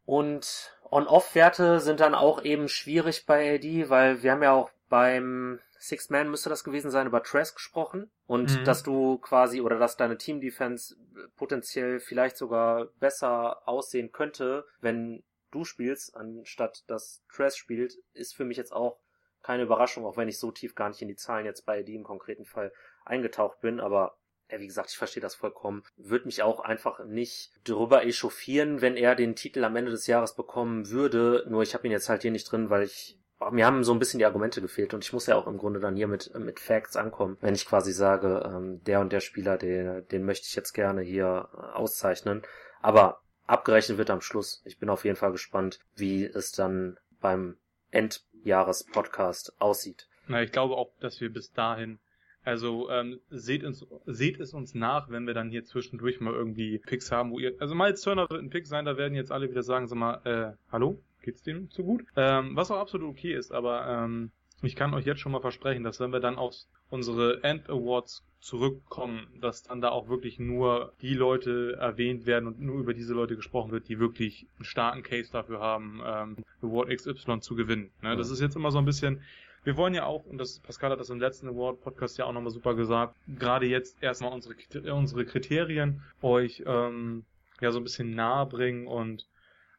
Und 0.06 0.78
On-Off-Werte 0.90 1.80
sind 1.80 2.00
dann 2.00 2.16
auch 2.16 2.44
eben 2.44 2.68
schwierig 2.70 3.26
bei 3.26 3.56
AD, 3.56 3.90
weil 3.90 4.24
wir 4.24 4.32
haben 4.32 4.44
ja 4.44 4.54
auch 4.54 4.70
beim 4.90 5.60
Sixth 5.88 6.12
Man 6.12 6.30
müsste 6.30 6.50
das 6.50 6.64
gewesen 6.64 6.92
sein, 6.92 7.08
über 7.08 7.24
Trask 7.24 7.56
gesprochen. 7.56 8.12
Und 8.26 8.60
mhm. 8.60 8.64
dass 8.66 8.84
du 8.84 9.18
quasi, 9.18 9.62
oder 9.62 9.80
dass 9.80 9.98
deine 9.98 10.18
Team-Defense 10.18 10.96
potenziell 11.36 12.00
vielleicht 12.00 12.38
sogar 12.38 12.86
besser 13.00 13.68
aussehen 13.68 14.12
könnte, 14.12 14.66
wenn 14.82 15.24
du 15.52 15.64
spielst, 15.64 16.16
anstatt 16.16 16.84
dass 16.88 17.24
Trask 17.34 17.58
spielt, 17.58 17.96
ist 18.14 18.36
für 18.36 18.46
mich 18.46 18.58
jetzt 18.58 18.74
auch 18.74 19.00
keine 19.42 19.64
Überraschung, 19.64 20.06
auch 20.06 20.18
wenn 20.18 20.28
ich 20.28 20.40
so 20.40 20.52
tief 20.52 20.76
gar 20.76 20.90
nicht 20.90 21.02
in 21.02 21.08
die 21.08 21.16
Zahlen 21.16 21.46
jetzt 21.46 21.66
bei 21.66 21.84
die 21.84 21.96
im 21.96 22.04
konkreten 22.04 22.46
Fall 22.46 22.74
eingetaucht 23.06 23.62
bin, 23.62 23.80
aber 23.80 24.18
ja, 24.50 24.60
wie 24.60 24.68
gesagt, 24.68 24.92
ich 24.92 24.98
verstehe 24.98 25.22
das 25.22 25.36
vollkommen. 25.36 25.84
Würde 25.98 26.26
mich 26.26 26.42
auch 26.42 26.62
einfach 26.62 27.04
nicht 27.06 27.52
drüber 27.66 28.06
echauffieren, 28.06 28.82
wenn 28.82 28.96
er 28.96 29.16
den 29.16 29.36
Titel 29.36 29.64
am 29.64 29.76
Ende 29.76 29.92
des 29.92 30.08
Jahres 30.08 30.36
bekommen 30.36 30.90
würde. 30.90 31.46
Nur 31.50 31.64
ich 31.64 31.74
habe 31.74 31.86
ihn 31.86 31.92
jetzt 31.92 32.08
halt 32.08 32.22
hier 32.22 32.32
nicht 32.32 32.50
drin, 32.50 32.70
weil 32.70 32.84
ich 32.84 33.20
mir 33.52 33.66
haben 33.66 33.84
so 33.84 33.94
ein 33.94 34.00
bisschen 34.00 34.20
die 34.20 34.26
Argumente 34.26 34.62
gefehlt 34.62 34.94
und 34.94 35.04
ich 35.04 35.14
muss 35.14 35.28
ja 35.28 35.36
auch 35.36 35.48
im 35.48 35.58
Grunde 35.58 35.80
dann 35.80 35.96
hier 35.96 36.08
mit, 36.08 36.34
mit 36.40 36.60
Facts 36.60 36.96
ankommen, 36.96 37.38
wenn 37.42 37.56
ich 37.56 37.66
quasi 37.66 37.92
sage, 37.92 38.44
ähm, 38.46 38.84
der 38.84 39.00
und 39.00 39.14
der 39.14 39.20
Spieler, 39.20 39.58
den, 39.58 40.08
den 40.08 40.26
möchte 40.26 40.48
ich 40.48 40.56
jetzt 40.56 40.74
gerne 40.74 41.02
hier 41.02 41.50
äh, 41.54 41.58
auszeichnen. 41.76 42.42
Aber 42.82 43.22
abgerechnet 43.46 43.98
wird 43.98 44.10
am 44.10 44.22
Schluss. 44.22 44.62
Ich 44.66 44.80
bin 44.80 44.90
auf 44.90 45.06
jeden 45.06 45.18
Fall 45.18 45.32
gespannt, 45.32 45.80
wie 45.96 46.26
es 46.26 46.52
dann 46.52 46.98
beim 47.22 47.58
Endjahres-Podcast 47.92 49.60
aussieht. 49.60 50.08
Na, 50.28 50.42
ich 50.42 50.52
glaube 50.52 50.76
auch, 50.76 50.92
dass 51.00 51.22
wir 51.22 51.32
bis 51.32 51.52
dahin 51.52 52.00
also 52.48 52.90
ähm, 52.90 53.20
seht, 53.30 53.66
uns, 53.66 53.86
seht 54.06 54.40
es 54.40 54.54
uns 54.54 54.74
nach, 54.74 55.10
wenn 55.10 55.28
wir 55.28 55.34
dann 55.34 55.50
hier 55.50 55.66
zwischendurch 55.66 56.22
mal 56.22 56.34
irgendwie 56.34 56.80
Picks 56.80 57.12
haben, 57.12 57.32
wo 57.32 57.40
ihr. 57.40 57.54
Also 57.60 57.76
Miles 57.76 58.02
Turner 58.02 58.30
wird 58.30 58.42
ein 58.42 58.50
Pick 58.50 58.68
sein, 58.68 58.86
da 58.86 58.96
werden 58.96 59.16
jetzt 59.16 59.34
alle 59.34 59.50
wieder 59.50 59.64
sagen, 59.64 59.88
sag 59.88 59.98
mal, 59.98 60.22
äh, 60.24 60.72
hallo? 60.72 61.04
Geht's 61.28 61.44
dem 61.44 61.70
zu 61.70 61.84
gut. 61.84 62.06
Ähm, 62.16 62.56
was 62.56 62.72
auch 62.72 62.80
absolut 62.80 63.10
okay 63.10 63.34
ist, 63.34 63.52
aber 63.52 63.86
ähm, 63.86 64.32
ich 64.62 64.76
kann 64.76 64.94
euch 64.94 65.06
jetzt 65.06 65.20
schon 65.20 65.34
mal 65.34 65.42
versprechen, 65.42 65.84
dass 65.84 66.00
wenn 66.00 66.12
wir 66.12 66.22
dann 66.22 66.38
auf 66.38 66.56
unsere 66.90 67.44
End 67.44 67.70
Awards 67.70 68.24
zurückkommen, 68.40 69.28
dass 69.42 69.64
dann 69.64 69.82
da 69.82 69.90
auch 69.90 70.08
wirklich 70.08 70.40
nur 70.40 70.94
die 71.02 71.14
Leute 71.14 71.76
erwähnt 71.80 72.26
werden 72.26 72.48
und 72.48 72.62
nur 72.62 72.80
über 72.80 72.94
diese 72.94 73.14
Leute 73.14 73.36
gesprochen 73.36 73.72
wird, 73.72 73.90
die 73.90 74.00
wirklich 74.00 74.48
einen 74.58 74.66
starken 74.66 75.04
Case 75.04 75.32
dafür 75.32 75.60
haben, 75.60 76.02
ähm, 76.06 76.38
Award 76.62 76.90
XY 76.90 77.42
zu 77.42 77.56
gewinnen. 77.56 77.92
Ne? 78.02 78.16
Das 78.16 78.32
ist 78.32 78.40
jetzt 78.40 78.56
immer 78.56 78.72
so 78.72 78.78
ein 78.78 78.86
bisschen, 78.86 79.22
wir 79.66 79.76
wollen 79.76 79.94
ja 79.94 80.06
auch, 80.06 80.26
und 80.26 80.38
das 80.38 80.60
Pascal 80.60 80.92
hat 80.92 81.00
das 81.02 81.10
im 81.10 81.20
letzten 81.20 81.50
Award-Podcast 81.50 82.18
ja 82.18 82.26
auch 82.26 82.32
nochmal 82.32 82.52
super 82.52 82.74
gesagt, 82.74 83.16
gerade 83.28 83.66
jetzt 83.66 84.02
erstmal 84.02 84.32
unsere, 84.32 84.56
unsere 84.94 85.26
Kriterien 85.26 86.04
euch 86.22 86.64
ähm, 86.66 87.26
ja 87.60 87.72
so 87.72 87.80
ein 87.80 87.84
bisschen 87.84 88.12
nahe 88.12 88.46
bringen 88.46 88.88
und 88.88 89.28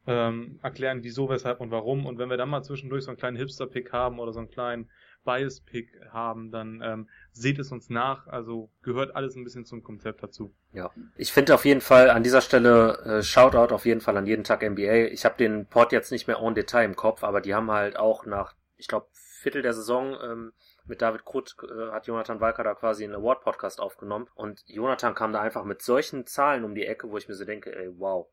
ähm, 0.08 0.58
erklären, 0.62 1.02
wieso, 1.02 1.28
weshalb 1.28 1.60
und 1.60 1.70
warum. 1.70 2.06
Und 2.06 2.18
wenn 2.18 2.30
wir 2.30 2.38
dann 2.38 2.48
mal 2.48 2.62
zwischendurch 2.62 3.04
so 3.04 3.10
einen 3.10 3.18
kleinen 3.18 3.36
Hipster-Pick 3.36 3.92
haben 3.92 4.18
oder 4.18 4.32
so 4.32 4.38
einen 4.38 4.48
kleinen 4.48 4.88
Bias-Pick 5.24 6.00
haben, 6.10 6.50
dann 6.50 6.80
ähm, 6.82 7.08
seht 7.32 7.58
es 7.58 7.70
uns 7.70 7.90
nach. 7.90 8.26
Also 8.26 8.70
gehört 8.82 9.14
alles 9.14 9.36
ein 9.36 9.44
bisschen 9.44 9.66
zum 9.66 9.82
Konzept 9.82 10.22
dazu. 10.22 10.54
Ja, 10.72 10.90
ich 11.16 11.32
finde 11.32 11.54
auf 11.54 11.66
jeden 11.66 11.82
Fall 11.82 12.08
an 12.08 12.22
dieser 12.22 12.40
Stelle 12.40 12.98
äh, 13.04 13.22
Shoutout 13.22 13.74
auf 13.74 13.84
jeden 13.84 14.00
Fall 14.00 14.16
an 14.16 14.26
jeden 14.26 14.44
Tag 14.44 14.62
NBA. 14.62 15.08
Ich 15.12 15.26
habe 15.26 15.36
den 15.36 15.66
Pod 15.66 15.92
jetzt 15.92 16.10
nicht 16.10 16.26
mehr 16.26 16.38
en 16.38 16.54
Detail 16.54 16.86
im 16.86 16.96
Kopf, 16.96 17.22
aber 17.22 17.42
die 17.42 17.54
haben 17.54 17.70
halt 17.70 17.98
auch 17.98 18.24
nach, 18.24 18.54
ich 18.76 18.88
glaube, 18.88 19.08
Viertel 19.12 19.62
der 19.62 19.74
Saison 19.74 20.16
ähm, 20.22 20.52
mit 20.86 21.02
David 21.02 21.24
Krutt 21.24 21.54
äh, 21.62 21.92
hat 21.92 22.06
Jonathan 22.06 22.40
Walker 22.40 22.64
da 22.64 22.74
quasi 22.74 23.04
einen 23.04 23.14
Award-Podcast 23.14 23.80
aufgenommen 23.80 24.26
und 24.34 24.64
Jonathan 24.66 25.14
kam 25.14 25.32
da 25.32 25.40
einfach 25.40 25.64
mit 25.64 25.82
solchen 25.82 26.26
Zahlen 26.26 26.64
um 26.64 26.74
die 26.74 26.86
Ecke, 26.86 27.10
wo 27.10 27.18
ich 27.18 27.28
mir 27.28 27.34
so 27.34 27.44
denke, 27.44 27.74
ey, 27.76 27.90
wow, 27.98 28.26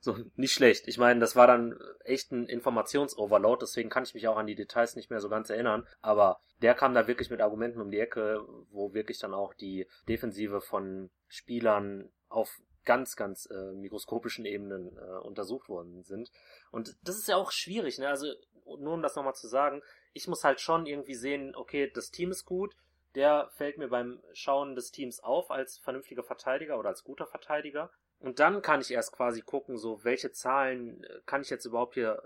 so, 0.00 0.16
nicht 0.36 0.52
schlecht. 0.52 0.88
Ich 0.88 0.98
meine, 0.98 1.20
das 1.20 1.36
war 1.36 1.46
dann 1.46 1.78
echt 2.04 2.32
ein 2.32 2.46
Informationsoverload, 2.46 3.60
deswegen 3.62 3.90
kann 3.90 4.04
ich 4.04 4.14
mich 4.14 4.28
auch 4.28 4.36
an 4.36 4.46
die 4.46 4.54
Details 4.54 4.96
nicht 4.96 5.10
mehr 5.10 5.20
so 5.20 5.28
ganz 5.28 5.50
erinnern. 5.50 5.86
Aber 6.00 6.40
der 6.60 6.74
kam 6.74 6.94
da 6.94 7.06
wirklich 7.06 7.30
mit 7.30 7.40
Argumenten 7.40 7.80
um 7.80 7.90
die 7.90 8.00
Ecke, 8.00 8.44
wo 8.70 8.94
wirklich 8.94 9.18
dann 9.18 9.34
auch 9.34 9.54
die 9.54 9.86
Defensive 10.08 10.60
von 10.60 11.10
Spielern 11.28 12.10
auf 12.28 12.60
ganz, 12.84 13.16
ganz 13.16 13.46
äh, 13.46 13.72
mikroskopischen 13.72 14.44
Ebenen 14.44 14.96
äh, 14.96 15.18
untersucht 15.18 15.68
worden 15.68 16.02
sind. 16.02 16.30
Und 16.70 16.96
das 17.02 17.16
ist 17.16 17.28
ja 17.28 17.36
auch 17.36 17.52
schwierig, 17.52 17.98
ne? 17.98 18.08
Also, 18.08 18.26
nur 18.64 18.94
um 18.94 19.02
das 19.02 19.16
nochmal 19.16 19.34
zu 19.34 19.48
sagen, 19.48 19.82
ich 20.12 20.28
muss 20.28 20.44
halt 20.44 20.60
schon 20.60 20.86
irgendwie 20.86 21.14
sehen, 21.14 21.54
okay, 21.54 21.90
das 21.92 22.10
Team 22.10 22.30
ist 22.30 22.44
gut, 22.44 22.74
der 23.14 23.50
fällt 23.56 23.78
mir 23.78 23.88
beim 23.88 24.22
Schauen 24.32 24.74
des 24.74 24.90
Teams 24.90 25.20
auf 25.20 25.50
als 25.50 25.78
vernünftiger 25.78 26.22
Verteidiger 26.22 26.78
oder 26.78 26.88
als 26.88 27.04
guter 27.04 27.26
Verteidiger. 27.26 27.90
Und 28.22 28.38
dann 28.38 28.62
kann 28.62 28.80
ich 28.80 28.92
erst 28.92 29.12
quasi 29.12 29.42
gucken, 29.42 29.76
so 29.76 30.04
welche 30.04 30.30
Zahlen 30.30 31.02
äh, 31.04 31.20
kann 31.26 31.42
ich 31.42 31.50
jetzt 31.50 31.64
überhaupt 31.64 31.94
hier 31.94 32.22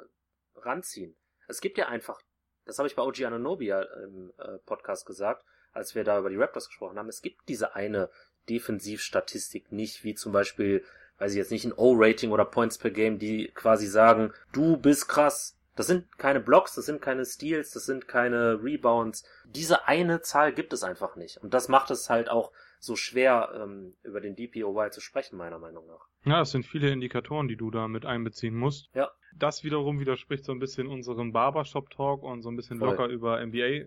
ranziehen. 0.54 1.16
Es 1.48 1.60
gibt 1.60 1.78
ja 1.78 1.88
einfach, 1.88 2.20
das 2.66 2.78
habe 2.78 2.86
ich 2.86 2.94
bei 2.94 3.02
OG 3.02 3.22
Ananobi 3.22 3.70
im 3.70 4.32
äh, 4.38 4.58
Podcast 4.66 5.06
gesagt, 5.06 5.44
als 5.72 5.94
wir 5.94 6.04
da 6.04 6.18
über 6.18 6.28
die 6.28 6.36
Raptors 6.36 6.68
gesprochen 6.68 6.98
haben, 6.98 7.08
es 7.08 7.22
gibt 7.22 7.48
diese 7.48 7.74
eine 7.74 8.10
Defensivstatistik 8.48 9.72
nicht, 9.72 10.04
wie 10.04 10.14
zum 10.14 10.32
Beispiel, 10.32 10.84
weiß 11.18 11.32
ich 11.32 11.38
jetzt 11.38 11.50
nicht, 11.50 11.64
ein 11.64 11.72
O-Rating 11.72 12.30
oder 12.30 12.44
Points 12.44 12.78
per 12.78 12.90
Game, 12.90 13.18
die 13.18 13.48
quasi 13.54 13.86
sagen, 13.86 14.32
du 14.52 14.76
bist 14.76 15.08
krass. 15.08 15.56
Das 15.76 15.86
sind 15.86 16.18
keine 16.18 16.40
Blocks, 16.40 16.74
das 16.74 16.86
sind 16.86 17.02
keine 17.02 17.24
Steals, 17.26 17.70
das 17.70 17.84
sind 17.84 18.08
keine 18.08 18.62
Rebounds. 18.62 19.24
Diese 19.44 19.86
eine 19.86 20.22
Zahl 20.22 20.52
gibt 20.52 20.72
es 20.72 20.82
einfach 20.82 21.16
nicht. 21.16 21.36
Und 21.38 21.52
das 21.52 21.68
macht 21.68 21.90
es 21.90 22.08
halt 22.08 22.30
auch 22.30 22.52
so 22.78 22.96
schwer, 22.96 23.50
ähm, 23.54 23.94
über 24.02 24.20
den 24.20 24.36
DPOY 24.36 24.90
zu 24.90 25.00
sprechen, 25.00 25.36
meiner 25.36 25.58
Meinung 25.58 25.86
nach. 25.86 26.06
Ja, 26.24 26.40
es 26.40 26.50
sind 26.50 26.64
viele 26.66 26.90
Indikatoren, 26.90 27.48
die 27.48 27.56
du 27.56 27.70
da 27.70 27.88
mit 27.88 28.04
einbeziehen 28.04 28.54
musst. 28.54 28.90
Ja. 28.94 29.10
Das 29.36 29.64
wiederum 29.64 30.00
widerspricht 30.00 30.44
so 30.44 30.52
ein 30.52 30.58
bisschen 30.58 30.86
unserem 30.86 31.32
Barbershop-Talk 31.32 32.22
und 32.22 32.42
so 32.42 32.50
ein 32.50 32.56
bisschen 32.56 32.78
Voll. 32.78 32.90
locker 32.90 33.06
über 33.06 33.44
NBA 33.44 33.86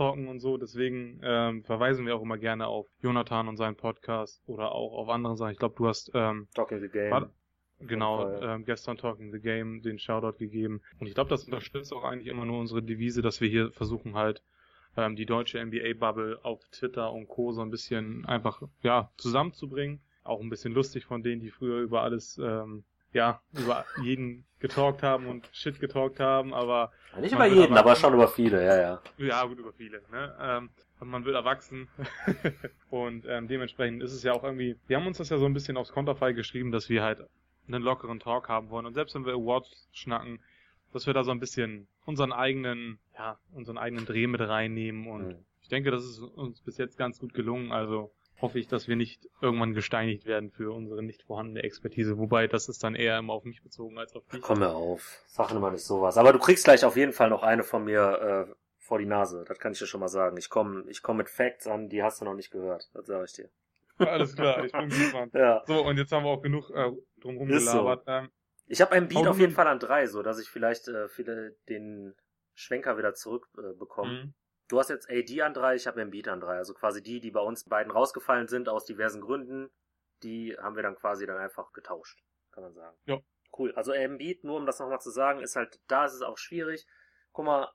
talken 0.00 0.28
und 0.28 0.40
so. 0.40 0.56
Deswegen 0.56 1.20
ähm, 1.22 1.64
verweisen 1.64 2.06
wir 2.06 2.16
auch 2.16 2.22
immer 2.22 2.38
gerne 2.38 2.66
auf 2.66 2.86
Jonathan 3.02 3.48
und 3.48 3.56
seinen 3.56 3.76
Podcast 3.76 4.42
oder 4.46 4.72
auch 4.72 4.92
auf 4.92 5.08
andere 5.08 5.36
Sachen. 5.36 5.52
Ich 5.52 5.58
glaube, 5.58 5.74
du 5.76 5.88
hast 5.88 6.10
ähm, 6.14 6.48
Talking 6.54 6.80
the 6.80 6.88
Game. 6.88 7.10
War, 7.10 7.30
genau, 7.80 8.30
ähm, 8.40 8.64
gestern 8.64 8.96
Talking 8.96 9.32
the 9.32 9.40
Game 9.40 9.82
den 9.82 9.98
Shoutout 9.98 10.38
gegeben. 10.38 10.80
Und 10.98 11.06
ich 11.06 11.14
glaube, 11.14 11.30
das 11.30 11.44
unterstützt 11.44 11.92
auch 11.92 12.04
eigentlich 12.04 12.28
immer 12.28 12.44
nur 12.44 12.60
unsere 12.60 12.82
Devise, 12.82 13.22
dass 13.22 13.40
wir 13.40 13.48
hier 13.48 13.72
versuchen 13.72 14.14
halt 14.14 14.42
ähm, 14.96 15.16
die 15.16 15.26
deutsche 15.26 15.64
NBA-Bubble 15.64 16.40
auf 16.42 16.60
Twitter 16.70 17.12
und 17.12 17.28
Co. 17.28 17.52
so 17.52 17.62
ein 17.62 17.70
bisschen 17.70 18.24
einfach 18.26 18.62
ja 18.82 19.10
zusammenzubringen. 19.16 20.00
Auch 20.22 20.40
ein 20.40 20.50
bisschen 20.50 20.72
lustig 20.72 21.06
von 21.06 21.22
denen, 21.22 21.40
die 21.40 21.50
früher 21.50 21.80
über 21.80 22.02
alles 22.02 22.38
ähm, 22.38 22.84
ja, 23.12 23.40
über 23.52 23.84
jeden 24.02 24.44
getalkt 24.60 25.02
haben 25.02 25.26
und 25.26 25.48
Shit 25.52 25.80
getalkt 25.80 26.20
haben, 26.20 26.54
aber. 26.54 26.92
Nicht 27.20 27.32
über 27.32 27.46
jeden, 27.46 27.76
aber 27.76 27.96
schon 27.96 28.14
über 28.14 28.28
viele, 28.28 28.64
ja, 28.64 28.80
ja. 28.80 29.02
Ja, 29.18 29.44
gut, 29.44 29.58
über 29.58 29.72
viele, 29.72 30.02
ne? 30.12 30.36
Ähm, 30.40 30.70
und 31.00 31.08
man 31.08 31.24
wird 31.24 31.34
erwachsen. 31.34 31.88
und 32.90 33.24
ähm, 33.26 33.48
dementsprechend 33.48 34.02
ist 34.02 34.12
es 34.12 34.22
ja 34.22 34.32
auch 34.32 34.44
irgendwie, 34.44 34.76
wir 34.86 34.96
haben 34.96 35.06
uns 35.06 35.18
das 35.18 35.30
ja 35.30 35.38
so 35.38 35.46
ein 35.46 35.54
bisschen 35.54 35.76
aufs 35.76 35.92
Konterfei 35.92 36.32
geschrieben, 36.32 36.70
dass 36.70 36.88
wir 36.88 37.02
halt 37.02 37.26
einen 37.66 37.82
lockeren 37.82 38.20
Talk 38.20 38.48
haben 38.48 38.70
wollen. 38.70 38.86
Und 38.86 38.94
selbst 38.94 39.14
wenn 39.14 39.24
wir 39.24 39.32
Awards 39.32 39.88
schnacken, 39.92 40.40
dass 40.92 41.06
wir 41.06 41.14
da 41.14 41.24
so 41.24 41.30
ein 41.30 41.40
bisschen 41.40 41.88
unseren 42.04 42.32
eigenen, 42.32 42.98
ja, 43.16 43.38
unseren 43.52 43.78
eigenen 43.78 44.06
Dreh 44.06 44.26
mit 44.26 44.40
reinnehmen. 44.40 45.06
Und 45.06 45.28
mhm. 45.28 45.44
ich 45.62 45.68
denke, 45.68 45.90
das 45.90 46.04
ist 46.04 46.20
uns 46.20 46.60
bis 46.62 46.78
jetzt 46.78 46.96
ganz 46.96 47.18
gut 47.18 47.34
gelungen. 47.34 47.72
Also 47.72 48.12
hoffe 48.40 48.58
ich, 48.58 48.68
dass 48.68 48.88
wir 48.88 48.96
nicht 48.96 49.28
irgendwann 49.40 49.74
gesteinigt 49.74 50.26
werden 50.26 50.50
für 50.50 50.72
unsere 50.72 51.02
nicht 51.02 51.22
vorhandene 51.22 51.62
Expertise. 51.62 52.18
Wobei, 52.18 52.46
das 52.46 52.68
ist 52.68 52.82
dann 52.82 52.94
eher 52.94 53.18
immer 53.18 53.34
auf 53.34 53.44
mich 53.44 53.62
bezogen 53.62 53.98
als 53.98 54.14
auf 54.14 54.26
dich. 54.28 54.40
Komm 54.40 54.60
mir 54.60 54.70
auf. 54.70 55.22
Sag 55.26 55.50
immer 55.52 55.70
nicht 55.70 55.84
sowas. 55.84 56.16
Aber 56.16 56.32
du 56.32 56.38
kriegst 56.38 56.64
gleich 56.64 56.84
auf 56.84 56.96
jeden 56.96 57.12
Fall 57.12 57.30
noch 57.30 57.42
eine 57.42 57.62
von 57.62 57.84
mir 57.84 58.48
äh, 58.48 58.54
vor 58.78 58.98
die 58.98 59.06
Nase. 59.06 59.44
Das 59.46 59.58
kann 59.58 59.72
ich 59.72 59.78
dir 59.78 59.86
schon 59.86 60.00
mal 60.00 60.08
sagen. 60.08 60.36
Ich 60.36 60.48
komme 60.48 60.84
ich 60.88 61.02
komm 61.02 61.18
mit 61.18 61.28
Facts 61.28 61.66
an, 61.66 61.88
die 61.88 62.02
hast 62.02 62.20
du 62.20 62.24
noch 62.24 62.34
nicht 62.34 62.50
gehört. 62.50 62.90
Das 62.94 63.06
sage 63.06 63.24
ich 63.24 63.32
dir. 63.34 63.50
Alles 63.98 64.34
klar, 64.34 64.64
ich 64.64 64.72
bin 64.72 64.88
gespannt. 64.88 65.32
ja. 65.34 65.62
So, 65.66 65.84
und 65.84 65.98
jetzt 65.98 66.10
haben 66.10 66.24
wir 66.24 66.30
auch 66.30 66.42
genug 66.42 66.70
äh, 66.70 66.90
drumherum 67.20 67.48
gelabert. 67.48 68.04
So. 68.06 68.12
Ähm, 68.12 68.30
ich 68.70 68.80
habe 68.80 68.92
einen 68.92 69.08
Beat 69.08 69.26
auf 69.26 69.38
jeden 69.38 69.52
Fall 69.52 69.66
an 69.66 69.80
drei, 69.80 70.06
so 70.06 70.22
dass 70.22 70.38
ich 70.38 70.48
vielleicht 70.48 70.86
äh, 70.86 71.08
viele 71.08 71.56
den 71.68 72.14
Schwenker 72.54 72.96
wieder 72.96 73.14
zurückbekomme. 73.14 73.72
Äh, 73.72 73.76
bekomme. 73.76 74.12
mhm. 74.12 74.34
Du 74.68 74.78
hast 74.78 74.88
jetzt 74.88 75.10
AD 75.10 75.42
an 75.42 75.52
drei, 75.52 75.74
ich 75.74 75.88
habe 75.88 76.00
Embiid 76.00 76.28
an 76.28 76.40
drei. 76.40 76.56
Also 76.56 76.74
quasi 76.74 77.02
die, 77.02 77.18
die 77.18 77.32
bei 77.32 77.40
uns 77.40 77.64
beiden 77.64 77.90
rausgefallen 77.90 78.46
sind 78.46 78.68
aus 78.68 78.84
diversen 78.84 79.20
Gründen, 79.20 79.68
die 80.22 80.56
haben 80.56 80.76
wir 80.76 80.84
dann 80.84 80.94
quasi 80.94 81.26
dann 81.26 81.38
einfach 81.38 81.72
getauscht, 81.72 82.22
kann 82.52 82.62
man 82.62 82.72
sagen. 82.72 82.96
Ja. 83.06 83.18
Cool. 83.58 83.72
Also 83.74 83.90
Embiid, 83.90 84.44
nur 84.44 84.56
um 84.56 84.66
das 84.66 84.78
nochmal 84.78 85.00
zu 85.00 85.10
sagen, 85.10 85.40
ist 85.40 85.56
halt, 85.56 85.80
da 85.88 86.04
ist 86.04 86.14
es 86.14 86.22
auch 86.22 86.38
schwierig. 86.38 86.86
Guck 87.32 87.46
mal, 87.46 87.72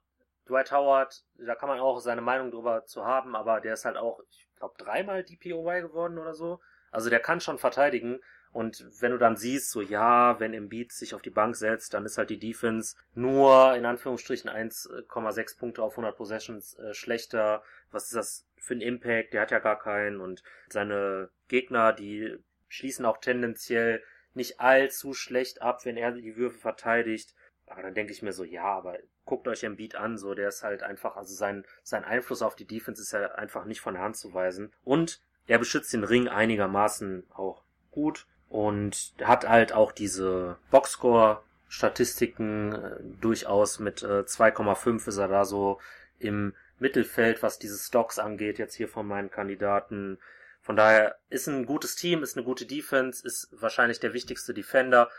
Dwight 0.47 0.71
Howard, 0.71 1.25
da 1.33 1.55
kann 1.55 1.67
man 1.67 1.81
auch 1.81 1.99
seine 1.99 2.21
Meinung 2.21 2.51
drüber 2.51 2.85
zu 2.85 3.03
haben, 3.03 3.35
aber 3.35 3.59
der 3.59 3.73
ist 3.73 3.83
halt 3.83 3.97
auch, 3.97 4.21
ich 4.29 4.47
glaube, 4.55 4.75
dreimal 4.77 5.25
DPOY 5.25 5.81
geworden 5.81 6.17
oder 6.17 6.33
so. 6.33 6.61
Also 6.91 7.09
der 7.09 7.19
kann 7.19 7.41
schon 7.41 7.57
verteidigen, 7.57 8.21
und 8.55 8.85
wenn 9.01 9.11
du 9.11 9.17
dann 9.17 9.35
siehst, 9.35 9.69
so 9.71 9.81
ja, 9.81 10.39
wenn 10.39 10.53
Embiid 10.53 10.93
sich 10.93 11.13
auf 11.13 11.21
die 11.21 11.29
Bank 11.29 11.57
setzt, 11.57 11.93
dann 11.93 12.05
ist 12.05 12.17
halt 12.17 12.29
die 12.29 12.39
Defense 12.39 12.95
nur 13.13 13.75
in 13.75 13.85
Anführungsstrichen 13.85 14.49
1,6 14.49 15.57
Punkte 15.59 15.83
auf 15.83 15.91
100 15.91 16.15
Possessions 16.15 16.73
äh, 16.75 16.93
schlechter. 16.93 17.63
Was 17.91 18.05
ist 18.05 18.15
das 18.15 18.47
für 18.57 18.75
ein 18.75 18.79
Impact? 18.79 19.33
Der 19.33 19.41
hat 19.41 19.51
ja 19.51 19.59
gar 19.59 19.77
keinen. 19.77 20.21
Und 20.21 20.41
seine 20.69 21.31
Gegner, 21.49 21.91
die 21.91 22.37
schließen 22.69 23.05
auch 23.05 23.17
tendenziell 23.17 24.01
nicht 24.33 24.61
allzu 24.61 25.13
schlecht 25.13 25.61
ab, 25.61 25.83
wenn 25.83 25.97
er 25.97 26.13
die 26.13 26.37
Würfe 26.37 26.57
verteidigt. 26.57 27.35
Aber 27.65 27.81
dann 27.81 27.93
denke 27.93 28.13
ich 28.13 28.21
mir 28.21 28.31
so, 28.31 28.45
ja, 28.45 28.63
aber 28.63 28.99
guckt 29.25 29.49
euch 29.49 29.65
Embiid 29.65 29.95
an, 29.95 30.17
so 30.17 30.33
der 30.33 30.47
ist 30.47 30.63
halt 30.63 30.81
einfach, 30.81 31.17
also 31.17 31.35
sein, 31.35 31.65
sein 31.83 32.05
Einfluss 32.05 32.41
auf 32.41 32.55
die 32.55 32.67
Defense 32.67 33.01
ist 33.01 33.11
ja 33.11 33.33
einfach 33.33 33.65
nicht 33.65 33.81
von 33.81 33.95
der 33.95 34.03
Hand 34.03 34.15
zu 34.15 34.33
weisen. 34.33 34.71
Und 34.85 35.21
er 35.45 35.59
beschützt 35.59 35.91
den 35.91 36.05
Ring 36.05 36.29
einigermaßen 36.29 37.25
auch 37.31 37.65
gut 37.91 38.27
und 38.55 39.13
hat 39.21 39.47
halt 39.49 39.73
auch 39.73 39.91
diese 39.91 40.55
Boxscore-Statistiken 40.71 42.71
äh, 42.71 42.95
durchaus 43.19 43.79
mit 43.79 44.01
äh, 44.01 44.21
2,5 44.21 45.09
ist 45.09 45.17
er 45.17 45.27
da 45.27 45.43
so 45.43 45.81
im 46.19 46.53
Mittelfeld, 46.79 47.43
was 47.43 47.59
diese 47.59 47.77
Stocks 47.77 48.17
angeht, 48.17 48.57
jetzt 48.57 48.75
hier 48.75 48.87
von 48.87 49.05
meinen 49.05 49.29
Kandidaten. 49.29 50.19
Von 50.61 50.77
daher 50.77 51.17
ist 51.29 51.47
ein 51.47 51.65
gutes 51.65 51.97
Team, 51.97 52.23
ist 52.23 52.37
eine 52.37 52.45
gute 52.45 52.65
Defense, 52.65 53.27
ist 53.27 53.49
wahrscheinlich 53.51 53.99
der 53.99 54.13
wichtigste 54.13 54.53
Defender. 54.53 55.09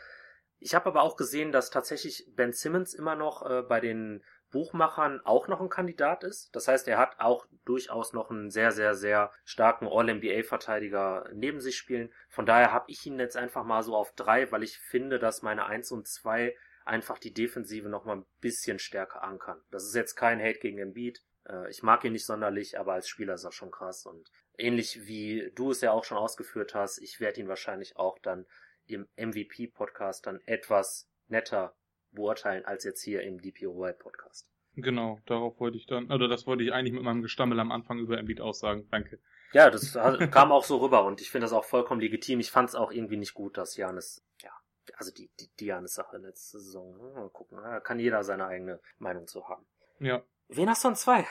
Ich 0.59 0.75
habe 0.75 0.87
aber 0.87 1.03
auch 1.03 1.19
gesehen, 1.19 1.53
dass 1.53 1.69
tatsächlich 1.69 2.27
Ben 2.37 2.55
Simmons 2.55 2.95
immer 2.95 3.17
noch 3.17 3.45
äh, 3.45 3.61
bei 3.61 3.81
den 3.81 4.25
Buchmachern 4.51 5.21
auch 5.25 5.49
noch 5.49 5.61
ein 5.61 5.69
Kandidat 5.69 6.25
ist. 6.25 6.55
Das 6.55 6.69
heißt, 6.69 6.89
er 6.89 6.99
hat 6.99 7.19
auch 7.19 7.47
durchaus 7.65 8.13
noch 8.13 8.31
einen 8.31 8.51
sehr, 8.51 8.73
sehr, 8.73 8.95
sehr 8.95 9.33
starken 9.45 9.89
All-NBA-Verteidiger 9.89 11.29
neben 11.33 11.61
sich 11.61 11.77
spielen. 11.77 12.13
Von 12.29 12.47
daher 12.47 12.73
habe 12.73 12.91
ich 12.91 13.05
ihn 13.07 13.19
jetzt 13.19 13.37
einfach 13.37 13.65
mal 13.65 13.83
so 13.83 13.97
auf 13.97 14.13
drei, 14.15 14.51
weil 14.53 14.63
ich 14.63 14.79
finde, 14.79 15.19
dass 15.19 15.43
meine 15.43 15.67
eins 15.67 15.91
und 15.91 16.07
zwei 16.07 16.55
einfach 16.85 17.19
die 17.19 17.35
Defensive 17.35 17.89
noch 17.89 18.05
mal 18.05 18.19
ein 18.19 18.27
bisschen 18.41 18.79
stärker 18.79 19.23
ankern. 19.23 19.61
Das 19.71 19.85
ist 19.85 19.95
jetzt 19.95 20.15
kein 20.15 20.41
Hate 20.41 20.61
gegen 20.61 20.79
Embiid. 20.79 21.23
Äh, 21.49 21.69
ich 21.71 21.83
mag 21.83 22.05
ihn 22.05 22.13
nicht 22.13 22.27
sonderlich, 22.27 22.79
aber 22.79 22.93
als 22.93 23.09
Spieler 23.09 23.35
ist 23.35 23.45
er 23.45 23.53
schon 23.53 23.71
krass. 23.73 24.07
Und 24.07 24.31
ähnlich 24.57 25.07
wie 25.07 25.51
du 25.55 25.73
es 25.73 25.81
ja 25.81 25.93
auch 25.93 26.05
schon 26.05 26.19
ausgeführt 26.19 26.75
hast, 26.75 26.99
ich 26.99 27.21
werde 27.21 27.41
ihn 27.41 27.49
wahrscheinlich 27.49 27.97
auch 27.97 28.19
dann 28.21 28.47
im 28.87 29.09
MVP-Podcast 29.17 30.27
dann 30.27 30.41
etwas 30.47 31.09
netter 31.29 31.75
beurteilen 32.17 32.65
als 32.65 32.83
jetzt 32.83 33.03
hier 33.03 33.23
im 33.23 33.41
DPOY 33.41 33.93
Podcast. 33.93 34.49
Genau, 34.75 35.21
darauf 35.27 35.59
wollte 35.61 35.79
ich 35.79 35.87
dann, 35.87 36.11
oder 36.11 36.29
das 36.29 36.47
wollte 36.47 36.63
ich 36.63 36.73
eigentlich 36.73 36.93
mit 36.93 37.03
meinem 37.03 37.23
Gestammel 37.23 37.59
am 37.61 37.73
Anfang 37.73 37.99
über 37.99 38.19
Embiid 38.19 38.41
aussagen. 38.41 38.87
Danke. 38.91 39.21
Ja, 39.53 39.71
das 39.71 39.95
kam 40.31 40.53
auch 40.53 40.65
so 40.65 40.79
rüber 40.79 41.05
und 41.05 41.21
ich 41.21 41.31
finde 41.31 41.47
das 41.47 41.53
auch 41.53 41.65
vollkommen 41.65 42.01
legitim. 42.01 42.41
Ich 42.41 42.51
fand 42.51 42.69
es 42.69 42.75
auch 42.75 42.93
irgendwie 42.93 43.17
nicht 43.17 43.33
gut, 43.33 43.57
dass 43.57 43.77
Janis, 43.77 44.23
ja, 44.43 44.51
also 44.97 45.13
die, 45.13 45.31
die, 45.41 45.49
die 45.59 45.67
Janis-Sache 45.67 46.19
letzte 46.19 46.59
Saison. 46.59 46.97
Ne? 46.99 47.13
Mal 47.15 47.31
gucken, 47.31 47.59
da 47.63 47.81
kann 47.81 47.99
jeder 47.99 48.23
seine 48.23 48.47
eigene 48.47 48.81
Meinung 48.99 49.27
zu 49.27 49.49
haben. 49.49 49.65
Ja. 49.99 50.23
Wen 50.49 50.69
hast 50.69 50.85
du 50.85 50.89
an 50.89 50.97
zwei? 50.97 51.27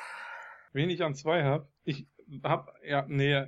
Wen 0.73 0.89
ich 0.89 1.03
an 1.03 1.13
zwei 1.13 1.43
hab? 1.43 1.69
Ich 1.83 2.07
hab, 2.43 2.73
ja, 2.83 3.05
nee, 3.07 3.43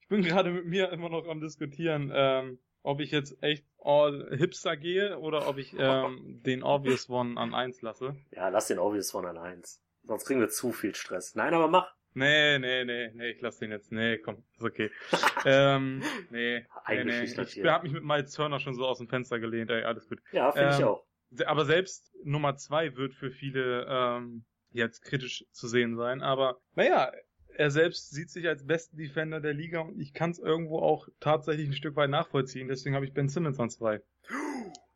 ich 0.00 0.08
bin 0.08 0.22
gerade 0.22 0.50
mit 0.50 0.66
mir 0.66 0.90
immer 0.90 1.10
noch 1.10 1.28
am 1.28 1.40
diskutieren, 1.40 2.10
ähm, 2.12 2.58
ob 2.82 3.00
ich 3.00 3.10
jetzt 3.10 3.42
echt 3.42 3.64
all 3.78 4.28
hipster 4.36 4.76
gehe 4.76 5.18
oder 5.18 5.48
ob 5.48 5.58
ich 5.58 5.74
ähm, 5.78 6.40
den 6.46 6.62
Obvious 6.62 7.08
One 7.08 7.38
an 7.38 7.54
eins 7.54 7.82
lasse. 7.82 8.16
Ja, 8.30 8.48
lass 8.48 8.68
den 8.68 8.78
Obvious 8.78 9.14
One 9.14 9.28
an 9.28 9.38
eins. 9.38 9.82
Sonst 10.04 10.24
kriegen 10.24 10.40
wir 10.40 10.48
zu 10.48 10.72
viel 10.72 10.94
Stress. 10.94 11.34
Nein, 11.34 11.54
aber 11.54 11.68
mach. 11.68 11.92
Nee, 12.14 12.58
nee, 12.58 12.84
nee, 12.84 13.10
nee, 13.14 13.30
ich 13.30 13.40
lass 13.40 13.58
den 13.58 13.70
jetzt. 13.70 13.92
Nee, 13.92 14.18
komm, 14.18 14.42
ist 14.56 14.64
okay. 14.64 14.90
ähm, 15.44 16.02
nee, 16.30 16.66
nee, 16.88 17.04
nee. 17.04 17.22
Ich 17.22 17.64
hab 17.64 17.82
mich 17.82 17.92
mit 17.92 18.02
Miles 18.02 18.32
Turner 18.32 18.58
schon 18.58 18.74
so 18.74 18.86
aus 18.86 18.98
dem 18.98 19.08
Fenster 19.08 19.38
gelehnt, 19.38 19.70
ey, 19.70 19.84
alles 19.84 20.08
gut. 20.08 20.20
Ja, 20.32 20.50
finde 20.50 20.70
ähm, 20.70 20.74
ich 20.78 20.84
auch. 20.84 21.04
Aber 21.46 21.66
selbst 21.66 22.10
Nummer 22.24 22.56
zwei 22.56 22.96
wird 22.96 23.14
für 23.14 23.30
viele 23.30 23.86
ähm, 23.88 24.44
jetzt 24.70 25.02
kritisch 25.02 25.44
zu 25.52 25.68
sehen 25.68 25.96
sein. 25.96 26.22
Aber 26.22 26.58
naja, 26.74 27.12
er 27.58 27.70
selbst 27.72 28.10
sieht 28.10 28.30
sich 28.30 28.46
als 28.46 28.64
besten 28.64 28.96
Defender 28.96 29.40
der 29.40 29.52
Liga 29.52 29.80
und 29.80 30.00
ich 30.00 30.14
kann 30.14 30.30
es 30.30 30.38
irgendwo 30.38 30.78
auch 30.78 31.08
tatsächlich 31.18 31.68
ein 31.68 31.74
Stück 31.74 31.96
weit 31.96 32.08
nachvollziehen. 32.08 32.68
Deswegen 32.68 32.94
habe 32.94 33.04
ich 33.04 33.12
Ben 33.12 33.28
Simmons 33.28 33.58
an 33.58 33.68
zwei. 33.68 34.00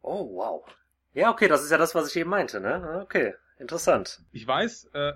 Oh, 0.00 0.36
wow. 0.36 0.64
Ja, 1.12 1.30
okay, 1.30 1.48
das 1.48 1.64
ist 1.64 1.70
ja 1.72 1.78
das, 1.78 1.94
was 1.94 2.08
ich 2.08 2.16
eben 2.16 2.30
meinte, 2.30 2.60
ne? 2.60 3.00
Okay, 3.02 3.34
interessant. 3.58 4.20
Ich 4.30 4.46
weiß, 4.46 4.90
äh, 4.94 5.12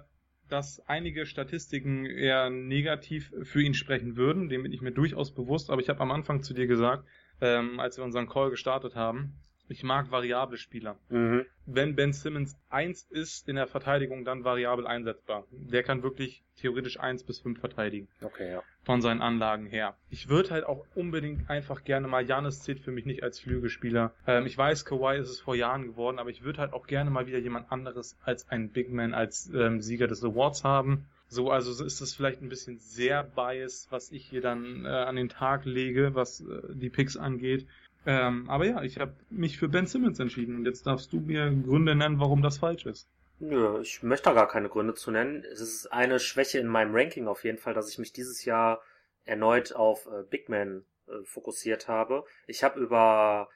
dass 0.49 0.81
einige 0.89 1.25
Statistiken 1.25 2.05
eher 2.05 2.51
negativ 2.51 3.33
für 3.45 3.63
ihn 3.63 3.75
sprechen 3.75 4.17
würden. 4.17 4.49
Dem 4.49 4.65
bin 4.65 4.73
ich 4.73 4.83
mir 4.83 4.93
durchaus 4.93 5.33
bewusst. 5.33 5.71
Aber 5.71 5.81
ich 5.81 5.89
habe 5.89 6.01
am 6.01 6.11
Anfang 6.11 6.43
zu 6.43 6.53
dir 6.53 6.67
gesagt, 6.67 7.05
ähm, 7.41 7.79
als 7.79 7.97
wir 7.97 8.05
unseren 8.05 8.29
Call 8.29 8.51
gestartet 8.51 8.97
haben, 8.97 9.35
ich 9.69 9.83
mag 9.83 10.11
variable 10.11 10.57
Spieler. 10.57 10.97
Mhm. 11.09 11.45
Wenn 11.67 11.97
Ben 11.97 12.13
Simmons 12.13 12.57
eins 12.71 13.07
ist 13.11 13.49
in 13.49 13.57
der 13.57 13.67
Verteidigung, 13.67 14.25
dann 14.25 14.45
variabel 14.45 14.87
einsetzbar. 14.87 15.45
Der 15.51 15.83
kann 15.83 16.03
wirklich 16.03 16.45
theoretisch 16.57 17.01
eins 17.01 17.25
bis 17.25 17.41
fünf 17.41 17.59
verteidigen. 17.59 18.09
Okay, 18.21 18.53
ja. 18.53 18.63
Von 18.85 19.03
seinen 19.03 19.21
Anlagen 19.21 19.67
her. 19.67 19.97
Ich 20.11 20.29
würde 20.29 20.51
halt 20.51 20.65
auch 20.65 20.87
unbedingt 20.95 21.51
einfach 21.51 21.85
gerne 21.85 22.07
mal, 22.07 22.25
Janis 22.25 22.63
zählt 22.63 22.81
für 22.81 22.93
mich 22.93 23.05
nicht 23.05 23.23
als 23.23 23.41
Flügelspieler. 23.41 24.15
Ähm, 24.27 24.47
ich 24.47 24.57
weiß, 24.57 24.85
Kawhi 24.85 25.19
ist 25.19 25.29
es 25.29 25.41
vor 25.41 25.57
Jahren 25.57 25.87
geworden, 25.87 26.19
aber 26.19 26.31
ich 26.31 26.45
würde 26.45 26.61
halt 26.61 26.73
auch 26.73 26.87
gerne 26.87 27.11
mal 27.11 27.27
wieder 27.27 27.39
jemand 27.39 27.71
anderes 27.73 28.17
als 28.25 28.49
ein 28.49 28.71
Big 28.71 28.93
Man, 28.93 29.13
als 29.13 29.51
ähm, 29.53 29.83
Sieger 29.83 30.07
des 30.07 30.25
Awards 30.25 30.65
haben. 30.65 31.07
So, 31.29 31.51
also 31.51 31.85
ist 31.85 32.01
das 32.01 32.15
vielleicht 32.15 32.41
ein 32.41 32.49
bisschen 32.49 32.79
sehr 32.79 33.25
biased, 33.25 33.91
was 33.91 34.13
ich 34.13 34.25
hier 34.25 34.41
dann 34.41 34.85
äh, 34.85 34.89
an 34.89 35.17
den 35.17 35.29
Tag 35.29 35.65
lege, 35.65 36.15
was 36.15 36.41
äh, 36.41 36.75
die 36.75 36.91
Picks 36.91 37.17
angeht. 37.17 37.67
Ähm, 38.07 38.49
aber 38.49 38.67
ja, 38.67 38.83
ich 38.83 38.99
habe 38.99 39.15
mich 39.31 39.59
für 39.59 39.69
Ben 39.69 39.87
Simmons 39.87 40.21
entschieden 40.21 40.57
und 40.57 40.65
jetzt 40.65 40.87
darfst 40.87 41.13
du 41.13 41.21
mir 41.21 41.51
Gründe 41.51 41.95
nennen, 41.95 42.21
warum 42.21 42.41
das 42.41 42.59
falsch 42.59 42.87
ist. 42.87 43.09
Nö, 43.39 43.81
ich 43.81 44.03
möchte 44.03 44.31
da 44.31 44.33
gar 44.33 44.49
keine 44.49 44.69
Gründe 44.69 44.95
zu 44.95 45.11
nennen. 45.11 45.45
Es 45.45 45.61
ist 45.61 45.93
eine 45.93 46.21
Schwäche 46.21 46.59
in 46.59 46.69
meinem 46.69 46.95
Ranking 46.95 47.27
auf 47.27 47.45
jeden 47.45 47.59
Fall, 47.59 47.75
dass 47.75 47.91
ich 47.91 47.99
mich 47.99 48.13
dieses 48.13 48.45
Jahr 48.45 48.81
erneut 49.25 49.75
auf 49.75 50.07
äh, 50.07 50.23
Big 50.31 50.49
Man 50.49 50.85
äh, 51.09 51.25
fokussiert 51.25 51.89
habe. 51.89 52.25
Ich 52.47 52.65
habe 52.65 52.81
über 52.81 53.49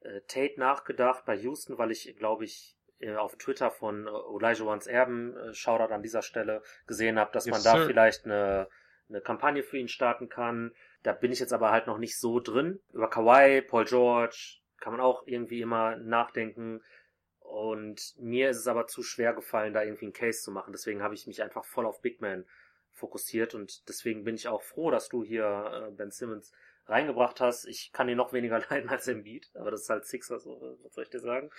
äh, 0.00 0.20
Tate 0.28 0.60
nachgedacht 0.60 1.24
bei 1.24 1.34
Houston, 1.34 1.78
weil 1.78 1.90
ich, 1.90 2.14
glaube 2.16 2.44
ich, 2.44 2.76
äh, 3.00 3.16
auf 3.16 3.36
Twitter 3.36 3.70
von 3.70 4.06
äh, 4.06 4.10
Elijah 4.10 4.64
Ones 4.64 4.86
Erben, 4.86 5.36
äh, 5.36 5.54
Shoutout 5.54 5.92
an 5.92 6.02
dieser 6.02 6.22
Stelle, 6.22 6.62
gesehen 6.86 7.18
habe, 7.18 7.32
dass 7.32 7.46
yes, 7.46 7.52
man 7.52 7.62
da 7.64 7.78
sir. 7.78 7.86
vielleicht 7.86 8.24
eine, 8.26 8.68
eine 9.08 9.20
Kampagne 9.20 9.62
für 9.62 9.78
ihn 9.78 9.88
starten 9.88 10.28
kann. 10.28 10.72
Da 11.06 11.12
bin 11.12 11.30
ich 11.30 11.38
jetzt 11.38 11.52
aber 11.52 11.70
halt 11.70 11.86
noch 11.86 11.98
nicht 11.98 12.18
so 12.18 12.40
drin. 12.40 12.80
Über 12.92 13.08
Kawhi, 13.08 13.62
Paul 13.62 13.84
George 13.84 14.56
kann 14.80 14.92
man 14.92 15.00
auch 15.00 15.22
irgendwie 15.24 15.60
immer 15.60 15.94
nachdenken. 15.94 16.82
Und 17.38 18.16
mir 18.18 18.50
ist 18.50 18.56
es 18.56 18.66
aber 18.66 18.88
zu 18.88 19.04
schwer 19.04 19.32
gefallen, 19.32 19.72
da 19.72 19.84
irgendwie 19.84 20.06
einen 20.06 20.12
Case 20.12 20.42
zu 20.42 20.50
machen. 20.50 20.72
Deswegen 20.72 21.04
habe 21.04 21.14
ich 21.14 21.28
mich 21.28 21.44
einfach 21.44 21.64
voll 21.64 21.86
auf 21.86 22.02
Big 22.02 22.20
Man 22.20 22.44
fokussiert 22.90 23.54
und 23.54 23.88
deswegen 23.88 24.24
bin 24.24 24.34
ich 24.34 24.48
auch 24.48 24.62
froh, 24.62 24.90
dass 24.90 25.08
du 25.08 25.22
hier 25.22 25.86
äh, 25.90 25.92
Ben 25.92 26.10
Simmons 26.10 26.52
reingebracht 26.86 27.40
hast. 27.40 27.66
Ich 27.66 27.92
kann 27.92 28.08
ihn 28.08 28.16
noch 28.16 28.32
weniger 28.32 28.58
leiden 28.68 28.90
als 28.90 29.06
Embiid, 29.06 29.48
aber 29.54 29.70
das 29.70 29.82
ist 29.82 29.90
halt 29.90 30.06
Sixer, 30.06 30.40
so, 30.40 30.76
was 30.82 30.92
soll 30.92 31.04
ich 31.04 31.10
dir 31.10 31.20
sagen? 31.20 31.50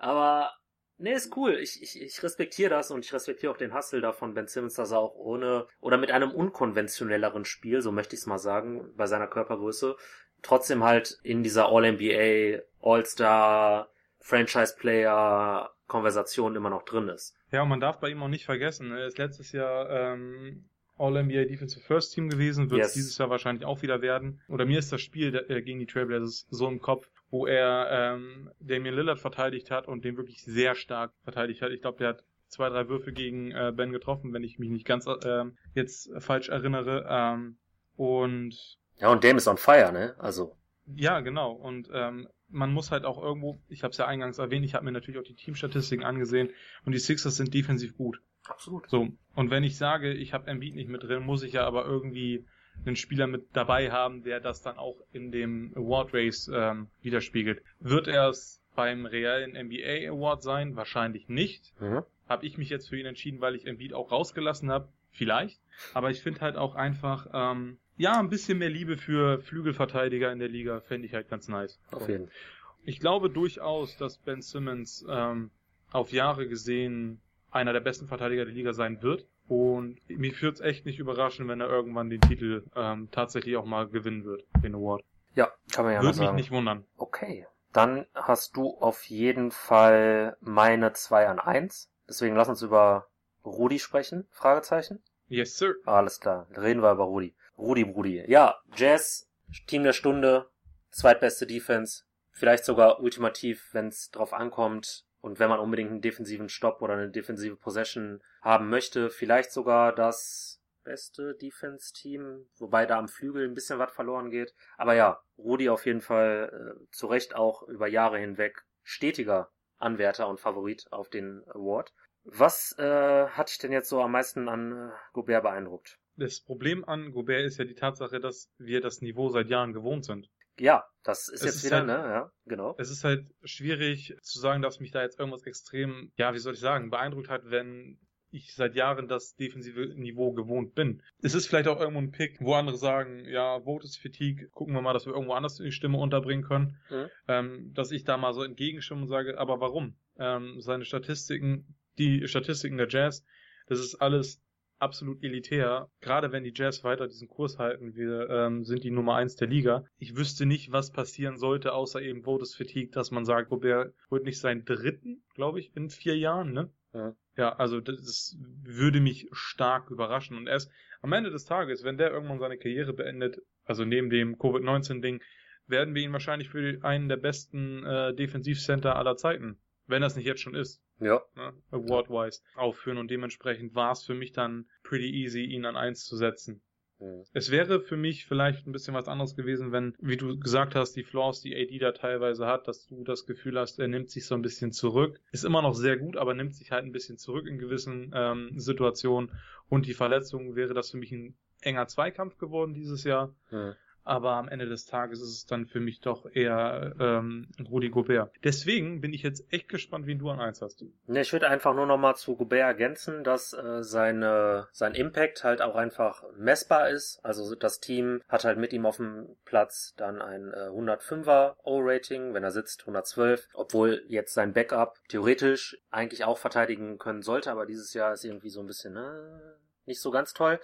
Aber 0.00 0.52
Nee, 0.98 1.12
ist 1.12 1.36
cool. 1.36 1.58
Ich, 1.60 1.82
ich, 1.82 2.00
ich 2.00 2.22
respektiere 2.22 2.70
das 2.70 2.90
und 2.90 3.04
ich 3.04 3.12
respektiere 3.12 3.52
auch 3.52 3.56
den 3.56 3.74
Hustle 3.74 4.00
da 4.00 4.12
von 4.12 4.34
Ben 4.34 4.46
Simmons, 4.46 4.74
dass 4.74 4.92
er 4.92 4.98
auch 4.98 5.14
ohne 5.14 5.66
oder 5.80 5.98
mit 5.98 6.10
einem 6.10 6.30
unkonventionelleren 6.30 7.44
Spiel, 7.44 7.82
so 7.82 7.92
möchte 7.92 8.14
ich 8.14 8.20
es 8.20 8.26
mal 8.26 8.38
sagen, 8.38 8.92
bei 8.96 9.06
seiner 9.06 9.26
Körpergröße, 9.26 9.96
trotzdem 10.42 10.84
halt 10.84 11.18
in 11.22 11.42
dieser 11.42 11.68
All-NBA, 11.68 12.62
All-Star, 12.80 13.90
Franchise-Player 14.20 15.70
Konversation 15.86 16.56
immer 16.56 16.70
noch 16.70 16.82
drin 16.82 17.08
ist. 17.08 17.36
Ja, 17.52 17.62
und 17.62 17.68
man 17.68 17.80
darf 17.80 18.00
bei 18.00 18.08
ihm 18.08 18.22
auch 18.22 18.28
nicht 18.28 18.44
vergessen, 18.44 18.90
er 18.90 19.06
ist 19.06 19.18
letztes 19.18 19.52
Jahr 19.52 19.88
ähm, 19.88 20.68
All-NBA 20.98 21.44
Defensive 21.44 21.84
First 21.84 22.14
Team 22.14 22.28
gewesen, 22.28 22.70
wird 22.70 22.80
es 22.80 22.88
yes. 22.88 22.94
dieses 22.94 23.18
Jahr 23.18 23.30
wahrscheinlich 23.30 23.64
auch 23.64 23.82
wieder 23.82 24.02
werden. 24.02 24.40
Oder 24.48 24.64
mir 24.64 24.78
ist 24.78 24.92
das 24.92 25.00
Spiel 25.00 25.34
äh, 25.48 25.62
gegen 25.62 25.78
die 25.78 25.86
Trailblazers 25.86 26.46
so 26.50 26.68
im 26.68 26.80
Kopf, 26.80 27.08
wo 27.30 27.46
er 27.46 27.88
ähm, 27.90 28.50
Damian 28.60 28.94
Lillard 28.94 29.18
verteidigt 29.18 29.70
hat 29.70 29.88
und 29.88 30.04
den 30.04 30.16
wirklich 30.16 30.42
sehr 30.42 30.74
stark 30.74 31.12
verteidigt 31.24 31.62
hat. 31.62 31.72
Ich 31.72 31.82
glaube, 31.82 31.98
der 31.98 32.08
hat 32.08 32.24
zwei, 32.48 32.68
drei 32.68 32.88
Würfe 32.88 33.12
gegen 33.12 33.52
äh, 33.52 33.72
Ben 33.74 33.92
getroffen, 33.92 34.32
wenn 34.32 34.44
ich 34.44 34.58
mich 34.58 34.70
nicht 34.70 34.86
ganz 34.86 35.06
äh, 35.06 35.44
jetzt 35.74 36.10
falsch 36.18 36.48
erinnere. 36.48 37.06
Ähm, 37.08 37.58
und 37.96 38.78
ja, 38.98 39.10
und 39.10 39.24
Dame 39.24 39.36
ist 39.36 39.48
on 39.48 39.58
fire, 39.58 39.92
ne? 39.92 40.14
Also. 40.18 40.56
Ja, 40.94 41.20
genau. 41.20 41.52
Und 41.52 41.88
ähm, 41.92 42.28
man 42.48 42.72
muss 42.72 42.90
halt 42.90 43.04
auch 43.04 43.22
irgendwo, 43.22 43.58
ich 43.68 43.82
habe 43.82 43.92
es 43.92 43.98
ja 43.98 44.06
eingangs 44.06 44.38
erwähnt, 44.38 44.64
ich 44.64 44.74
habe 44.74 44.84
mir 44.84 44.92
natürlich 44.92 45.18
auch 45.20 45.24
die 45.24 45.34
Teamstatistiken 45.34 46.04
angesehen 46.04 46.50
und 46.84 46.92
die 46.92 46.98
Sixers 46.98 47.36
sind 47.36 47.52
defensiv 47.52 47.96
gut. 47.96 48.20
Absolut. 48.48 48.88
So, 48.88 49.08
und 49.34 49.50
wenn 49.50 49.64
ich 49.64 49.76
sage, 49.76 50.12
ich 50.12 50.32
habe 50.32 50.48
Embiid 50.48 50.74
nicht 50.74 50.88
mit 50.88 51.02
drin, 51.02 51.24
muss 51.24 51.42
ich 51.42 51.54
ja 51.54 51.66
aber 51.66 51.84
irgendwie 51.84 52.44
einen 52.84 52.96
Spieler 52.96 53.26
mit 53.26 53.48
dabei 53.54 53.90
haben, 53.90 54.22
der 54.22 54.40
das 54.40 54.62
dann 54.62 54.78
auch 54.78 54.96
in 55.12 55.32
dem 55.32 55.72
Award 55.74 56.12
Race 56.12 56.50
ähm, 56.52 56.88
widerspiegelt. 57.02 57.62
Wird 57.80 58.06
er 58.06 58.28
es 58.28 58.62
beim 58.74 59.06
reellen 59.06 59.52
NBA 59.52 60.10
Award 60.10 60.42
sein? 60.42 60.76
Wahrscheinlich 60.76 61.28
nicht. 61.28 61.72
Mhm. 61.80 62.02
Habe 62.28 62.46
ich 62.46 62.58
mich 62.58 62.68
jetzt 62.68 62.88
für 62.88 62.98
ihn 62.98 63.06
entschieden, 63.06 63.40
weil 63.40 63.54
ich 63.54 63.66
Embiid 63.66 63.94
auch 63.94 64.12
rausgelassen 64.12 64.70
habe? 64.70 64.88
Vielleicht. 65.10 65.60
Aber 65.94 66.10
ich 66.10 66.20
finde 66.20 66.40
halt 66.42 66.56
auch 66.56 66.74
einfach, 66.74 67.28
ähm, 67.32 67.78
ja, 67.96 68.18
ein 68.18 68.28
bisschen 68.28 68.58
mehr 68.58 68.68
Liebe 68.68 68.98
für 68.98 69.40
Flügelverteidiger 69.40 70.30
in 70.30 70.38
der 70.38 70.48
Liga 70.48 70.80
fände 70.80 71.06
ich 71.06 71.14
halt 71.14 71.28
ganz 71.28 71.48
nice. 71.48 71.80
Auf 71.90 72.08
jeden 72.08 72.26
Fall. 72.26 72.36
Ich 72.84 73.00
glaube 73.00 73.30
durchaus, 73.30 73.96
dass 73.96 74.18
Ben 74.18 74.42
Simmons 74.42 75.04
ähm, 75.08 75.50
auf 75.90 76.12
Jahre 76.12 76.46
gesehen 76.46 77.20
einer 77.56 77.72
der 77.72 77.80
besten 77.80 78.06
Verteidiger 78.06 78.44
der 78.44 78.54
Liga 78.54 78.72
sein 78.72 79.02
wird. 79.02 79.26
Und 79.48 79.98
mich 80.08 80.40
würde 80.42 80.54
es 80.54 80.60
echt 80.60 80.86
nicht 80.86 80.98
überraschen, 80.98 81.48
wenn 81.48 81.60
er 81.60 81.68
irgendwann 81.68 82.10
den 82.10 82.20
Titel 82.20 82.64
ähm, 82.74 83.08
tatsächlich 83.10 83.56
auch 83.56 83.64
mal 83.64 83.88
gewinnen 83.88 84.24
wird, 84.24 84.44
den 84.62 84.74
Award. 84.74 85.02
Ja, 85.34 85.50
kann 85.72 85.84
man 85.84 85.94
ja 85.94 86.02
Würde 86.02 86.20
mich 86.20 86.32
nicht 86.32 86.50
wundern. 86.50 86.84
Okay. 86.96 87.46
Dann 87.72 88.06
hast 88.14 88.56
du 88.56 88.70
auf 88.78 89.04
jeden 89.04 89.50
Fall 89.50 90.36
meine 90.40 90.92
2 90.94 91.28
an 91.28 91.38
1. 91.38 91.90
Deswegen 92.08 92.34
lass 92.34 92.48
uns 92.48 92.62
über 92.62 93.08
Rudi 93.44 93.78
sprechen, 93.78 94.26
Fragezeichen. 94.30 95.02
Yes, 95.28 95.58
sir. 95.58 95.74
Alles 95.84 96.20
klar, 96.20 96.46
reden 96.56 96.82
wir 96.82 96.92
über 96.92 97.04
Rudi. 97.04 97.34
Rudi, 97.58 97.84
Brudi. 97.84 98.24
Ja, 98.28 98.56
Jazz, 98.74 99.28
Team 99.66 99.82
der 99.82 99.92
Stunde, 99.92 100.48
zweitbeste 100.90 101.46
Defense, 101.46 102.04
vielleicht 102.30 102.64
sogar 102.64 103.00
ultimativ, 103.00 103.68
wenn 103.72 103.88
es 103.88 104.10
drauf 104.10 104.32
ankommt, 104.32 105.04
und 105.20 105.38
wenn 105.38 105.48
man 105.48 105.60
unbedingt 105.60 105.90
einen 105.90 106.00
defensiven 106.00 106.48
Stopp 106.48 106.82
oder 106.82 106.94
eine 106.94 107.10
defensive 107.10 107.56
Possession 107.56 108.22
haben 108.42 108.68
möchte, 108.68 109.10
vielleicht 109.10 109.52
sogar 109.52 109.94
das 109.94 110.60
beste 110.84 111.34
Defense-Team, 111.34 112.46
wobei 112.58 112.86
da 112.86 112.98
am 112.98 113.08
Flügel 113.08 113.46
ein 113.46 113.54
bisschen 113.54 113.78
was 113.78 113.92
verloren 113.92 114.30
geht. 114.30 114.54
Aber 114.78 114.94
ja, 114.94 115.20
Rudi 115.36 115.68
auf 115.68 115.84
jeden 115.84 116.00
Fall 116.00 116.76
äh, 116.78 116.86
zu 116.92 117.08
Recht 117.08 117.34
auch 117.34 117.62
über 117.64 117.88
Jahre 117.88 118.18
hinweg 118.18 118.64
stetiger 118.82 119.50
Anwärter 119.78 120.28
und 120.28 120.40
Favorit 120.40 120.86
auf 120.90 121.10
den 121.10 121.42
Award. 121.48 121.92
Was 122.24 122.74
äh, 122.78 123.26
hat 123.28 123.50
dich 123.50 123.58
denn 123.58 123.72
jetzt 123.72 123.88
so 123.88 124.00
am 124.00 124.12
meisten 124.12 124.48
an 124.48 124.72
äh, 124.72 124.92
Gobert 125.12 125.42
beeindruckt? 125.42 125.98
Das 126.16 126.40
Problem 126.40 126.84
an 126.84 127.12
Gobert 127.12 127.44
ist 127.44 127.58
ja 127.58 127.64
die 127.64 127.74
Tatsache, 127.74 128.20
dass 128.20 128.50
wir 128.58 128.80
das 128.80 129.02
Niveau 129.02 129.28
seit 129.28 129.48
Jahren 129.48 129.72
gewohnt 129.72 130.04
sind. 130.04 130.30
Ja, 130.58 130.84
das 131.02 131.28
ist 131.28 131.40
es 131.40 131.46
jetzt 131.46 131.56
ist 131.56 131.64
wieder, 131.64 131.76
halt, 131.78 131.86
ne, 131.86 131.92
ja, 131.92 132.32
genau. 132.46 132.74
Es 132.78 132.90
ist 132.90 133.04
halt 133.04 133.26
schwierig 133.44 134.16
zu 134.22 134.38
sagen, 134.38 134.62
dass 134.62 134.80
mich 134.80 134.90
da 134.90 135.02
jetzt 135.02 135.18
irgendwas 135.18 135.44
extrem, 135.44 136.12
ja, 136.16 136.34
wie 136.34 136.38
soll 136.38 136.54
ich 136.54 136.60
sagen, 136.60 136.90
beeindruckt 136.90 137.28
hat, 137.28 137.42
wenn 137.50 137.98
ich 138.30 138.54
seit 138.54 138.74
Jahren 138.74 139.08
das 139.08 139.34
defensive 139.36 139.94
Niveau 139.94 140.32
gewohnt 140.32 140.74
bin. 140.74 141.02
Es 141.22 141.34
ist 141.34 141.46
vielleicht 141.46 141.68
auch 141.68 141.80
irgendwo 141.80 142.00
ein 142.00 142.10
Pick, 142.10 142.38
wo 142.40 142.54
andere 142.54 142.76
sagen, 142.76 143.24
ja, 143.26 143.60
Vote 143.60 143.84
ist 143.84 143.96
Fatigue, 143.96 144.48
gucken 144.50 144.74
wir 144.74 144.82
mal, 144.82 144.92
dass 144.92 145.06
wir 145.06 145.14
irgendwo 145.14 145.34
anders 145.34 145.56
die 145.56 145.72
Stimme 145.72 145.98
unterbringen 145.98 146.44
können. 146.44 146.76
Mhm. 146.90 147.08
Ähm, 147.28 147.72
dass 147.74 147.92
ich 147.92 148.04
da 148.04 148.16
mal 148.16 148.34
so 148.34 148.42
entgegenstimme 148.42 149.02
und 149.02 149.08
sage, 149.08 149.38
aber 149.38 149.60
warum? 149.60 149.96
Ähm, 150.18 150.60
seine 150.60 150.84
Statistiken, 150.84 151.76
die 151.98 152.26
Statistiken 152.26 152.76
der 152.76 152.88
Jazz, 152.88 153.24
das 153.68 153.80
ist 153.80 153.96
alles 153.96 154.42
absolut 154.78 155.22
elitär. 155.22 155.90
Gerade 156.00 156.32
wenn 156.32 156.44
die 156.44 156.52
Jazz 156.54 156.84
weiter 156.84 157.06
diesen 157.06 157.28
Kurs 157.28 157.58
halten, 157.58 157.94
wir 157.94 158.28
ähm, 158.30 158.64
sind 158.64 158.84
die 158.84 158.90
Nummer 158.90 159.16
eins 159.16 159.36
der 159.36 159.48
Liga. 159.48 159.84
Ich 159.98 160.16
wüsste 160.16 160.46
nicht, 160.46 160.72
was 160.72 160.92
passieren 160.92 161.36
sollte, 161.36 161.72
außer 161.72 162.00
eben 162.00 162.22
Votes 162.22 162.54
Fatigue, 162.54 162.90
dass 162.90 163.10
man 163.10 163.24
sagt, 163.24 163.50
Gobert 163.50 163.94
holt 164.10 164.24
nicht 164.24 164.40
seinen 164.40 164.64
dritten, 164.64 165.22
glaube 165.34 165.60
ich, 165.60 165.74
in 165.76 165.90
vier 165.90 166.16
Jahren, 166.16 166.52
ne? 166.52 166.70
Ja. 166.92 167.14
ja, 167.36 167.56
also 167.56 167.80
das 167.80 168.38
würde 168.62 169.00
mich 169.00 169.28
stark 169.32 169.90
überraschen. 169.90 170.36
Und 170.36 170.46
erst 170.46 170.70
am 171.02 171.12
Ende 171.12 171.30
des 171.30 171.44
Tages, 171.44 171.84
wenn 171.84 171.98
der 171.98 172.10
irgendwann 172.10 172.38
seine 172.38 172.56
Karriere 172.56 172.94
beendet, 172.94 173.38
also 173.64 173.84
neben 173.84 174.08
dem 174.08 174.38
Covid-19-Ding, 174.38 175.20
werden 175.66 175.94
wir 175.94 176.02
ihn 176.02 176.12
wahrscheinlich 176.12 176.48
für 176.48 176.78
einen 176.82 177.08
der 177.08 177.16
besten 177.16 177.84
äh, 177.84 178.14
Defensivcenter 178.14 178.96
aller 178.96 179.16
Zeiten, 179.16 179.58
wenn 179.86 180.00
das 180.00 180.16
nicht 180.16 180.26
jetzt 180.26 180.40
schon 180.40 180.54
ist, 180.54 180.80
ja. 181.00 181.22
ne, 181.36 181.52
award-wise, 181.70 182.42
aufführen. 182.54 182.98
Und 182.98 183.10
dementsprechend 183.10 183.74
war 183.74 183.92
es 183.92 184.04
für 184.04 184.14
mich 184.14 184.32
dann 184.32 184.66
pretty 184.82 185.10
easy, 185.10 185.44
ihn 185.44 185.64
an 185.64 185.76
eins 185.76 186.04
zu 186.04 186.16
setzen. 186.16 186.62
Mhm. 186.98 187.24
Es 187.32 187.50
wäre 187.50 187.80
für 187.80 187.96
mich 187.96 188.26
vielleicht 188.26 188.66
ein 188.66 188.72
bisschen 188.72 188.94
was 188.94 189.08
anderes 189.08 189.36
gewesen, 189.36 189.72
wenn, 189.72 189.94
wie 189.98 190.16
du 190.16 190.38
gesagt 190.38 190.74
hast, 190.74 190.92
die 190.94 191.04
Flaws, 191.04 191.40
die 191.40 191.54
AD 191.54 191.78
da 191.78 191.92
teilweise 191.92 192.46
hat, 192.46 192.68
dass 192.68 192.86
du 192.86 193.04
das 193.04 193.26
Gefühl 193.26 193.58
hast, 193.58 193.78
er 193.78 193.88
nimmt 193.88 194.10
sich 194.10 194.26
so 194.26 194.34
ein 194.34 194.42
bisschen 194.42 194.72
zurück. 194.72 195.20
Ist 195.32 195.44
immer 195.44 195.62
noch 195.62 195.74
sehr 195.74 195.96
gut, 195.96 196.16
aber 196.16 196.34
nimmt 196.34 196.54
sich 196.54 196.72
halt 196.72 196.84
ein 196.84 196.92
bisschen 196.92 197.18
zurück 197.18 197.46
in 197.46 197.58
gewissen 197.58 198.12
ähm, 198.14 198.52
Situationen. 198.56 199.32
Und 199.68 199.86
die 199.86 199.94
Verletzung 199.94 200.56
wäre 200.56 200.74
das 200.74 200.90
für 200.90 200.96
mich 200.96 201.12
ein 201.12 201.36
enger 201.60 201.86
Zweikampf 201.86 202.38
geworden 202.38 202.74
dieses 202.74 203.04
Jahr. 203.04 203.34
Mhm 203.50 203.74
aber 204.06 204.32
am 204.32 204.48
Ende 204.48 204.66
des 204.66 204.86
Tages 204.86 205.20
ist 205.20 205.30
es 205.30 205.46
dann 205.46 205.66
für 205.66 205.80
mich 205.80 206.00
doch 206.00 206.26
eher 206.32 206.94
ähm, 207.00 207.48
Rudi 207.68 207.90
Gobert. 207.90 208.32
Deswegen 208.44 209.00
bin 209.00 209.12
ich 209.12 209.22
jetzt 209.22 209.52
echt 209.52 209.68
gespannt, 209.68 210.06
wen 210.06 210.20
du 210.20 210.30
an 210.30 210.40
eins 210.40 210.62
hast. 210.62 210.84
Ne, 211.06 211.20
ich 211.20 211.32
würde 211.32 211.48
einfach 211.48 211.74
nur 211.74 211.86
nochmal 211.86 212.14
zu 212.14 212.36
Gobert 212.36 212.60
ergänzen, 212.60 213.24
dass 213.24 213.52
äh, 213.52 213.82
seine, 213.82 214.68
sein 214.72 214.94
Impact 214.94 215.42
halt 215.42 215.60
auch 215.60 215.74
einfach 215.74 216.22
messbar 216.36 216.88
ist. 216.90 217.18
Also 217.24 217.56
das 217.56 217.80
Team 217.80 218.22
hat 218.28 218.44
halt 218.44 218.58
mit 218.58 218.72
ihm 218.72 218.86
auf 218.86 218.98
dem 218.98 219.36
Platz 219.44 219.94
dann 219.96 220.22
ein 220.22 220.52
äh, 220.52 220.68
105er 220.68 221.56
O-Rating, 221.64 222.32
wenn 222.32 222.44
er 222.44 222.52
sitzt 222.52 222.82
112, 222.82 223.48
obwohl 223.54 224.04
jetzt 224.06 224.34
sein 224.34 224.52
Backup 224.52 225.00
theoretisch 225.08 225.78
eigentlich 225.90 226.24
auch 226.24 226.38
verteidigen 226.38 226.98
können 226.98 227.22
sollte, 227.22 227.50
aber 227.50 227.66
dieses 227.66 227.92
Jahr 227.92 228.12
ist 228.12 228.24
irgendwie 228.24 228.50
so 228.50 228.60
ein 228.60 228.66
bisschen 228.66 228.96
äh, 228.96 229.56
nicht 229.84 230.00
so 230.00 230.12
ganz 230.12 230.32
toll. 230.32 230.60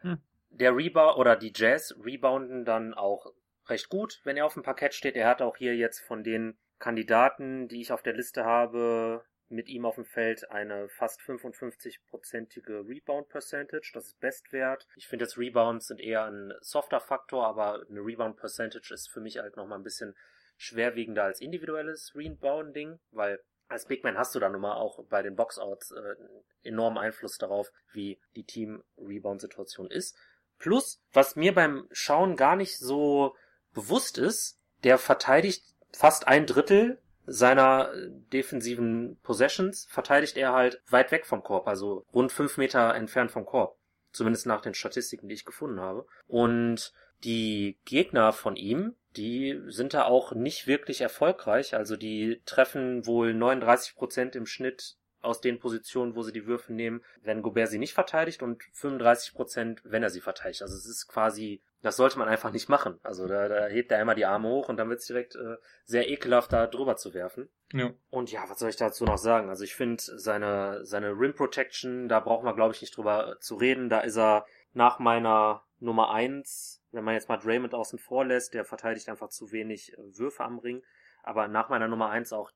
Hm 0.00 0.18
der 0.50 0.76
Rebound 0.76 1.16
oder 1.16 1.36
die 1.36 1.52
Jazz 1.54 1.94
rebounden 2.04 2.64
dann 2.64 2.94
auch 2.94 3.32
recht 3.68 3.88
gut, 3.88 4.20
wenn 4.24 4.36
er 4.36 4.46
auf 4.46 4.54
dem 4.54 4.62
Parkett 4.62 4.94
steht. 4.94 5.16
Er 5.16 5.28
hat 5.28 5.42
auch 5.42 5.56
hier 5.56 5.76
jetzt 5.76 6.00
von 6.00 6.22
den 6.22 6.58
Kandidaten, 6.78 7.68
die 7.68 7.80
ich 7.80 7.92
auf 7.92 8.02
der 8.02 8.14
Liste 8.14 8.44
habe, 8.44 9.24
mit 9.48 9.68
ihm 9.68 9.84
auf 9.84 9.96
dem 9.96 10.04
Feld 10.04 10.50
eine 10.50 10.88
fast 10.88 11.20
55-prozentige 11.20 12.88
Rebound 12.88 13.28
Percentage. 13.28 13.90
Das 13.92 14.06
ist 14.06 14.20
Bestwert. 14.20 14.86
Ich 14.96 15.08
finde 15.08 15.24
jetzt 15.24 15.38
Rebounds 15.38 15.88
sind 15.88 16.00
eher 16.00 16.24
ein 16.24 16.52
softer 16.60 17.00
Faktor, 17.00 17.46
aber 17.46 17.84
eine 17.88 18.00
Rebound 18.00 18.36
Percentage 18.36 18.94
ist 18.94 19.10
für 19.10 19.20
mich 19.20 19.38
halt 19.38 19.56
nochmal 19.56 19.78
ein 19.78 19.84
bisschen 19.84 20.14
schwerwiegender 20.56 21.24
als 21.24 21.40
individuelles 21.40 22.12
Rebounding, 22.14 23.00
weil 23.10 23.40
als 23.68 23.86
Big 23.86 24.04
Man 24.04 24.18
hast 24.18 24.34
du 24.34 24.40
dann 24.40 24.52
nun 24.52 24.60
mal 24.60 24.74
auch 24.74 25.04
bei 25.08 25.22
den 25.22 25.36
Boxouts 25.36 25.92
äh, 25.92 26.16
enormen 26.62 26.98
Einfluss 26.98 27.38
darauf, 27.38 27.70
wie 27.92 28.20
die 28.36 28.44
Team-Rebound-Situation 28.44 29.90
ist. 29.90 30.16
Plus, 30.60 31.02
was 31.12 31.36
mir 31.36 31.54
beim 31.54 31.88
Schauen 31.90 32.36
gar 32.36 32.54
nicht 32.54 32.78
so 32.78 33.34
bewusst 33.72 34.18
ist, 34.18 34.60
der 34.84 34.98
verteidigt 34.98 35.64
fast 35.90 36.28
ein 36.28 36.46
Drittel 36.46 37.00
seiner 37.26 37.90
defensiven 38.32 39.18
Possessions, 39.22 39.86
verteidigt 39.90 40.36
er 40.36 40.52
halt 40.52 40.82
weit 40.88 41.12
weg 41.12 41.26
vom 41.26 41.42
Korb, 41.42 41.66
also 41.66 42.04
rund 42.12 42.30
fünf 42.30 42.58
Meter 42.58 42.94
entfernt 42.94 43.30
vom 43.30 43.46
Korb. 43.46 43.76
Zumindest 44.12 44.46
nach 44.46 44.60
den 44.60 44.74
Statistiken, 44.74 45.28
die 45.28 45.34
ich 45.34 45.44
gefunden 45.44 45.80
habe. 45.80 46.06
Und 46.26 46.92
die 47.24 47.78
Gegner 47.84 48.32
von 48.32 48.56
ihm, 48.56 48.96
die 49.16 49.60
sind 49.68 49.94
da 49.94 50.04
auch 50.04 50.32
nicht 50.32 50.66
wirklich 50.66 51.00
erfolgreich. 51.00 51.74
Also 51.74 51.96
die 51.96 52.42
treffen 52.44 53.06
wohl 53.06 53.32
39 53.32 53.94
Prozent 53.94 54.36
im 54.36 54.46
Schnitt 54.46 54.96
aus 55.22 55.40
den 55.40 55.58
Positionen, 55.58 56.14
wo 56.14 56.22
sie 56.22 56.32
die 56.32 56.46
Würfe 56.46 56.72
nehmen, 56.72 57.02
wenn 57.22 57.42
Gobert 57.42 57.68
sie 57.68 57.78
nicht 57.78 57.94
verteidigt 57.94 58.42
und 58.42 58.62
35 58.72 59.34
Prozent, 59.34 59.82
wenn 59.84 60.02
er 60.02 60.10
sie 60.10 60.20
verteidigt. 60.20 60.62
Also 60.62 60.76
es 60.76 60.86
ist 60.86 61.08
quasi, 61.08 61.62
das 61.82 61.96
sollte 61.96 62.18
man 62.18 62.28
einfach 62.28 62.52
nicht 62.52 62.68
machen. 62.68 62.98
Also 63.02 63.26
da, 63.26 63.48
da 63.48 63.66
hebt 63.66 63.92
er 63.92 63.98
einmal 63.98 64.14
die 64.14 64.26
Arme 64.26 64.48
hoch 64.48 64.68
und 64.68 64.76
dann 64.76 64.88
wird 64.88 65.00
es 65.00 65.06
direkt 65.06 65.36
äh, 65.36 65.56
sehr 65.84 66.08
ekelhaft, 66.08 66.52
da 66.52 66.66
drüber 66.66 66.96
zu 66.96 67.14
werfen. 67.14 67.48
Ja. 67.72 67.90
Und 68.08 68.32
ja, 68.32 68.44
was 68.48 68.58
soll 68.58 68.70
ich 68.70 68.76
dazu 68.76 69.04
noch 69.04 69.18
sagen? 69.18 69.48
Also 69.50 69.64
ich 69.64 69.74
finde 69.74 70.02
seine, 70.02 70.84
seine 70.84 71.10
Rim 71.10 71.34
Protection, 71.34 72.08
da 72.08 72.20
brauchen 72.20 72.46
wir 72.46 72.54
glaube 72.54 72.74
ich 72.74 72.80
nicht 72.80 72.96
drüber 72.96 73.36
zu 73.40 73.56
reden. 73.56 73.88
Da 73.88 74.00
ist 74.00 74.16
er 74.16 74.46
nach 74.72 74.98
meiner 74.98 75.64
Nummer 75.78 76.10
eins, 76.10 76.82
wenn 76.92 77.04
man 77.04 77.14
jetzt 77.14 77.28
mal 77.28 77.36
Draymond 77.36 77.74
außen 77.74 77.98
vor 77.98 78.24
lässt, 78.24 78.54
der 78.54 78.64
verteidigt 78.64 79.08
einfach 79.08 79.28
zu 79.28 79.52
wenig 79.52 79.92
äh, 79.92 80.18
Würfe 80.18 80.44
am 80.44 80.58
Ring. 80.58 80.82
Aber 81.22 81.48
nach 81.48 81.68
meiner 81.68 81.88
Nummer 81.88 82.08
eins 82.10 82.32
auch 82.32 82.50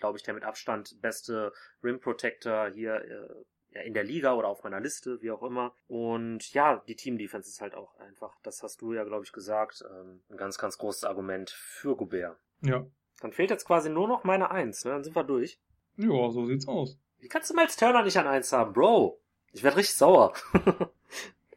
glaube 0.00 0.18
ich, 0.18 0.24
der 0.24 0.34
mit 0.34 0.44
Abstand 0.44 1.00
beste 1.00 1.52
Rim 1.82 2.00
Protector 2.00 2.68
hier 2.68 2.94
äh, 2.96 3.44
ja, 3.72 3.82
in 3.82 3.94
der 3.94 4.04
Liga 4.04 4.34
oder 4.34 4.48
auf 4.48 4.64
meiner 4.64 4.80
Liste, 4.80 5.20
wie 5.22 5.30
auch 5.30 5.42
immer. 5.42 5.74
Und 5.86 6.52
ja, 6.52 6.82
die 6.88 6.96
Team 6.96 7.18
Defense 7.18 7.48
ist 7.48 7.60
halt 7.60 7.74
auch 7.74 7.96
einfach, 7.98 8.36
das 8.42 8.62
hast 8.62 8.80
du 8.80 8.92
ja, 8.92 9.04
glaube 9.04 9.24
ich, 9.24 9.32
gesagt, 9.32 9.84
ähm, 9.88 10.22
ein 10.28 10.36
ganz, 10.36 10.58
ganz 10.58 10.78
großes 10.78 11.04
Argument 11.04 11.50
für 11.50 11.96
Gobert. 11.96 12.36
Ja. 12.62 12.84
Dann 13.20 13.32
fehlt 13.32 13.50
jetzt 13.50 13.66
quasi 13.66 13.90
nur 13.90 14.08
noch 14.08 14.24
meine 14.24 14.50
Eins, 14.50 14.84
ne? 14.84 14.92
Dann 14.92 15.04
sind 15.04 15.14
wir 15.14 15.24
durch. 15.24 15.60
Ja, 15.96 16.30
so 16.30 16.46
sieht's 16.46 16.66
aus. 16.66 16.98
Wie 17.18 17.28
kannst 17.28 17.50
du 17.50 17.54
Miles 17.54 17.76
Turner 17.76 18.02
nicht 18.02 18.16
an 18.16 18.26
Eins 18.26 18.52
haben, 18.52 18.72
Bro? 18.72 19.20
Ich 19.52 19.62
werde 19.62 19.76
richtig 19.76 19.96
sauer. 19.96 20.32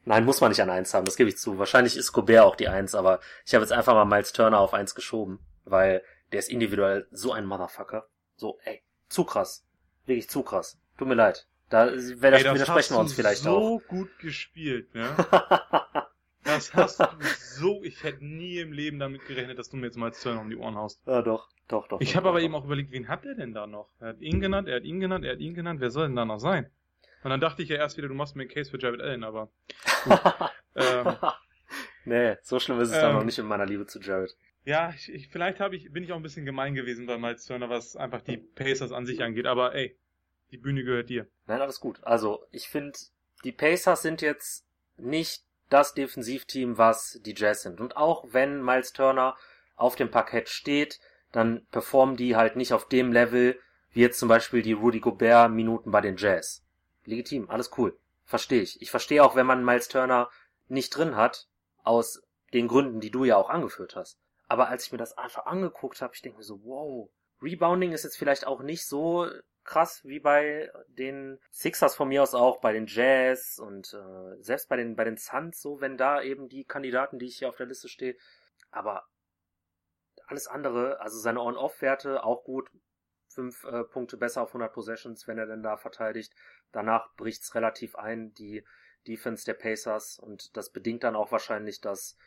Nein, 0.05 0.25
muss 0.25 0.41
man 0.41 0.51
nicht 0.51 0.61
an 0.61 0.69
Eins 0.69 0.93
haben, 0.93 1.05
das 1.05 1.15
gebe 1.15 1.29
ich 1.29 1.37
zu. 1.37 1.57
Wahrscheinlich 1.57 1.95
ist 1.95 2.11
Gobert 2.11 2.43
auch 2.43 2.57
die 2.57 2.67
Eins, 2.67 2.93
aber 2.93 3.21
ich 3.45 3.55
habe 3.55 3.63
jetzt 3.63 3.71
einfach 3.71 3.93
mal 3.93 4.05
Miles 4.05 4.33
Turner 4.33 4.59
auf 4.59 4.73
Eins 4.73 4.95
geschoben, 4.95 5.39
weil 5.63 6.03
der 6.33 6.39
ist 6.39 6.49
individuell 6.49 7.07
so 7.11 7.31
ein 7.31 7.45
Motherfucker. 7.45 8.09
So, 8.43 8.59
ey, 8.65 8.81
zu 9.07 9.23
krass. 9.23 9.65
Wirklich 10.05 10.29
zu 10.29 10.43
krass. 10.43 10.77
Tut 10.97 11.07
mir 11.07 11.13
leid. 11.13 11.47
Da, 11.69 11.85
das 11.85 12.21
widersprechen 12.21 12.93
wir 12.93 12.99
uns 12.99 13.13
vielleicht 13.13 13.41
so 13.41 13.51
auch. 13.51 13.79
so 13.79 13.81
gut 13.87 14.19
gespielt, 14.19 14.93
ne? 14.93 15.15
das 16.43 16.73
hast 16.73 16.99
du 16.99 17.05
so, 17.39 17.81
ich 17.85 18.03
hätte 18.03 18.25
nie 18.25 18.57
im 18.59 18.73
Leben 18.73 18.99
damit 18.99 19.25
gerechnet, 19.27 19.57
dass 19.59 19.69
du 19.69 19.77
mir 19.77 19.85
jetzt 19.85 19.95
mal 19.95 20.11
Turner 20.11 20.41
um 20.41 20.49
die 20.49 20.57
Ohren 20.57 20.75
haust. 20.75 20.99
Ja, 21.07 21.21
doch, 21.21 21.47
doch, 21.69 21.87
doch. 21.87 22.01
Ich 22.01 22.17
habe 22.17 22.27
aber 22.27 22.41
eben 22.41 22.53
auch 22.53 22.65
überlegt, 22.65 22.91
wen 22.91 23.07
hat 23.07 23.23
der 23.23 23.35
denn 23.35 23.53
da 23.53 23.65
noch? 23.65 23.87
Er 24.01 24.09
hat 24.09 24.19
ihn 24.19 24.41
genannt, 24.41 24.67
er 24.67 24.75
hat 24.75 24.83
ihn 24.83 24.99
genannt, 24.99 25.23
er 25.23 25.31
hat 25.31 25.39
ihn 25.39 25.53
genannt, 25.53 25.79
wer 25.79 25.89
soll 25.89 26.07
denn 26.07 26.17
da 26.17 26.25
noch 26.25 26.39
sein? 26.39 26.69
Und 27.23 27.29
dann 27.29 27.39
dachte 27.39 27.63
ich 27.63 27.69
ja 27.69 27.77
erst 27.77 27.95
wieder, 27.95 28.09
du 28.09 28.13
machst 28.13 28.35
mir 28.35 28.41
einen 28.41 28.51
Case 28.51 28.69
für 28.69 28.77
Jared 28.77 28.99
Allen, 28.99 29.23
aber. 29.23 29.47
ähm, 30.75 31.15
nee, 32.03 32.35
so 32.41 32.59
schlimm 32.59 32.81
ist 32.81 32.89
es 32.89 32.95
ähm, 32.95 33.03
dann 33.03 33.15
noch 33.15 33.23
nicht 33.23 33.39
in 33.39 33.45
meiner 33.45 33.65
Liebe 33.65 33.85
zu 33.85 34.01
Jared. 34.01 34.35
Ja, 34.65 34.93
ich, 34.95 35.11
ich, 35.11 35.27
vielleicht 35.27 35.59
habe 35.59 35.75
ich, 35.75 35.91
bin 35.91 36.03
ich 36.03 36.13
auch 36.13 36.17
ein 36.17 36.23
bisschen 36.23 36.45
gemein 36.45 36.73
gewesen 36.73 37.05
bei 37.05 37.17
Miles 37.17 37.45
Turner, 37.45 37.69
was 37.69 37.95
einfach 37.95 38.21
die 38.21 38.37
Pacers 38.37 38.91
an 38.91 39.05
sich 39.05 39.21
angeht, 39.21 39.45
aber 39.45 39.75
ey, 39.75 39.97
die 40.51 40.57
Bühne 40.57 40.83
gehört 40.83 41.09
dir. 41.09 41.27
Nein, 41.47 41.61
alles 41.61 41.79
gut. 41.79 42.01
Also, 42.03 42.45
ich 42.51 42.69
finde, 42.69 42.97
die 43.43 43.51
Pacers 43.51 44.01
sind 44.01 44.21
jetzt 44.21 44.65
nicht 44.97 45.43
das 45.69 45.93
Defensivteam, 45.93 46.77
was 46.77 47.19
die 47.25 47.33
Jazz 47.35 47.63
sind. 47.63 47.81
Und 47.81 47.97
auch 47.97 48.25
wenn 48.31 48.63
Miles 48.63 48.93
Turner 48.93 49.35
auf 49.75 49.95
dem 49.95 50.11
Parkett 50.11 50.47
steht, 50.47 50.99
dann 51.31 51.65
performen 51.71 52.15
die 52.15 52.35
halt 52.35 52.55
nicht 52.55 52.73
auf 52.73 52.87
dem 52.87 53.11
Level, 53.11 53.59
wie 53.91 54.01
jetzt 54.01 54.19
zum 54.19 54.29
Beispiel 54.29 54.61
die 54.61 54.73
Rudy 54.73 54.99
Gobert 54.99 55.51
Minuten 55.51 55.91
bei 55.91 56.01
den 56.01 56.15
Jazz. 56.15 56.63
Legitim, 57.05 57.49
alles 57.49 57.71
cool. 57.77 57.97
Verstehe 58.23 58.61
ich. 58.61 58.81
Ich 58.81 58.91
verstehe 58.91 59.23
auch, 59.23 59.35
wenn 59.35 59.45
man 59.45 59.65
Miles 59.65 59.87
Turner 59.87 60.29
nicht 60.67 60.95
drin 60.95 61.15
hat, 61.15 61.47
aus 61.83 62.21
den 62.53 62.67
Gründen, 62.67 63.01
die 63.01 63.11
du 63.11 63.25
ja 63.25 63.35
auch 63.35 63.49
angeführt 63.49 63.95
hast. 63.95 64.19
Aber 64.53 64.69
als 64.69 64.85
ich 64.85 64.91
mir 64.91 64.99
das 64.99 65.17
einfach 65.17 65.47
angeguckt 65.47 65.99
habe, 66.03 66.13
ich 66.13 66.21
denke 66.21 66.37
mir 66.37 66.43
so, 66.43 66.63
wow, 66.63 67.09
Rebounding 67.41 67.91
ist 67.91 68.03
jetzt 68.03 68.19
vielleicht 68.19 68.45
auch 68.45 68.61
nicht 68.61 68.85
so 68.85 69.27
krass 69.63 70.05
wie 70.05 70.19
bei 70.19 70.71
den 70.89 71.39
Sixers 71.49 71.95
von 71.95 72.07
mir 72.07 72.21
aus 72.21 72.35
auch, 72.35 72.61
bei 72.61 72.71
den 72.71 72.85
Jazz 72.85 73.57
und 73.57 73.95
äh, 73.95 74.43
selbst 74.43 74.69
bei 74.69 74.75
den 74.75 74.95
bei 74.95 75.05
den 75.05 75.17
Suns 75.17 75.59
so, 75.59 75.81
wenn 75.81 75.97
da 75.97 76.21
eben 76.21 76.49
die 76.49 76.65
Kandidaten, 76.65 77.17
die 77.17 77.25
ich 77.25 77.39
hier 77.39 77.49
auf 77.49 77.55
der 77.55 77.65
Liste 77.65 77.89
stehe, 77.89 78.15
aber 78.69 79.07
alles 80.27 80.45
andere, 80.45 81.01
also 81.01 81.17
seine 81.17 81.41
On-Off-Werte 81.41 82.23
auch 82.23 82.43
gut, 82.43 82.69
fünf 83.29 83.63
äh, 83.63 83.83
Punkte 83.83 84.17
besser 84.17 84.43
auf 84.43 84.49
100 84.49 84.71
Possessions, 84.71 85.27
wenn 85.27 85.39
er 85.39 85.47
denn 85.47 85.63
da 85.63 85.77
verteidigt. 85.77 86.31
Danach 86.71 87.11
bricht's 87.15 87.55
relativ 87.55 87.95
ein, 87.95 88.35
die 88.35 88.63
Defense 89.07 89.45
der 89.45 89.55
Pacers 89.55 90.19
und 90.19 90.55
das 90.55 90.71
bedingt 90.71 91.03
dann 91.03 91.15
auch 91.15 91.31
wahrscheinlich, 91.31 91.81
dass 91.81 92.17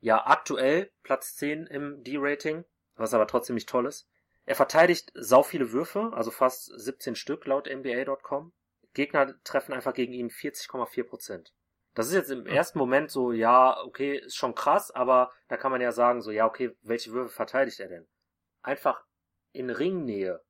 ja 0.00 0.26
aktuell 0.26 0.90
Platz 1.02 1.36
10 1.36 1.66
im 1.66 2.02
D-Rating, 2.02 2.64
was 2.96 3.14
aber 3.14 3.26
trotzdem 3.26 3.54
nicht 3.54 3.68
toll 3.68 3.86
ist. 3.86 4.08
Er 4.44 4.54
verteidigt 4.54 5.10
sau 5.14 5.42
viele 5.42 5.72
Würfe, 5.72 6.12
also 6.14 6.30
fast 6.30 6.66
17 6.78 7.16
Stück 7.16 7.46
laut 7.46 7.68
NBA.com. 7.68 8.52
Gegner 8.94 9.34
treffen 9.42 9.72
einfach 9.72 9.92
gegen 9.92 10.12
ihn 10.12 10.30
40,4 10.30 11.04
Prozent. 11.04 11.52
Das 11.94 12.08
ist 12.08 12.14
jetzt 12.14 12.30
im 12.30 12.46
ersten 12.46 12.78
Moment 12.78 13.10
so, 13.10 13.32
ja, 13.32 13.82
okay, 13.82 14.18
ist 14.18 14.36
schon 14.36 14.54
krass, 14.54 14.90
aber 14.90 15.32
da 15.48 15.56
kann 15.56 15.72
man 15.72 15.80
ja 15.80 15.92
sagen, 15.92 16.20
so, 16.20 16.30
ja, 16.30 16.46
okay, 16.46 16.76
welche 16.82 17.12
Würfe 17.12 17.34
verteidigt 17.34 17.80
er 17.80 17.88
denn? 17.88 18.06
Einfach 18.62 19.04
in 19.52 19.70
Ringnähe 19.70 20.42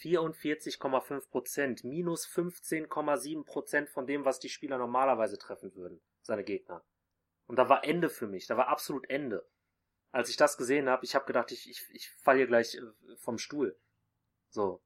44,5 0.00 1.30
Prozent, 1.30 1.84
minus 1.84 2.26
15,7 2.26 3.44
Prozent 3.44 3.88
von 3.88 4.06
dem, 4.06 4.24
was 4.24 4.38
die 4.38 4.50
Spieler 4.50 4.78
normalerweise 4.78 5.38
treffen 5.38 5.74
würden, 5.74 6.00
seine 6.20 6.44
Gegner. 6.44 6.84
Und 7.46 7.56
da 7.56 7.68
war 7.68 7.84
Ende 7.84 8.08
für 8.08 8.26
mich, 8.26 8.46
da 8.46 8.56
war 8.56 8.68
absolut 8.68 9.08
Ende. 9.08 9.46
Als 10.12 10.30
ich 10.30 10.36
das 10.36 10.56
gesehen 10.56 10.88
habe, 10.88 11.04
ich 11.04 11.14
habe 11.14 11.26
gedacht, 11.26 11.52
ich, 11.52 11.68
ich, 11.68 11.86
ich 11.90 12.10
falle 12.10 12.38
hier 12.38 12.46
gleich 12.46 12.74
äh, 12.74 13.16
vom 13.16 13.38
Stuhl. 13.38 13.78
So. 14.48 14.82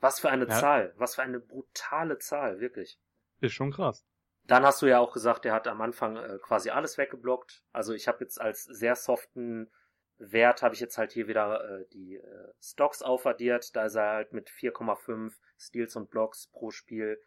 Was 0.00 0.20
für 0.20 0.28
eine 0.28 0.46
ja. 0.46 0.58
Zahl, 0.58 0.92
was 0.96 1.14
für 1.14 1.22
eine 1.22 1.40
brutale 1.40 2.18
Zahl, 2.18 2.60
wirklich. 2.60 2.98
Ist 3.40 3.52
schon 3.52 3.72
krass. 3.72 4.04
Dann 4.46 4.64
hast 4.64 4.82
du 4.82 4.86
ja 4.86 4.98
auch 4.98 5.12
gesagt, 5.12 5.46
er 5.46 5.54
hat 5.54 5.66
am 5.68 5.80
Anfang 5.80 6.16
äh, 6.16 6.38
quasi 6.42 6.70
alles 6.70 6.98
weggeblockt. 6.98 7.64
Also 7.72 7.94
ich 7.94 8.08
habe 8.08 8.18
jetzt 8.20 8.40
als 8.40 8.64
sehr 8.64 8.96
soften 8.96 9.70
Wert 10.18 10.62
habe 10.62 10.74
ich 10.74 10.80
jetzt 10.80 10.98
halt 10.98 11.12
hier 11.12 11.26
wieder 11.28 11.80
äh, 11.80 11.86
die 11.92 12.16
äh, 12.16 12.52
Stocks 12.60 13.02
aufaddiert. 13.02 13.74
Da 13.74 13.86
ist 13.86 13.94
er 13.94 14.10
halt 14.10 14.32
mit 14.32 14.48
4,5 14.50 15.32
Steals 15.58 15.96
und 15.96 16.10
Blocks 16.10 16.48
pro 16.48 16.70
Spiel. 16.70 17.20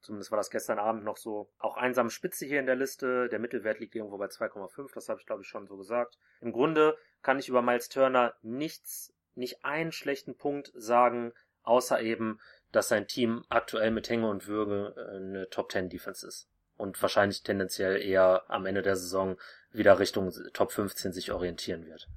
Zumindest 0.00 0.30
war 0.30 0.36
das 0.36 0.50
gestern 0.50 0.78
Abend 0.78 1.04
noch 1.04 1.16
so. 1.16 1.50
Auch 1.58 1.76
einsame 1.76 2.10
Spitze 2.10 2.46
hier 2.46 2.60
in 2.60 2.66
der 2.66 2.76
Liste. 2.76 3.28
Der 3.28 3.38
Mittelwert 3.38 3.80
liegt 3.80 3.94
irgendwo 3.94 4.16
bei 4.18 4.26
2,5. 4.26 4.94
Das 4.94 5.08
habe 5.08 5.20
ich 5.20 5.26
glaube 5.26 5.42
ich 5.42 5.48
schon 5.48 5.66
so 5.66 5.76
gesagt. 5.76 6.18
Im 6.40 6.52
Grunde 6.52 6.96
kann 7.22 7.38
ich 7.38 7.48
über 7.48 7.62
Miles 7.62 7.88
Turner 7.88 8.34
nichts, 8.42 9.12
nicht 9.34 9.64
einen 9.64 9.92
schlechten 9.92 10.36
Punkt 10.36 10.72
sagen, 10.74 11.32
außer 11.62 12.00
eben, 12.00 12.40
dass 12.72 12.88
sein 12.88 13.08
Team 13.08 13.44
aktuell 13.48 13.90
mit 13.90 14.08
Hänge 14.08 14.28
und 14.28 14.46
Würge 14.46 14.94
äh, 14.96 15.16
eine 15.16 15.50
Top 15.50 15.72
10 15.72 15.88
Defense 15.88 16.26
ist. 16.26 16.48
Und 16.76 17.00
wahrscheinlich 17.02 17.42
tendenziell 17.42 18.00
eher 18.00 18.44
am 18.48 18.64
Ende 18.66 18.82
der 18.82 18.94
Saison 18.94 19.36
wieder 19.72 19.98
Richtung 19.98 20.32
Top 20.52 20.70
15 20.70 21.12
sich 21.12 21.32
orientieren 21.32 21.86
wird. 21.86 22.08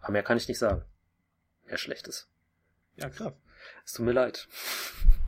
Aber 0.00 0.12
mehr 0.12 0.24
kann 0.24 0.36
ich 0.36 0.48
nicht 0.48 0.58
sagen. 0.58 0.84
Mehr 1.64 1.78
Schlechtes. 1.78 2.28
Ja, 2.96 3.10
krass. 3.10 3.32
Es 3.84 3.92
tut 3.92 4.06
mir 4.06 4.12
leid. 4.12 4.48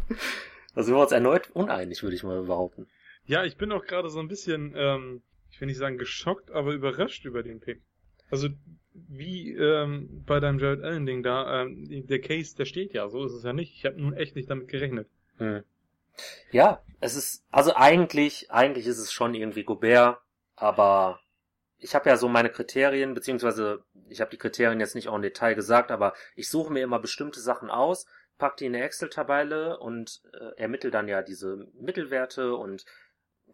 Da 0.74 0.82
sind 0.82 0.94
wir 0.94 1.02
uns 1.02 1.12
erneut 1.12 1.50
uneinig, 1.50 2.02
würde 2.02 2.16
ich 2.16 2.22
mal 2.22 2.42
behaupten. 2.42 2.88
Ja, 3.24 3.44
ich 3.44 3.56
bin 3.56 3.72
auch 3.72 3.84
gerade 3.84 4.08
so 4.08 4.20
ein 4.20 4.28
bisschen, 4.28 4.72
ähm, 4.76 5.22
ich 5.50 5.60
will 5.60 5.66
nicht 5.66 5.78
sagen 5.78 5.98
geschockt, 5.98 6.50
aber 6.50 6.72
überrascht 6.72 7.24
über 7.24 7.42
den 7.42 7.60
Pick. 7.60 7.82
Also 8.30 8.48
wie 8.92 9.52
ähm, 9.54 10.24
bei 10.26 10.40
deinem 10.40 10.58
Jared 10.58 10.82
Allen 10.82 11.06
Ding 11.06 11.22
da, 11.22 11.62
ähm, 11.62 12.06
der 12.06 12.20
Case, 12.20 12.56
der 12.56 12.64
steht 12.64 12.92
ja, 12.92 13.08
so 13.08 13.24
ist 13.24 13.32
es 13.32 13.42
ja 13.42 13.52
nicht. 13.52 13.74
Ich 13.74 13.84
habe 13.84 14.00
nun 14.00 14.14
echt 14.14 14.36
nicht 14.36 14.50
damit 14.50 14.68
gerechnet. 14.68 15.08
Hm. 15.38 15.62
Ja, 16.50 16.82
es 17.00 17.14
ist, 17.14 17.44
also 17.50 17.74
eigentlich, 17.74 18.50
eigentlich 18.50 18.86
ist 18.86 18.98
es 18.98 19.12
schon 19.12 19.34
irgendwie 19.34 19.64
Gobert, 19.64 20.18
aber 20.56 21.20
ich 21.78 21.94
habe 21.94 22.08
ja 22.10 22.16
so 22.16 22.28
meine 22.28 22.50
Kriterien, 22.50 23.14
beziehungsweise 23.14 23.82
ich 24.08 24.20
habe 24.20 24.30
die 24.30 24.36
Kriterien 24.36 24.80
jetzt 24.80 24.94
nicht 24.94 25.08
auch 25.08 25.14
im 25.14 25.22
Detail 25.22 25.54
gesagt, 25.54 25.90
aber 25.90 26.14
ich 26.34 26.48
suche 26.48 26.72
mir 26.72 26.82
immer 26.82 26.98
bestimmte 26.98 27.40
Sachen 27.40 27.70
aus, 27.70 28.06
pack 28.40 28.56
die 28.56 28.66
in 28.66 28.74
eine 28.74 28.84
Excel-Tabelle 28.84 29.78
und 29.78 30.22
äh, 30.32 30.56
ermittle 30.56 30.90
dann 30.90 31.06
ja 31.06 31.22
diese 31.22 31.68
Mittelwerte 31.74 32.56
und 32.56 32.84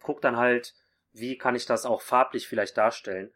guck 0.01 0.21
dann 0.21 0.37
halt, 0.37 0.73
wie 1.11 1.37
kann 1.37 1.55
ich 1.55 1.65
das 1.65 1.85
auch 1.85 2.01
farblich 2.01 2.47
vielleicht 2.47 2.77
darstellen. 2.77 3.31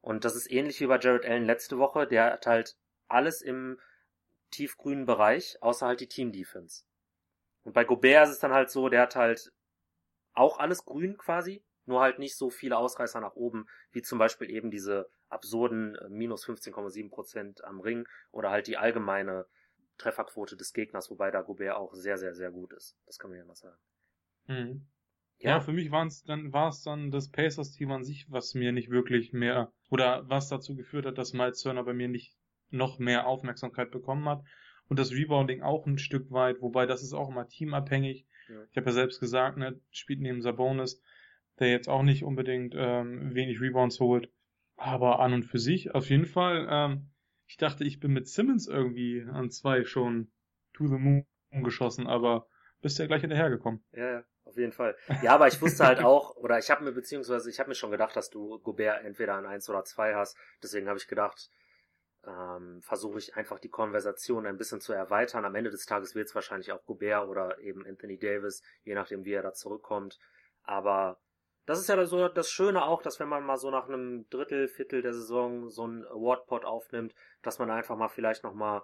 Und 0.00 0.24
das 0.24 0.36
ist 0.36 0.50
ähnlich 0.50 0.80
wie 0.80 0.86
bei 0.86 0.98
Jared 0.98 1.26
Allen 1.26 1.44
letzte 1.44 1.78
Woche, 1.78 2.06
der 2.06 2.32
hat 2.32 2.46
halt 2.46 2.76
alles 3.08 3.42
im 3.42 3.78
tiefgrünen 4.50 5.04
Bereich, 5.04 5.58
außer 5.60 5.86
halt 5.86 6.00
die 6.00 6.08
Team-Defense. 6.08 6.84
Und 7.64 7.72
bei 7.72 7.84
Gobert 7.84 8.28
ist 8.28 8.34
es 8.34 8.38
dann 8.38 8.52
halt 8.52 8.70
so, 8.70 8.88
der 8.88 9.02
hat 9.02 9.16
halt 9.16 9.52
auch 10.34 10.58
alles 10.58 10.84
grün 10.84 11.18
quasi, 11.18 11.64
nur 11.84 12.00
halt 12.00 12.18
nicht 12.18 12.36
so 12.36 12.48
viele 12.48 12.76
Ausreißer 12.76 13.20
nach 13.20 13.34
oben, 13.34 13.66
wie 13.90 14.02
zum 14.02 14.18
Beispiel 14.18 14.50
eben 14.50 14.70
diese 14.70 15.10
absurden 15.28 15.96
äh, 15.96 16.08
minus 16.08 16.46
15,7 16.46 17.10
Prozent 17.10 17.64
am 17.64 17.80
Ring 17.80 18.06
oder 18.30 18.50
halt 18.50 18.66
die 18.66 18.76
allgemeine 18.76 19.46
Trefferquote 20.02 20.56
des 20.56 20.72
Gegners, 20.72 21.10
wobei 21.10 21.30
da 21.30 21.42
Gobert 21.42 21.76
auch 21.76 21.94
sehr, 21.94 22.18
sehr, 22.18 22.34
sehr 22.34 22.50
gut 22.50 22.72
ist. 22.72 22.98
Das 23.06 23.18
kann 23.18 23.30
man 23.30 23.38
ja 23.38 23.44
mal 23.44 23.54
sagen. 23.54 23.76
Mhm. 24.46 24.86
Ja. 25.38 25.50
ja, 25.50 25.60
für 25.60 25.72
mich 25.72 25.90
war 25.90 26.06
es 26.06 26.22
dann, 26.22 26.52
dann 26.52 27.10
das 27.10 27.30
Pacers-Team 27.30 27.90
an 27.90 28.04
sich, 28.04 28.30
was 28.30 28.54
mir 28.54 28.72
nicht 28.72 28.90
wirklich 28.90 29.32
mehr, 29.32 29.72
oder 29.90 30.28
was 30.28 30.48
dazu 30.48 30.76
geführt 30.76 31.06
hat, 31.06 31.18
dass 31.18 31.32
Miles 31.32 31.60
Turner 31.60 31.82
bei 31.84 31.94
mir 31.94 32.08
nicht 32.08 32.36
noch 32.70 32.98
mehr 32.98 33.26
Aufmerksamkeit 33.26 33.90
bekommen 33.90 34.28
hat. 34.28 34.42
Und 34.88 34.98
das 34.98 35.12
Rebounding 35.12 35.62
auch 35.62 35.86
ein 35.86 35.98
Stück 35.98 36.30
weit, 36.30 36.60
wobei 36.60 36.86
das 36.86 37.02
ist 37.02 37.12
auch 37.12 37.28
immer 37.28 37.48
teamabhängig. 37.48 38.26
Ja. 38.48 38.62
Ich 38.70 38.76
habe 38.76 38.86
ja 38.86 38.92
selbst 38.92 39.20
gesagt, 39.20 39.56
ne, 39.56 39.80
spielt 39.90 40.20
neben 40.20 40.42
Sabonis, 40.42 41.00
der 41.58 41.70
jetzt 41.70 41.88
auch 41.88 42.02
nicht 42.02 42.24
unbedingt 42.24 42.74
ähm, 42.76 43.34
wenig 43.34 43.60
Rebounds 43.60 44.00
holt. 44.00 44.30
Aber 44.76 45.20
an 45.20 45.32
und 45.32 45.44
für 45.44 45.58
sich 45.58 45.94
auf 45.94 46.08
jeden 46.10 46.26
Fall 46.26 46.66
ähm, 46.70 47.11
ich 47.52 47.58
dachte, 47.58 47.84
ich 47.84 48.00
bin 48.00 48.14
mit 48.14 48.28
Simmons 48.28 48.66
irgendwie 48.66 49.26
an 49.30 49.50
zwei 49.50 49.84
schon 49.84 50.32
to 50.72 50.86
the 50.86 50.96
moon 50.96 51.26
geschossen, 51.62 52.06
aber 52.06 52.48
bist 52.80 52.98
ja 52.98 53.06
gleich 53.06 53.20
hinterhergekommen. 53.20 53.84
Ja, 53.92 54.24
auf 54.44 54.56
jeden 54.56 54.72
Fall. 54.72 54.96
Ja, 55.22 55.34
aber 55.34 55.48
ich 55.48 55.60
wusste 55.60 55.84
halt 55.84 55.98
auch, 55.98 56.34
oder 56.36 56.58
ich 56.58 56.70
habe 56.70 56.82
mir 56.82 56.92
beziehungsweise, 56.92 57.50
ich 57.50 57.60
habe 57.60 57.68
mir 57.68 57.74
schon 57.74 57.90
gedacht, 57.90 58.16
dass 58.16 58.30
du 58.30 58.58
Gobert 58.60 59.04
entweder 59.04 59.34
an 59.34 59.44
eins 59.44 59.68
oder 59.68 59.84
zwei 59.84 60.14
hast. 60.14 60.34
Deswegen 60.62 60.88
habe 60.88 60.96
ich 60.98 61.06
gedacht, 61.06 61.50
ähm, 62.26 62.80
versuche 62.80 63.18
ich 63.18 63.36
einfach 63.36 63.58
die 63.58 63.68
Konversation 63.68 64.46
ein 64.46 64.56
bisschen 64.56 64.80
zu 64.80 64.94
erweitern. 64.94 65.44
Am 65.44 65.54
Ende 65.54 65.68
des 65.68 65.84
Tages 65.84 66.14
wird 66.14 66.28
es 66.28 66.34
wahrscheinlich 66.34 66.72
auch 66.72 66.86
Gobert 66.86 67.28
oder 67.28 67.58
eben 67.58 67.86
Anthony 67.86 68.18
Davis, 68.18 68.62
je 68.82 68.94
nachdem 68.94 69.26
wie 69.26 69.34
er 69.34 69.42
da 69.42 69.52
zurückkommt. 69.52 70.18
Aber 70.62 71.20
das 71.66 71.78
ist 71.78 71.88
ja 71.88 72.04
so 72.06 72.28
das 72.28 72.50
Schöne 72.50 72.84
auch, 72.84 73.02
dass 73.02 73.20
wenn 73.20 73.28
man 73.28 73.44
mal 73.44 73.56
so 73.56 73.70
nach 73.70 73.88
einem 73.88 74.28
Drittel, 74.30 74.68
Viertel 74.68 75.02
der 75.02 75.14
Saison 75.14 75.70
so 75.70 75.86
ein 75.86 76.04
Awardpot 76.06 76.64
aufnimmt, 76.64 77.14
dass 77.42 77.58
man 77.58 77.70
einfach 77.70 77.96
mal 77.96 78.08
vielleicht 78.08 78.42
nochmal 78.42 78.82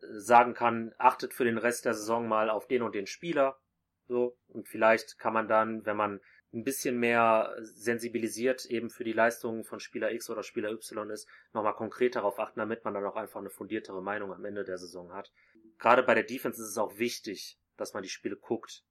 äh, 0.00 0.06
sagen 0.18 0.54
kann, 0.54 0.94
achtet 0.98 1.34
für 1.34 1.44
den 1.44 1.58
Rest 1.58 1.84
der 1.84 1.94
Saison 1.94 2.28
mal 2.28 2.50
auf 2.50 2.66
den 2.66 2.82
und 2.82 2.94
den 2.94 3.06
Spieler. 3.06 3.58
So. 4.06 4.36
Und 4.48 4.68
vielleicht 4.68 5.18
kann 5.18 5.32
man 5.32 5.48
dann, 5.48 5.84
wenn 5.86 5.96
man 5.96 6.20
ein 6.52 6.62
bisschen 6.62 6.98
mehr 6.98 7.56
sensibilisiert 7.60 8.64
eben 8.66 8.88
für 8.88 9.02
die 9.02 9.12
Leistungen 9.12 9.64
von 9.64 9.80
Spieler 9.80 10.12
X 10.12 10.30
oder 10.30 10.44
Spieler 10.44 10.70
Y 10.70 11.10
ist, 11.10 11.28
nochmal 11.52 11.74
konkret 11.74 12.14
darauf 12.14 12.38
achten, 12.38 12.60
damit 12.60 12.84
man 12.84 12.94
dann 12.94 13.04
auch 13.04 13.16
einfach 13.16 13.40
eine 13.40 13.50
fundiertere 13.50 14.02
Meinung 14.02 14.32
am 14.32 14.44
Ende 14.44 14.62
der 14.62 14.78
Saison 14.78 15.12
hat. 15.12 15.32
Gerade 15.78 16.04
bei 16.04 16.14
der 16.14 16.22
Defense 16.22 16.62
ist 16.62 16.68
es 16.68 16.78
auch 16.78 16.96
wichtig, 16.98 17.58
dass 17.76 17.92
man 17.92 18.04
die 18.04 18.08
Spiele 18.08 18.36
guckt. 18.36 18.84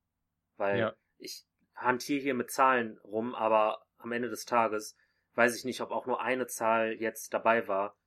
Weil 0.58 0.80
ja. 0.80 0.96
ich, 1.18 1.46
hantiere 1.76 2.22
hier 2.22 2.34
mit 2.34 2.52
Zahlen 2.52 2.98
rum, 3.04 3.36
aber 3.36 3.86
am 3.98 4.12
Ende 4.12 4.30
des 4.30 4.46
Tages 4.46 4.96
weiß 5.36 5.58
ich 5.58 5.66
nicht, 5.66 5.82
ob 5.82 5.92
auch 5.92 6.06
nur 6.06 6.22
eine 6.22 6.48
Zahl 6.48 6.94
jetzt 6.94 7.34
dabei 7.34 7.68
war. 7.68 7.98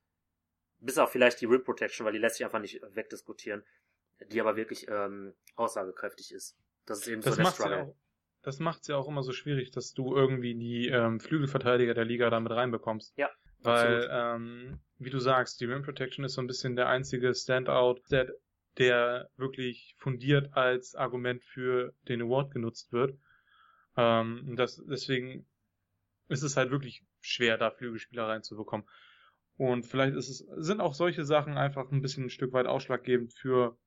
Bis 0.78 0.98
auf 0.98 1.10
vielleicht 1.10 1.40
die 1.40 1.46
Rim 1.46 1.64
Protection, 1.64 2.04
weil 2.04 2.12
die 2.12 2.18
lässt 2.18 2.36
sich 2.36 2.44
einfach 2.44 2.60
nicht 2.60 2.80
wegdiskutieren, 2.90 3.64
die 4.30 4.40
aber 4.40 4.56
wirklich 4.56 4.86
ähm, 4.88 5.34
aussagekräftig 5.56 6.32
ist. 6.32 6.56
Das 6.84 6.98
ist 7.00 7.08
eben 7.08 7.22
das 7.22 7.34
so 7.34 7.42
der 7.42 7.50
Struggle. 7.50 7.76
Ja 7.76 7.82
auch, 7.84 7.96
das 8.42 8.60
macht's 8.60 8.86
ja 8.86 8.96
auch 8.96 9.08
immer 9.08 9.22
so 9.22 9.32
schwierig, 9.32 9.72
dass 9.72 9.92
du 9.92 10.14
irgendwie 10.14 10.54
die 10.54 10.88
ähm, 10.88 11.18
Flügelverteidiger 11.18 11.94
der 11.94 12.04
Liga 12.04 12.30
damit 12.30 12.52
reinbekommst. 12.52 13.16
Ja. 13.16 13.30
Weil, 13.60 14.08
ähm, 14.12 14.78
wie 14.98 15.10
du 15.10 15.18
sagst, 15.18 15.60
die 15.60 15.64
Rim 15.64 15.82
Protection 15.82 16.24
ist 16.24 16.34
so 16.34 16.42
ein 16.42 16.46
bisschen 16.46 16.76
der 16.76 16.88
einzige 16.88 17.34
Standout, 17.34 18.02
der, 18.10 18.32
der 18.78 19.30
wirklich 19.36 19.96
fundiert 19.98 20.52
als 20.52 20.94
Argument 20.94 21.42
für 21.42 21.92
den 22.06 22.22
Award 22.22 22.52
genutzt 22.52 22.92
wird. 22.92 23.18
Ähm, 23.96 24.54
das, 24.56 24.82
deswegen 24.88 25.46
ist 26.28 26.42
es 26.42 26.56
halt 26.56 26.70
wirklich 26.70 27.04
schwer, 27.20 27.56
da 27.56 27.70
Flügelspieler 27.70 28.28
reinzubekommen. 28.28 28.86
Und 29.56 29.86
vielleicht 29.86 30.16
ist 30.16 30.28
es, 30.28 30.38
sind 30.56 30.80
auch 30.80 30.94
solche 30.94 31.24
Sachen 31.24 31.56
einfach 31.56 31.90
ein 31.90 32.02
bisschen 32.02 32.24
ein 32.24 32.30
Stück 32.30 32.52
weit 32.52 32.66
ausschlaggebend 32.66 33.32
für, 33.32 33.78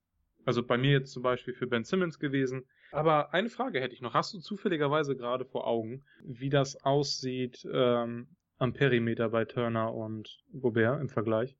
also 0.45 0.63
bei 0.63 0.77
mir 0.77 0.91
jetzt 0.91 1.11
zum 1.11 1.21
Beispiel 1.21 1.53
für 1.53 1.67
Ben 1.67 1.83
Simmons 1.83 2.17
gewesen. 2.17 2.65
Aber 2.91 3.33
eine 3.33 3.49
Frage 3.49 3.79
hätte 3.79 3.93
ich 3.93 4.01
noch. 4.01 4.15
Hast 4.15 4.33
du 4.33 4.39
zufälligerweise 4.39 5.15
gerade 5.15 5.45
vor 5.45 5.67
Augen, 5.67 6.03
wie 6.23 6.49
das 6.49 6.83
aussieht 6.83 7.67
ähm, 7.71 8.35
am 8.57 8.73
Perimeter 8.73 9.29
bei 9.29 9.45
Turner 9.45 9.93
und 9.93 10.39
Gobert 10.59 10.99
im 10.99 11.09
Vergleich? 11.09 11.55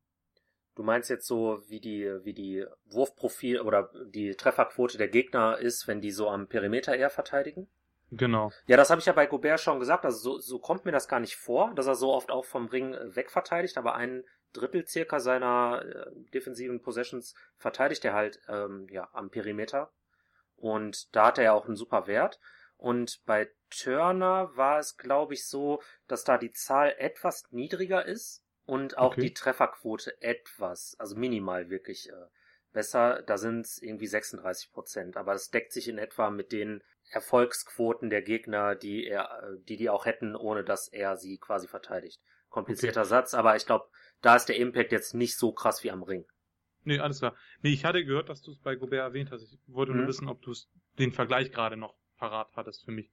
Du 0.76 0.84
meinst 0.84 1.10
jetzt 1.10 1.28
so, 1.28 1.62
wie 1.68 1.80
die, 1.80 2.06
wie 2.24 2.34
die 2.34 2.66
Wurfprofil 2.86 3.60
oder 3.60 3.92
die 4.08 4.32
Trefferquote 4.32 4.98
der 4.98 5.10
Gegner 5.10 5.58
ist, 5.58 5.88
wenn 5.88 6.02
die 6.02 6.12
so 6.12 6.30
am 6.30 6.48
Perimeter 6.48 6.96
eher 6.96 7.10
verteidigen? 7.10 7.68
Genau. 8.12 8.52
Ja, 8.66 8.78
das 8.78 8.90
habe 8.90 9.00
ich 9.00 9.06
ja 9.06 9.14
bei 9.14 9.28
Gobert 9.28 9.60
schon 9.60 9.80
gesagt. 9.80 10.06
Also 10.06 10.18
so, 10.18 10.40
so 10.40 10.60
kommt 10.60 10.86
mir 10.86 10.92
das 10.92 11.08
gar 11.08 11.20
nicht 11.20 11.36
vor, 11.36 11.74
dass 11.76 11.88
er 11.88 11.96
so 11.96 12.14
oft 12.14 12.32
auch 12.32 12.46
vom 12.46 12.68
Ring 12.68 12.94
äh, 12.94 13.16
wegverteidigt, 13.16 13.78
aber 13.78 13.96
ein 13.96 14.24
Drittel 14.54 14.88
circa 14.88 15.20
seiner 15.20 15.84
äh, 15.86 16.12
defensiven 16.34 16.82
Possessions 16.82 17.36
verteidigt 17.58 18.04
er 18.06 18.14
halt 18.14 18.40
ähm, 18.48 18.88
ja 18.90 19.10
am 19.14 19.30
Perimeter. 19.30 19.92
Und 20.56 21.16
da 21.16 21.28
hat 21.28 21.38
er 21.38 21.44
ja 21.46 21.54
auch 21.54 21.66
einen 21.66 21.76
super 21.76 22.08
Wert. 22.08 22.40
Und 22.78 23.22
bei 23.26 23.50
Turner 23.70 24.56
war 24.56 24.80
es, 24.80 24.98
glaube 24.98 25.34
ich, 25.34 25.48
so, 25.48 25.82
dass 26.08 26.24
da 26.24 26.38
die 26.38 26.52
Zahl 26.52 26.96
etwas 26.98 27.44
niedriger 27.52 28.06
ist 28.06 28.44
und 28.66 28.98
auch 28.98 29.12
okay. 29.12 29.22
die 29.22 29.34
Trefferquote 29.34 30.22
etwas, 30.22 30.96
also 31.00 31.16
minimal 31.16 31.70
wirklich 31.70 32.10
äh, 32.10 32.14
besser. 32.72 33.24
Da 33.24 33.38
sind 33.38 33.66
es 33.66 33.82
irgendwie 33.82 34.08
36 34.08 34.72
Prozent, 34.72 35.18
aber 35.18 35.34
das 35.34 35.50
deckt 35.50 35.72
sich 35.74 35.88
in 35.88 35.98
etwa 35.98 36.30
mit 36.30 36.52
den 36.52 36.84
Erfolgsquoten 37.12 38.10
der 38.10 38.22
Gegner, 38.22 38.76
die 38.76 39.06
er, 39.08 39.58
die 39.68 39.78
die 39.78 39.90
auch 39.90 40.06
hätten, 40.06 40.36
ohne 40.36 40.64
dass 40.64 40.88
er 40.88 41.18
sie 41.18 41.38
quasi 41.38 41.68
verteidigt. 41.68 42.22
Komplizierter 42.50 43.02
okay. 43.02 43.10
Satz, 43.10 43.34
aber 43.34 43.56
ich 43.56 43.66
glaube, 43.66 43.90
da 44.22 44.36
ist 44.36 44.46
der 44.46 44.58
Impact 44.58 44.92
jetzt 44.92 45.14
nicht 45.14 45.38
so 45.38 45.52
krass 45.52 45.84
wie 45.84 45.92
am 45.92 46.04
Ring. 46.04 46.26
Nee, 46.84 47.00
alles 47.00 47.20
klar. 47.20 47.36
Nee, 47.62 47.72
ich 47.74 47.86
hatte 47.86 48.04
gehört, 48.06 48.30
dass 48.30 48.42
du 48.42 48.52
es 48.52 48.60
bei 48.60 48.76
Gobert 48.76 49.02
erwähnt 49.02 49.32
hast. 49.32 49.44
Ich 49.44 49.60
wollte 49.68 49.94
nur 49.94 50.04
Mhm. 50.04 50.08
wissen, 50.08 50.28
ob 50.28 50.42
du 50.42 50.52
es 50.52 50.70
den 50.98 51.12
Vergleich 51.12 51.52
gerade 51.52 51.78
noch 51.78 51.96
parat 52.18 52.50
hattest 52.56 52.84
für 52.86 52.92
mich. 52.92 53.12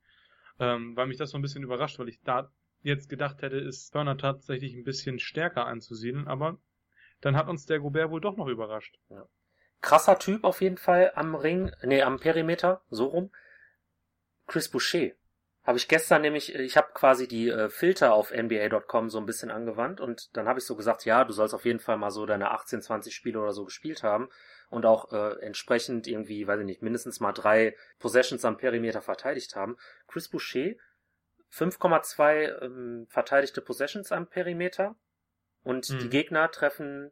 Ähm, 0.58 0.96
weil 0.96 1.06
mich 1.06 1.16
das 1.18 1.30
so 1.30 1.38
ein 1.38 1.42
bisschen 1.42 1.62
überrascht, 1.62 1.98
weil 1.98 2.08
ich 2.08 2.20
da 2.22 2.50
jetzt 2.82 3.08
gedacht 3.08 3.42
hätte, 3.42 3.56
ist 3.58 3.90
Turner 3.90 4.16
tatsächlich 4.16 4.74
ein 4.74 4.84
bisschen 4.84 5.18
stärker 5.18 5.66
anzusiedeln, 5.66 6.28
aber 6.28 6.58
dann 7.20 7.36
hat 7.36 7.48
uns 7.48 7.66
der 7.66 7.80
Gobert 7.80 8.10
wohl 8.10 8.20
doch 8.20 8.36
noch 8.36 8.48
überrascht. 8.48 8.98
Krasser 9.80 10.18
Typ 10.18 10.44
auf 10.44 10.60
jeden 10.60 10.78
Fall 10.78 11.12
am 11.14 11.34
Ring, 11.34 11.70
nee, 11.82 12.02
am 12.02 12.18
Perimeter, 12.18 12.82
so 12.90 13.06
rum. 13.06 13.30
Chris 14.46 14.68
Boucher. 14.68 15.10
Habe 15.64 15.78
ich 15.78 15.88
gestern 15.88 16.22
nämlich, 16.22 16.54
ich 16.54 16.76
habe 16.76 16.92
quasi 16.94 17.26
die 17.26 17.48
äh, 17.48 17.68
Filter 17.68 18.14
auf 18.14 18.30
NBA.com 18.30 19.10
so 19.10 19.18
ein 19.18 19.26
bisschen 19.26 19.50
angewandt 19.50 20.00
und 20.00 20.36
dann 20.36 20.46
habe 20.48 20.60
ich 20.60 20.64
so 20.64 20.76
gesagt, 20.76 21.04
ja, 21.04 21.24
du 21.24 21.32
sollst 21.32 21.54
auf 21.54 21.64
jeden 21.64 21.80
Fall 21.80 21.96
mal 21.96 22.12
so 22.12 22.24
deine 22.24 22.52
18, 22.52 22.82
20 22.82 23.12
Spiele 23.12 23.40
oder 23.40 23.52
so 23.52 23.64
gespielt 23.64 24.04
haben 24.04 24.28
und 24.70 24.86
auch 24.86 25.12
äh, 25.12 25.40
entsprechend 25.40 26.06
irgendwie, 26.06 26.46
weiß 26.46 26.60
ich 26.60 26.66
nicht, 26.66 26.82
mindestens 26.82 27.18
mal 27.18 27.32
drei 27.32 27.76
Possessions 27.98 28.44
am 28.44 28.56
Perimeter 28.56 29.02
verteidigt 29.02 29.56
haben. 29.56 29.76
Chris 30.06 30.28
Boucher, 30.28 30.74
5,2 31.52 32.62
ähm, 32.62 33.06
verteidigte 33.08 33.60
Possessions 33.60 34.12
am 34.12 34.28
Perimeter 34.28 34.94
und 35.64 35.90
Mhm. 35.90 35.98
die 35.98 36.08
Gegner 36.10 36.48
treffen 36.52 37.10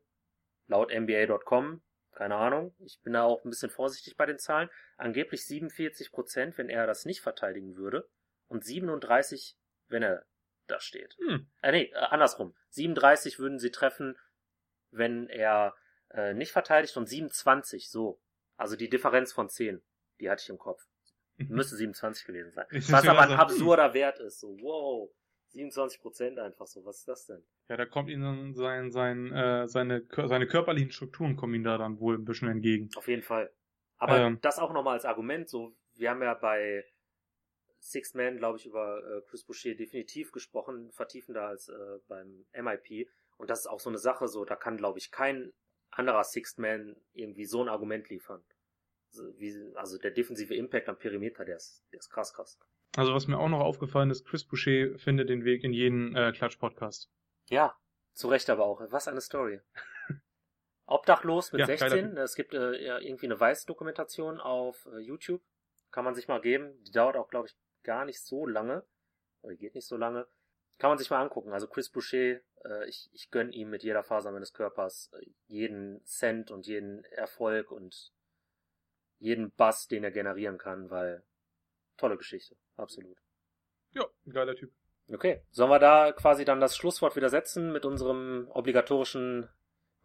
laut 0.69 0.93
NBA.com 0.93 1.83
keine 2.15 2.37
Ahnung. 2.37 2.75
Ich 2.79 3.01
bin 3.03 3.13
da 3.13 3.25
auch 3.25 3.45
ein 3.45 3.51
bisschen 3.51 3.71
vorsichtig 3.71 4.17
bei 4.17 4.27
den 4.27 4.39
Zahlen. 4.39 4.71
Angeblich 4.97 5.47
47 5.47 6.13
Prozent, 6.13 6.59
wenn 6.59 6.69
er 6.69 6.87
das 6.87 7.05
nicht 7.05 7.21
verteidigen 7.21 7.77
würde. 7.77 8.09
Und 8.49 8.65
37, 8.65 9.57
wenn 9.89 10.03
er 10.03 10.25
da 10.67 10.81
steht. 10.81 11.17
Hm. 11.19 11.47
Äh, 11.63 11.73
nee, 11.73 11.85
äh, 11.93 11.97
andersrum. 11.97 12.55
37 12.71 13.39
würden 13.39 13.59
sie 13.59 13.71
treffen, 13.71 14.17
wenn 14.91 15.29
er 15.29 15.75
äh, 16.11 16.35
nicht 16.35 16.53
verteidigt 16.53 16.97
und 16.97 17.09
27, 17.09 17.91
so. 17.91 18.21
Also 18.57 18.77
die 18.77 18.89
Differenz 18.89 19.33
von 19.33 19.49
10, 19.49 19.83
die 20.21 20.31
hatte 20.31 20.43
ich 20.43 20.49
im 20.49 20.59
Kopf. 20.59 20.87
Müsste 21.37 21.77
27 21.77 22.27
gewesen 22.27 22.53
sein. 22.53 22.67
Ich 22.71 22.91
Was 22.91 23.07
aber 23.07 23.21
ein 23.21 23.29
gesagt, 23.31 23.43
absurder 23.43 23.95
Wert 23.95 24.21
ist. 24.21 24.41
So, 24.41 24.57
wow. 24.61 25.11
27 25.55 26.01
Prozent 26.01 26.39
einfach 26.39 26.67
so. 26.67 26.85
Was 26.85 26.99
ist 26.99 27.09
das 27.09 27.27
denn? 27.27 27.43
Ja, 27.69 27.77
da 27.77 27.87
kommt 27.87 28.11
ihnen 28.11 28.55
sein, 28.55 28.91
sein, 28.91 29.33
äh, 29.33 29.67
seine, 29.69 30.07
seine 30.11 30.47
körperlichen 30.47 30.91
Strukturen 30.91 31.37
kommen 31.37 31.55
ihnen 31.55 31.65
da 31.65 31.79
dann 31.79 31.99
wohl 32.01 32.17
ein 32.17 32.25
bisschen 32.25 32.49
entgegen. 32.49 32.91
Auf 32.97 33.09
jeden 33.09 33.23
Fall. 33.23 33.51
Aber 33.97 34.19
Ähm. 34.19 34.39
das 34.43 34.59
auch 34.59 34.73
nochmal 34.73 34.95
als 34.95 35.05
Argument, 35.05 35.49
so, 35.49 35.75
wir 35.95 36.11
haben 36.11 36.23
ja 36.23 36.35
bei 36.35 36.85
Six 37.79 38.15
Man, 38.15 38.39
glaube 38.39 38.59
ich, 38.59 38.67
über 38.67 38.99
äh, 38.99 39.23
Chris 39.29 39.45
Boucher 39.45 39.75
definitiv 39.75 40.33
gesprochen, 40.33 40.91
vertiefender 40.93 41.47
als 41.47 41.69
äh, 41.69 41.99
beim 42.09 42.47
MIP. 42.53 43.09
Und 43.37 43.51
das 43.51 43.61
ist 43.61 43.67
auch 43.67 43.81
so 43.81 43.91
eine 43.91 43.99
Sache, 43.99 44.29
so, 44.29 44.45
da 44.45 44.57
kann, 44.57 44.77
glaube 44.77 44.99
ich, 44.99 45.11
kein 45.11 45.53
anderer 45.91 46.25
Sixth 46.25 46.59
Man 46.59 46.97
irgendwie 47.13 47.45
so 47.45 47.63
ein 47.63 47.69
Argument 47.69 48.09
liefern. 48.09 48.43
Also, 49.13 49.39
wie, 49.39 49.55
also 49.77 49.99
der 49.99 50.11
defensive 50.11 50.55
Impact 50.55 50.89
am 50.89 50.99
Perimeter, 50.99 51.45
der 51.45 51.57
ist, 51.57 51.85
der 51.93 52.01
ist 52.01 52.11
krass, 52.11 52.33
krass. 52.35 52.59
Also 52.97 53.13
was 53.13 53.27
mir 53.27 53.39
auch 53.39 53.49
noch 53.49 53.61
aufgefallen 53.61 54.11
ist, 54.11 54.25
Chris 54.25 54.45
Boucher 54.45 54.97
findet 54.99 55.29
den 55.29 55.45
Weg 55.45 55.65
in 55.65 55.73
jeden 55.73 56.15
äh, 56.15 56.33
Klatsch-Podcast. 56.33 57.11
Ja, 57.49 57.77
zu 58.13 58.29
Recht 58.29 58.49
aber 58.51 58.65
auch. 58.65 58.81
Was 58.91 59.09
eine 59.09 59.21
Story. 59.21 59.61
Obdachlos 60.87 61.53
mit 61.53 61.61
Ja, 61.61 61.67
geiler 61.67 61.91
16. 61.91 62.17
Es 62.17 62.35
gibt 62.37 62.55
äh, 62.55 62.85
ja, 62.85 62.99
irgendwie 62.99 63.27
eine 63.27 63.41
Weiß-Dokumentation 63.41 64.41
auf 64.41 64.87
äh, 64.93 64.99
YouTube. 64.99 65.43
Kann 65.91 66.05
man 66.05 66.15
sich 66.15 66.29
mal 66.29 66.41
geben. 66.41 66.83
Die 66.85 66.93
dauert 66.93 67.17
auch, 67.17 67.29
glaube 67.29 67.49
ich, 67.49 67.57
gar 67.83 68.05
nicht 68.05 68.23
so 68.23 68.47
lange. 68.47 68.85
Oder 69.43 69.55
die 69.55 69.59
geht 69.59 69.75
nicht 69.75 69.89
so 69.89 69.97
lange. 69.97 70.29
Kann 70.79 70.91
man 70.91 70.99
sich 70.99 71.11
mal 71.11 71.21
angucken. 71.21 71.53
Also 71.53 71.67
Chris 71.67 71.91
Boucher, 71.91 72.41
äh, 72.65 72.89
ich, 72.89 73.11
ich 73.13 73.31
gönn 73.31 73.53
ihm 73.53 73.71
mit 73.71 73.83
jeder 73.83 74.05
Faser 74.05 74.31
meines 74.31 74.53
Körpers 74.53 75.11
äh, 75.15 75.27
jeden 75.47 76.05
Cent 76.05 76.51
und 76.53 76.67
jeden 76.67 77.05
Erfolg 77.05 77.73
und 77.73 78.13
jeden 79.19 79.53
Bass, 79.53 79.89
den 79.89 80.05
er 80.05 80.11
generieren 80.11 80.59
kann, 80.59 80.91
weil 80.91 81.25
tolle 81.97 82.17
Geschichte. 82.17 82.57
Absolut. 82.77 83.17
Ja, 83.93 84.05
ein 84.27 84.33
geiler 84.33 84.55
Typ. 84.55 84.73
Okay, 85.13 85.43
sollen 85.51 85.71
wir 85.71 85.79
da 85.79 86.13
quasi 86.13 86.45
dann 86.45 86.61
das 86.61 86.77
Schlusswort 86.77 87.15
wieder 87.17 87.29
setzen 87.29 87.73
mit 87.73 87.85
unserem 87.85 88.49
obligatorischen 88.51 89.49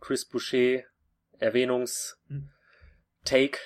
Chris 0.02 0.26
Boucher 0.26 0.84
Erwähnungs-Take? 1.40 3.60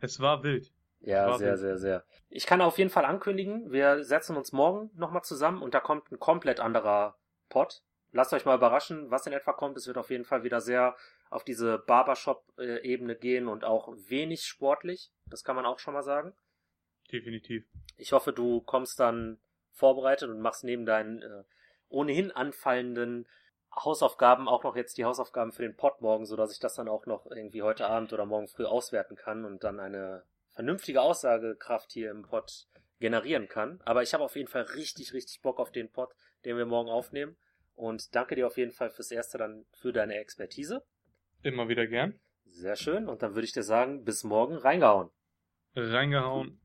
Es 0.00 0.20
war 0.20 0.42
wild. 0.42 0.72
Ja, 1.00 1.28
War 1.28 1.38
sehr, 1.38 1.52
wild. 1.52 1.60
sehr, 1.60 1.78
sehr. 1.78 2.04
Ich 2.28 2.46
kann 2.46 2.60
auf 2.60 2.78
jeden 2.78 2.90
Fall 2.90 3.04
ankündigen, 3.04 3.72
wir 3.72 4.04
setzen 4.04 4.36
uns 4.36 4.52
morgen 4.52 4.90
nochmal 4.94 5.22
zusammen 5.22 5.62
und 5.62 5.74
da 5.74 5.80
kommt 5.80 6.10
ein 6.12 6.18
komplett 6.18 6.60
anderer 6.60 7.16
Pod. 7.48 7.82
Lasst 8.12 8.32
euch 8.32 8.44
mal 8.44 8.56
überraschen, 8.56 9.10
was 9.10 9.26
in 9.26 9.32
etwa 9.32 9.52
kommt. 9.52 9.76
Es 9.76 9.86
wird 9.86 9.98
auf 9.98 10.10
jeden 10.10 10.24
Fall 10.24 10.42
wieder 10.42 10.60
sehr 10.60 10.96
auf 11.30 11.44
diese 11.44 11.78
Barbershop-Ebene 11.78 13.16
gehen 13.16 13.48
und 13.48 13.64
auch 13.64 13.94
wenig 14.08 14.44
sportlich. 14.44 15.10
Das 15.26 15.44
kann 15.44 15.56
man 15.56 15.66
auch 15.66 15.78
schon 15.78 15.94
mal 15.94 16.02
sagen. 16.02 16.34
Definitiv. 17.10 17.64
Ich 17.96 18.12
hoffe, 18.12 18.32
du 18.32 18.60
kommst 18.60 19.00
dann 19.00 19.38
vorbereitet 19.72 20.28
und 20.28 20.40
machst 20.40 20.64
neben 20.64 20.84
deinen 20.84 21.22
äh, 21.22 21.44
ohnehin 21.88 22.30
anfallenden 22.30 23.26
Hausaufgaben 23.74 24.48
auch 24.48 24.64
noch 24.64 24.76
jetzt 24.76 24.98
die 24.98 25.04
Hausaufgaben 25.04 25.52
für 25.52 25.62
den 25.62 25.76
Pod 25.76 26.00
morgen, 26.00 26.26
sodass 26.26 26.52
ich 26.52 26.58
das 26.58 26.74
dann 26.74 26.88
auch 26.88 27.06
noch 27.06 27.26
irgendwie 27.30 27.62
heute 27.62 27.86
Abend 27.86 28.12
oder 28.12 28.26
morgen 28.26 28.48
früh 28.48 28.64
auswerten 28.64 29.16
kann 29.16 29.44
und 29.44 29.62
dann 29.64 29.78
eine 29.78 30.24
vernünftige 30.52 31.00
Aussagekraft 31.00 31.92
hier 31.92 32.10
im 32.10 32.22
Pod 32.22 32.66
generieren 32.98 33.48
kann. 33.48 33.80
Aber 33.84 34.02
ich 34.02 34.14
habe 34.14 34.24
auf 34.24 34.36
jeden 34.36 34.48
Fall 34.48 34.62
richtig, 34.62 35.12
richtig 35.12 35.40
Bock 35.42 35.60
auf 35.60 35.70
den 35.70 35.90
Pod, 35.90 36.10
den 36.44 36.56
wir 36.56 36.66
morgen 36.66 36.88
aufnehmen. 36.88 37.36
Und 37.74 38.14
danke 38.16 38.34
dir 38.34 38.46
auf 38.46 38.56
jeden 38.56 38.72
Fall 38.72 38.90
fürs 38.90 39.12
Erste 39.12 39.38
dann 39.38 39.64
für 39.72 39.92
deine 39.92 40.16
Expertise. 40.16 40.84
Immer 41.42 41.68
wieder 41.68 41.86
gern. 41.86 42.18
Sehr 42.44 42.74
schön. 42.74 43.08
Und 43.08 43.22
dann 43.22 43.34
würde 43.34 43.44
ich 43.44 43.52
dir 43.52 43.62
sagen, 43.62 44.04
bis 44.04 44.24
morgen 44.24 44.56
reingehauen. 44.56 45.10
Reingehauen. 45.76 46.56